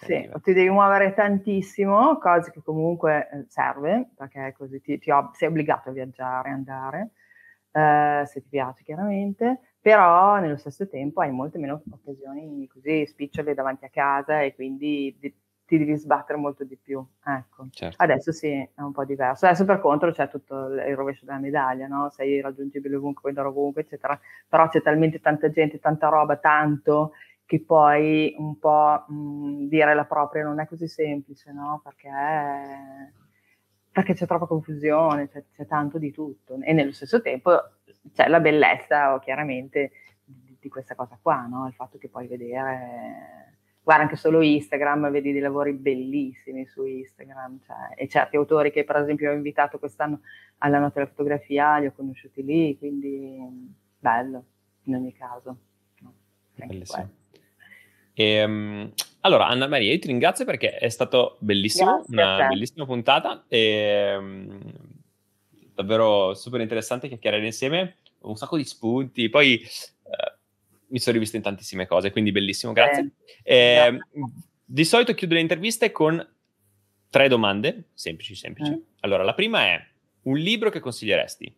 [0.00, 5.34] Sì, ti devi muovere tantissimo, cose che comunque eh, serve, perché così ti, ti ob-
[5.34, 7.10] sei obbligato a viaggiare, andare,
[7.78, 13.54] eh, se ti piace chiaramente, però nello stesso tempo hai molte meno occasioni così spicciole
[13.54, 15.34] davanti a casa e quindi di,
[15.64, 17.04] ti devi sbattere molto di più.
[17.24, 17.68] Ecco.
[17.70, 18.02] Certo.
[18.02, 19.46] Adesso sì, è un po' diverso.
[19.46, 22.10] Adesso per contro c'è tutto il rovescio della medaglia, no?
[22.10, 24.18] sei raggiungibile ovunque, puoi andare ovunque, eccetera,
[24.48, 27.12] però c'è talmente tanta gente, tanta roba, tanto
[27.44, 31.80] che poi un po' mh, dire la propria non è così semplice, no?
[31.82, 32.08] Perché
[33.98, 37.50] perché c'è troppa confusione, c'è, c'è, tanto di tutto e nello stesso tempo
[38.14, 39.90] c'è la bellezza chiaramente
[40.22, 41.66] di, di questa cosa qua, no?
[41.66, 47.58] il fatto che puoi vedere, guarda anche solo Instagram, vedi dei lavori bellissimi su Instagram
[47.66, 50.20] cioè, e certi autori che per esempio ho invitato quest'anno
[50.58, 53.36] alla notte della fotografia li ho conosciuti lì, quindi
[53.98, 54.44] bello
[54.84, 55.56] in ogni caso.
[56.02, 56.14] No?
[56.54, 57.10] Bellissimo.
[58.12, 62.84] E, um, allora, Anna Maria, io ti ringrazio perché è stato bellissimo, Grazie una bellissima
[62.84, 64.60] puntata e um,
[65.74, 69.60] davvero super interessante chiacchierare insieme, un sacco di spunti, poi
[70.04, 70.36] uh,
[70.88, 73.10] mi sono rivisto in tantissime cose, quindi bellissimo, grazie.
[73.42, 74.00] Eh, e,
[74.64, 76.26] di solito chiudo le interviste con
[77.10, 78.70] tre domande, semplici, semplici.
[78.70, 78.80] Mm.
[79.00, 79.84] Allora, la prima è
[80.22, 81.54] un libro che consiglieresti?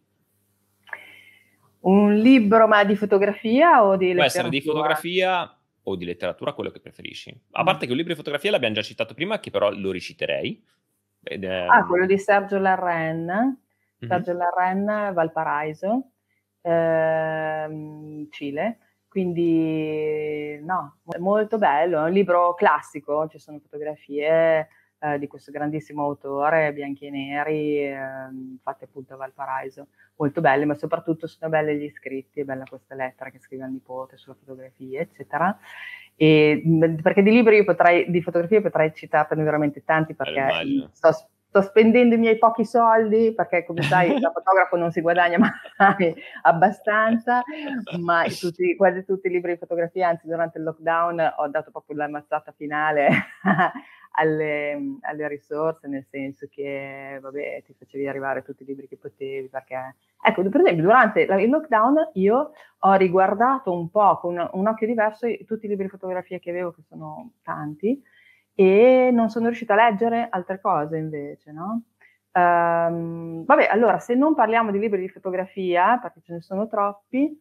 [1.81, 4.15] Un libro ma di fotografia o di letteratura?
[4.15, 5.55] Può essere di fotografia
[5.85, 7.31] o di letteratura, quello che preferisci.
[7.52, 7.65] A mm.
[7.65, 10.62] parte che un libro di fotografia l'abbiamo già citato prima, che però lo riciterei.
[11.23, 11.66] Ed è...
[11.69, 14.11] Ah, quello di Sergio Larren, mm-hmm.
[14.11, 16.11] Sergio Larren, Valparaiso,
[16.62, 18.78] ehm, Cile.
[19.09, 21.98] Quindi, no, molto bello.
[21.98, 24.69] È un libro classico, ci sono fotografie
[25.01, 27.97] eh, di questo grandissimo autore, bianchi e neri, eh,
[28.62, 29.86] fatte appunto a Valparaiso,
[30.16, 33.72] molto belle, ma soprattutto sono belle gli scritti, è bella questa lettera che scrive al
[33.72, 35.59] nipote sulla fotografia, eccetera.
[36.16, 36.62] E,
[37.02, 42.14] perché di libri io potrei, di fotografie potrei citarne veramente tanti perché sto, sto, spendendo
[42.14, 47.43] i miei pochi soldi perché come sai da fotografo non si guadagna mai abbastanza,
[47.98, 51.97] ma tutti, quasi tutti i libri di fotografia, anzi durante il lockdown ho dato proprio
[51.97, 53.09] la mazzata finale
[54.20, 59.48] alle, alle, risorse, nel senso che vabbè, ti facevi arrivare tutti i libri che potevi,
[59.48, 64.86] perché ecco, per esempio, durante il lockdown io ho riguardato un po' con un occhio
[64.86, 68.01] diverso tutti i libri di fotografia che avevo, che sono tanti,
[68.55, 71.82] e non sono riuscita a leggere altre cose invece, no?
[72.32, 77.40] Um, vabbè, allora, se non parliamo di libri di fotografia, perché ce ne sono troppi,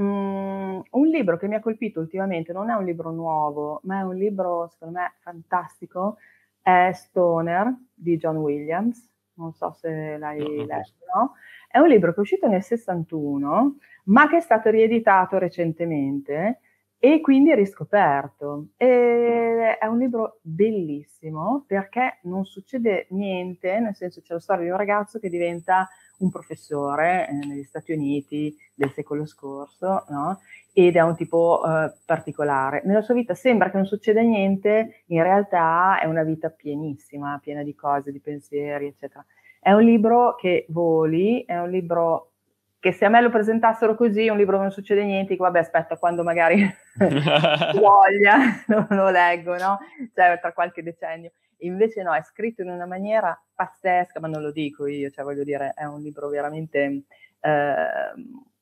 [0.00, 4.02] Mm, un libro che mi ha colpito ultimamente non è un libro nuovo, ma è
[4.02, 6.18] un libro secondo me fantastico,
[6.60, 11.32] è Stoner di John Williams, non so se l'hai no, letto, no?
[11.68, 16.60] È un libro che è uscito nel 61, ma che è stato rieditato recentemente
[17.06, 18.70] e quindi riscoperto.
[18.76, 24.70] E è un libro bellissimo perché non succede niente, nel senso c'è la storia di
[24.70, 25.88] un ragazzo che diventa
[26.18, 30.40] un professore eh, negli Stati Uniti del secolo scorso, no?
[30.72, 32.82] ed è un tipo eh, particolare.
[32.84, 37.62] Nella sua vita sembra che non succeda niente, in realtà è una vita pienissima, piena
[37.62, 39.24] di cose, di pensieri, eccetera.
[39.60, 42.32] È un libro che voli, è un libro
[42.78, 45.96] che se a me lo presentassero così, un libro non succede niente, dico vabbè aspetta
[45.96, 46.62] quando magari
[47.74, 49.78] voglia, non lo leggo, no?
[50.14, 51.32] Cioè tra qualche decennio.
[51.60, 55.42] Invece no, è scritto in una maniera pazzesca, ma non lo dico io, cioè voglio
[55.42, 57.04] dire, è un libro veramente
[57.40, 58.12] eh,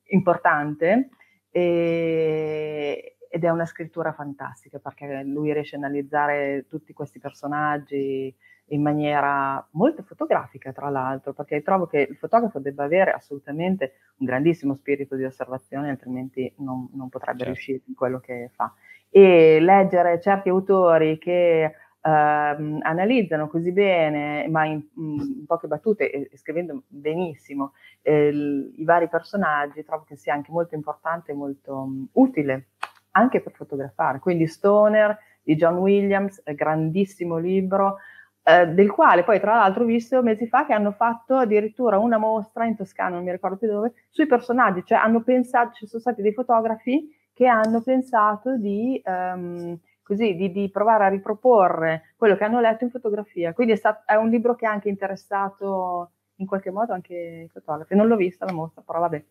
[0.04, 1.08] importante
[1.50, 8.34] e, ed è una scrittura fantastica perché lui riesce a analizzare tutti questi personaggi
[8.68, 14.26] in maniera molto fotografica, tra l'altro, perché trovo che il fotografo debba avere assolutamente un
[14.26, 17.52] grandissimo spirito di osservazione, altrimenti non, non potrebbe certo.
[17.52, 18.72] riuscire in quello che fa.
[19.10, 21.74] E leggere certi autori che
[22.06, 27.72] Uh, analizzano così bene, ma in, in poche battute e, e scrivendo benissimo
[28.02, 32.66] eh, i vari personaggi, trovo che sia anche molto importante e molto um, utile
[33.12, 34.18] anche per fotografare.
[34.18, 37.96] Quindi Stoner di John Williams, grandissimo libro,
[38.44, 42.18] eh, del quale poi tra l'altro ho visto mesi fa che hanno fatto addirittura una
[42.18, 46.00] mostra in Toscana, non mi ricordo più dove, sui personaggi, cioè hanno pensato, ci sono
[46.00, 49.02] stati dei fotografi che hanno pensato di...
[49.04, 53.54] Um, così di, di, provare a riproporre quello che hanno letto in fotografia.
[53.54, 57.14] Quindi è, stato, è, un libro che ha anche interessato in qualche modo anche
[57.46, 57.94] i fotografi.
[57.94, 59.24] Non l'ho vista la mostra, però vabbè,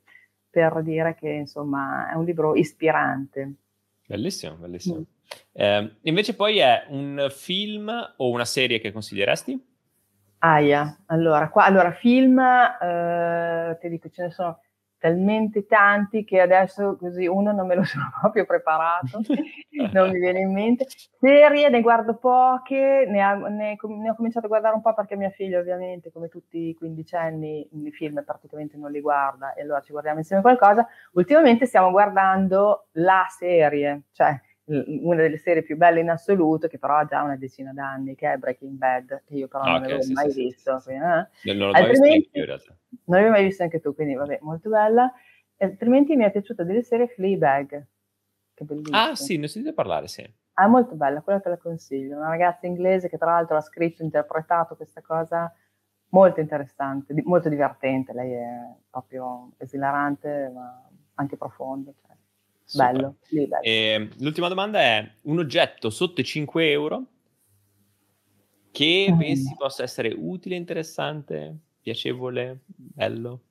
[0.49, 3.53] per dire che insomma è un libro ispirante.
[4.05, 4.97] Bellissimo, bellissimo.
[4.97, 5.03] Mm.
[5.53, 9.71] Eh, invece poi è un film o una serie che consiglieresti?
[10.39, 14.59] Aia, allora, qua, allora film, eh, ti dico, ce ne sono
[15.03, 19.19] talmente tanti che adesso così uno non me lo sono proprio preparato,
[19.91, 20.85] non mi viene in mente.
[21.19, 25.17] Serie ne guardo poche, ne, ha, ne, ne, ho cominciato a guardare un po' perché
[25.17, 29.81] mia figlia ovviamente, come tutti i quindicenni, i film praticamente non li guarda e allora
[29.81, 30.87] ci guardiamo insieme qualcosa.
[31.11, 36.97] Ultimamente stiamo guardando la serie, cioè una delle serie più belle in assoluto, che però
[36.97, 40.01] ha già una decina d'anni, che è Breaking Bad, che io però non okay, avevo
[40.01, 40.79] sì, mai sì, visto.
[40.79, 41.53] Sì, quindi, eh?
[41.53, 42.77] Non l'ho mai visto anche in realtà.
[42.89, 45.11] Non l'avevo mai visto anche tu, quindi vabbè, molto bella.
[45.57, 47.85] Altrimenti mi è piaciuta delle serie Fleabag,
[48.53, 49.09] che bellissima.
[49.09, 50.41] Ah sì, ne ho sentito parlare, sì.
[50.53, 52.17] Ah, molto bella, quella te la consiglio.
[52.17, 55.51] Una ragazza inglese che tra l'altro ha scritto, interpretato questa cosa
[56.09, 58.13] molto interessante, molto divertente.
[58.13, 58.47] Lei è
[58.89, 61.91] proprio esilarante, ma anche profonda.
[61.91, 62.12] Cioè.
[62.71, 63.61] Bello, bello.
[63.61, 67.05] E, l'ultima domanda è un oggetto sotto i 5 euro
[68.71, 69.17] che mm.
[69.17, 73.41] pensi possa essere utile, interessante, piacevole, bello?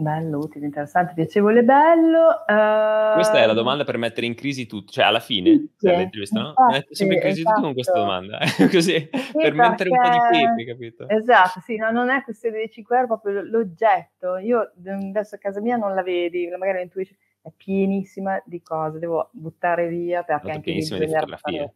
[0.00, 2.28] Bello, utile, interessante, piacevole, bello.
[2.46, 3.12] Uh...
[3.12, 6.54] Questa è la domanda per mettere in crisi tutto, cioè alla fine sì, dell'intervista, no?
[6.70, 7.54] Metto sempre in crisi esatto.
[7.56, 8.06] tutto con questa esatto.
[8.06, 8.38] domanda,
[8.72, 9.56] così, sì, per perché...
[9.56, 11.08] mettere un po' di pepe, capito?
[11.10, 14.38] Esatto, sì, no, non è questione dei 5 euro, proprio l'oggetto.
[14.38, 18.98] Io adesso a casa mia non la vedi, magari la intuisci è pienissima di cose,
[18.98, 21.74] devo buttare via perché anche pienissima di fotografie.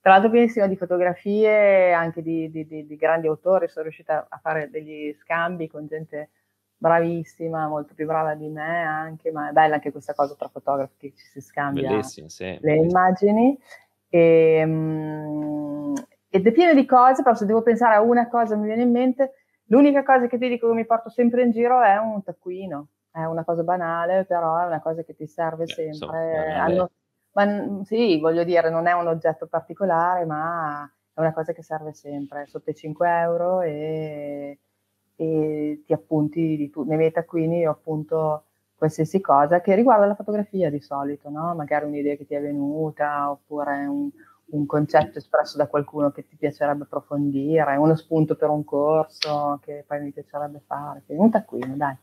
[0.00, 4.38] Tra l'altro pienissima di fotografie, anche di, di, di, di, grandi autori, sono riuscita a
[4.38, 6.30] fare degli scambi con gente
[6.78, 10.94] bravissima, molto più brava di me anche, ma è bella anche questa cosa tra fotografi
[10.96, 12.24] che ci si scambia sì,
[12.60, 13.58] le immagini.
[14.08, 15.92] E, um,
[16.30, 18.90] ed è pieno di cose, però se devo pensare a una cosa mi viene in
[18.90, 19.34] mente,
[19.66, 22.86] l'unica cosa che ti dico che mi porto sempre in giro è un taccuino.
[23.10, 26.54] È una cosa banale, però è una cosa che ti serve Beh, sempre.
[26.54, 26.90] Hanno,
[27.32, 31.92] ma sì, voglio dire, non è un oggetto particolare, ma è una cosa che serve
[31.92, 34.58] sempre, sotto i 5 euro e,
[35.16, 36.88] e ti appunti di tutto.
[36.88, 38.44] Nei miei taccuini io appunto
[38.80, 41.54] qualsiasi cosa che riguarda la fotografia di solito, no?
[41.54, 44.08] magari un'idea che ti è venuta oppure un,
[44.52, 49.84] un, concetto espresso da qualcuno che ti piacerebbe approfondire, uno spunto per un corso che
[49.86, 51.02] poi mi piacerebbe fare.
[51.04, 51.94] Quindi un taccuino, dai,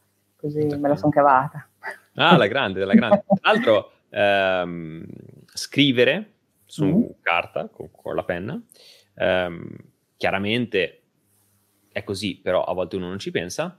[0.48, 1.70] così me la sono cavata.
[2.16, 3.24] Ah, la grande, la grande.
[3.28, 5.06] Tra l'altro, ehm,
[5.54, 6.34] scrivere
[6.66, 7.10] su mm-hmm.
[7.22, 8.60] carta con, con, la penna,
[9.16, 9.76] ehm,
[10.18, 11.04] chiaramente
[11.92, 13.78] è così, però a volte uno non ci pensa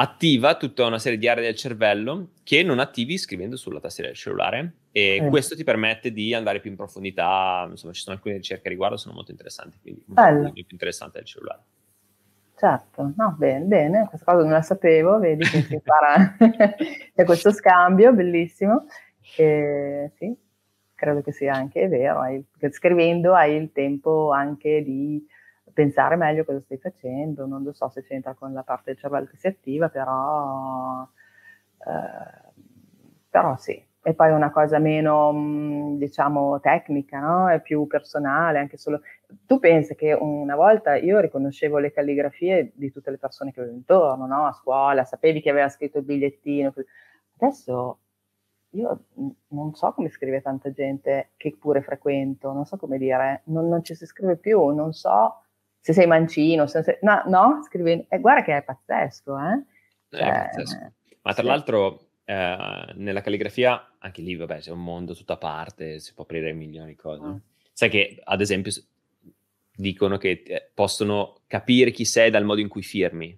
[0.00, 4.18] attiva tutta una serie di aree del cervello che non attivi scrivendo sulla tastiera del
[4.18, 5.28] cellulare e eh.
[5.28, 8.96] questo ti permette di andare più in profondità, insomma ci sono alcune ricerche a riguardo,
[8.96, 10.52] sono molto interessanti, quindi Bello.
[10.52, 11.62] più interessante del cellulare.
[12.60, 16.36] Certo, no, bene, bene, questa cosa non la sapevo, vedi che si farà
[17.16, 18.84] c'è questo scambio, bellissimo,
[19.38, 20.36] e, sì,
[20.94, 25.26] credo che sia anche vero, hai, scrivendo hai il tempo anche di
[25.72, 29.24] pensare meglio cosa stai facendo, non lo so se c'entra con la parte del cervello
[29.24, 31.08] che si attiva, però,
[31.78, 32.52] eh,
[33.30, 33.82] però sì.
[34.02, 37.48] E poi una cosa meno, mm, diciamo, tecnica, no?
[37.50, 39.02] È più personale, anche solo...
[39.46, 43.76] Tu pensi che una volta io riconoscevo le calligrafie di tutte le persone che avevo
[43.76, 44.46] intorno, no?
[44.46, 46.72] A scuola, sapevi che aveva scritto il bigliettino.
[47.36, 47.98] Adesso
[48.70, 49.04] io
[49.48, 53.82] non so come scrive tanta gente che pure frequento, non so come dire, non, non
[53.82, 55.42] ci si scrive più, non so
[55.80, 59.64] se sei mancino, se sei, no, no, scrivi, eh, guarda che è pazzesco, eh?
[60.10, 60.92] Cioè, è pazzesco.
[61.22, 61.48] Ma tra sì.
[61.48, 66.22] l'altro eh, nella calligrafia, anche lì, vabbè, c'è un mondo tutto a parte, si può
[66.22, 67.22] aprire milioni di cose.
[67.24, 67.36] Mm.
[67.72, 68.70] Sai che, ad esempio,
[69.74, 73.36] dicono che eh, possono capire chi sei dal modo in cui firmi.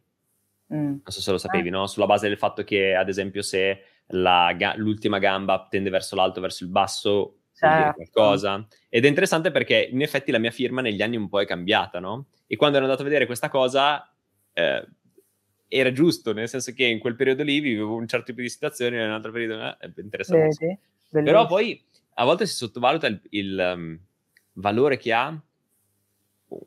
[0.74, 0.84] Mm.
[0.84, 1.72] Non so se lo sapevi, ah.
[1.72, 1.86] no?
[1.86, 6.64] Sulla base del fatto che, ad esempio, se la, l'ultima gamba tende verso l'alto, verso
[6.64, 7.94] il basso, certo.
[7.94, 8.66] qualcosa.
[8.90, 11.98] Ed è interessante perché in effetti la mia firma negli anni un po' è cambiata,
[11.98, 12.26] no?
[12.46, 14.12] E quando ero andato a vedere questa cosa,
[14.52, 14.86] eh,
[15.74, 18.96] era giusto, nel senso che in quel periodo lì vivevo un certo tipo di situazione,
[18.96, 20.78] in un altro periodo eh, è interessante.
[21.08, 21.82] Vedi, Però poi
[22.14, 23.98] a volte si sottovaluta il, il um,
[24.54, 25.42] valore che ha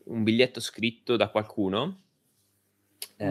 [0.06, 2.02] un biglietto scritto da qualcuno
[3.22, 3.28] mm.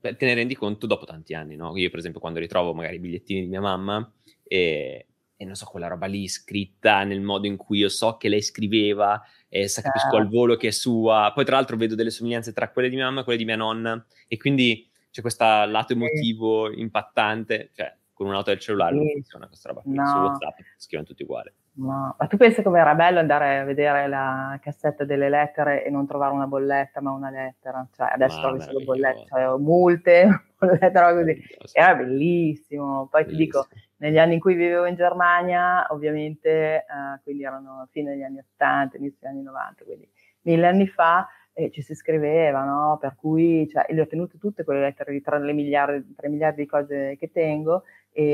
[0.00, 1.76] eh, te ne rendi conto dopo tanti anni, no?
[1.76, 4.08] Io, per esempio, quando ritrovo magari i bigliettini di mia mamma
[4.44, 8.28] e, e non so, quella roba lì scritta nel modo in cui io so che
[8.28, 11.32] lei scriveva, e sa, capisco al volo che è sua.
[11.34, 13.56] Poi, tra l'altro, vedo delle somiglianze tra quelle di mia mamma e quelle di mia
[13.56, 19.46] nonna, e quindi c'è questo lato emotivo impattante, cioè con un'auto del cellulare non funziona
[19.46, 20.06] questa roba no.
[20.06, 21.52] su WhatsApp scrivono tutti uguali.
[21.76, 25.90] No, ma tu pensi come era bello andare a vedere la cassetta delle lettere e
[25.90, 27.86] non trovare una bolletta, ma una lettera?
[27.94, 31.78] Cioè, adesso trovi solo bollette, cioè multe, bollette, così.
[31.78, 33.08] Era bellissimo.
[33.10, 33.62] Poi bellissimo.
[33.62, 33.68] ti dico,
[33.98, 38.98] negli anni in cui vivevo in Germania, ovviamente, eh, quindi erano fine degli anni 80,
[38.98, 40.10] inizio degli anni 90, quindi
[40.42, 41.26] mille anni fa,
[41.58, 42.98] eh, ci si scriveva, no?
[43.00, 46.68] Per cui cioè, le ho tenute tutte quelle lettere tra le miliardi, tra miliardi di
[46.68, 48.24] cose che tengo e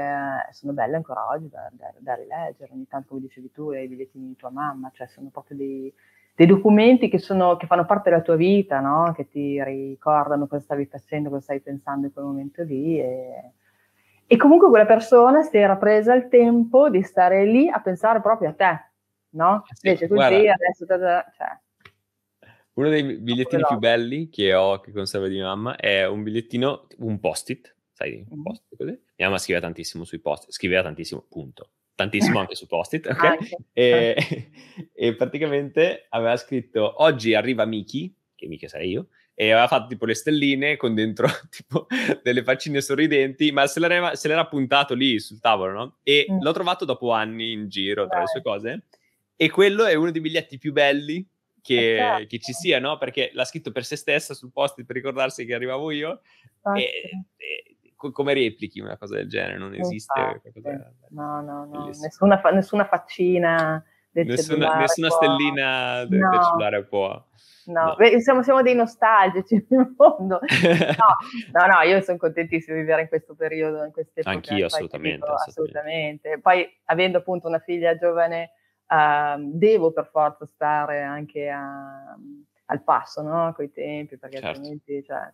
[0.00, 3.86] eh, sono belle ancora oggi da, da, da, rileggere, ogni tanto come dicevi tu, i
[3.86, 5.92] bigliettini di tua mamma, cioè sono proprio dei,
[6.34, 9.12] dei documenti che, sono, che, fanno parte della tua vita, no?
[9.14, 13.52] Che ti ricordano cosa stavi facendo, cosa stai pensando in quel momento lì e
[14.28, 18.48] e comunque quella persona si era presa il tempo di stare lì a pensare proprio
[18.48, 18.90] a te,
[19.36, 19.62] no?
[19.70, 20.84] Eh sì, Invece così guarda, adesso...
[21.36, 21.60] Cioè,
[22.76, 26.86] uno dei bigliettini più belli che ho, che conservo di mia mamma, è un bigliettino,
[26.98, 28.42] un post-it, sai, un mm.
[28.42, 28.90] post-it così.
[28.90, 31.70] Mia mamma scriveva tantissimo sui post scriveva tantissimo, punto.
[31.94, 33.38] Tantissimo anche su post-it, ok?
[33.72, 34.50] E,
[34.92, 40.04] e, praticamente aveva scritto, oggi arriva Miki, che Miki sarei io, e aveva fatto tipo
[40.04, 41.86] le stelline con dentro tipo
[42.22, 45.96] delle faccine sorridenti, ma se l'era, se l'era puntato lì sul tavolo, no?
[46.02, 46.42] E mm.
[46.42, 48.84] l'ho trovato dopo anni in giro tra le sue cose.
[49.34, 51.26] E quello è uno dei biglietti più belli
[51.66, 52.26] che, esatto.
[52.26, 52.96] che ci sia, no?
[52.96, 56.20] Perché l'ha scritto per se stessa sul post per ricordarsi che arrivavo io.
[56.62, 56.78] Esatto.
[56.78, 60.42] E, e, come replichi una cosa del genere, non esiste.
[61.10, 63.84] No, no, no, nessuna, nessuna faccina
[64.24, 66.30] nessuna, nessuna stellina del, no.
[66.30, 67.24] del cellulare può.
[67.66, 67.94] No, no.
[67.96, 70.40] Beh, siamo, siamo, dei nostalgici nel mondo.
[71.52, 74.20] No, no, no, io sono contentissima di vivere in questo periodo, in queste.
[74.24, 76.28] Anch'io, assolutamente, assolutamente.
[76.28, 76.40] assolutamente.
[76.40, 78.52] Poi, avendo appunto una figlia giovane,
[78.88, 82.16] uh, devo per forza stare anche a,
[82.66, 83.52] al passo, no?
[83.54, 84.58] Coi tempi, perché certo.
[84.58, 85.32] altrimenti, cioè...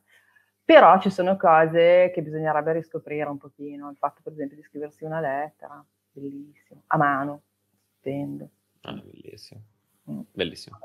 [0.65, 3.91] Però ci sono cose che bisognerebbe riscoprire un pochino.
[3.91, 7.43] Il fatto, per esempio, di scriversi una lettera, bellissimo, a mano,
[8.03, 8.49] stupendo.
[8.83, 9.61] Ah, bellissimo.
[10.11, 10.21] Mm.
[10.33, 10.79] Bellissimo.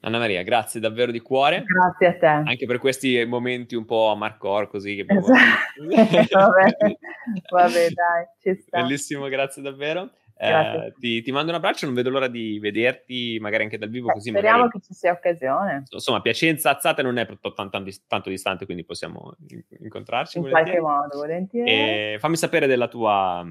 [0.00, 1.64] Anna Maria, grazie davvero di cuore.
[1.64, 2.26] Grazie a te.
[2.48, 5.04] Anche per questi momenti un po' a Marcor così che.
[5.06, 6.38] Esatto.
[6.38, 6.76] vabbè.
[7.50, 8.80] vabbè, dai, ci sta.
[8.80, 10.10] Bellissimo, grazie davvero.
[10.40, 14.10] Eh, ti, ti, mando un abbraccio, non vedo l'ora di vederti magari anche dal vivo.
[14.10, 14.78] Eh, così speriamo magari...
[14.78, 15.82] che ci sia occasione.
[15.90, 19.34] Insomma, Piacenza Azzate non è tanto, tanto, tanto distante, quindi possiamo
[19.80, 20.38] incontrarci.
[20.38, 20.80] In volentieri.
[20.80, 21.70] qualche modo, volentieri.
[21.70, 23.44] E fammi sapere della tua,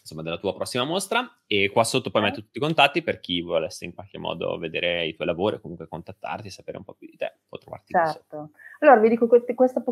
[0.00, 2.24] insomma, della tua prossima mostra e qua sotto poi eh.
[2.24, 5.88] metto tutti i contatti per chi volesse in qualche modo vedere i tuoi lavori comunque
[5.88, 8.50] contattarti, sapere un po' più di te, può trovarti Certo.
[8.78, 9.82] Allora vi dico questa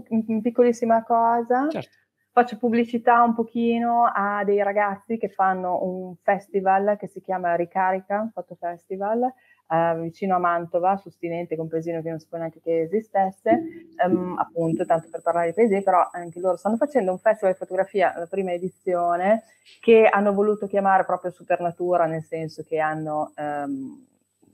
[0.43, 1.69] piccolissima cosa.
[1.69, 2.04] Certo
[2.35, 8.29] faccio pubblicità un pochino a dei ragazzi che fanno un festival che si chiama Ricarica
[8.35, 9.23] Foto Festival
[9.69, 13.63] eh, vicino a Mantova, su Stinente con Pesino che non sapevo neanche che esistesse,
[14.05, 17.59] um, appunto tanto per parlare di paesi, però anche loro stanno facendo un festival di
[17.59, 19.45] fotografia, la prima edizione,
[19.81, 24.05] che hanno voluto chiamare proprio Supernatura, nel senso che hanno um,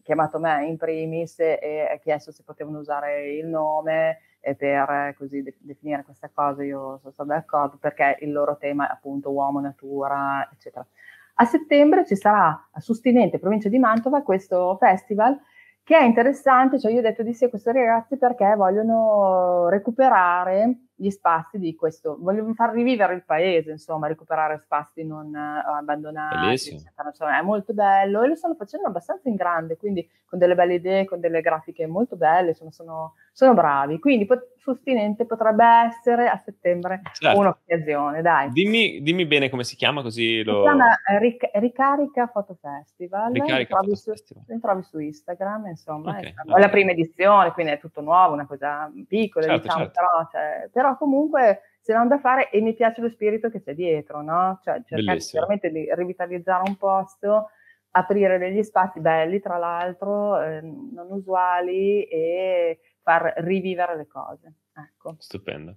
[0.02, 5.42] chiamato me in primis e, e chiesto se potevano usare il nome e per così
[5.42, 9.60] de- definire questa cosa io sono stata d'accordo perché il loro tema è appunto uomo,
[9.60, 10.86] natura, eccetera.
[11.34, 15.38] A settembre ci sarà a Sustinente, provincia di Mantova, questo festival
[15.82, 20.89] che è interessante, cioè io ho detto di sì a questi ragazzi perché vogliono recuperare
[21.00, 26.74] gli spazi di questo, vogliono far rivivere il paese, insomma, recuperare spazi non uh, abbandonati,
[26.74, 30.74] insomma, è molto bello e lo stanno facendo abbastanza in grande, quindi con delle belle
[30.74, 36.28] idee, con delle grafiche molto belle, insomma, sono, sono bravi, quindi pot- Sustinente potrebbe essere
[36.28, 37.38] a settembre certo.
[37.38, 38.50] un'occasione, dai.
[38.50, 40.56] Dimmi, dimmi, bene come si chiama così lo...
[40.56, 44.60] Si chiama Ric- Ricarica Foto Festival, Ricarica trovi, Foto su, Festival.
[44.60, 46.60] trovi su Instagram, insomma, okay, è, okay.
[46.60, 50.00] la prima edizione, quindi è tutto nuovo, una cosa piccola, certo, diciamo, certo.
[50.00, 53.62] Però, cioè, però però comunque se non da fare e mi piace lo spirito che
[53.62, 54.60] c'è dietro, no?
[54.62, 57.50] Cioè cercare veramente di rivitalizzare un posto,
[57.92, 64.52] aprire degli spazi belli, tra l'altro, eh, non usuali e far rivivere le cose.
[64.74, 65.16] Ecco.
[65.18, 65.76] Stupendo.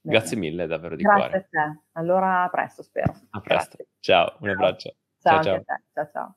[0.00, 0.18] Bene.
[0.18, 1.38] Grazie mille davvero di Grazie cuore.
[1.40, 1.80] Grazie a te.
[1.92, 3.12] Allora a presto, spero.
[3.30, 3.76] A presto.
[3.76, 3.86] Grazie.
[3.98, 4.94] Ciao, un abbraccio.
[5.20, 5.80] Ciao, ciao, ciao.
[5.92, 6.36] ciao, ciao.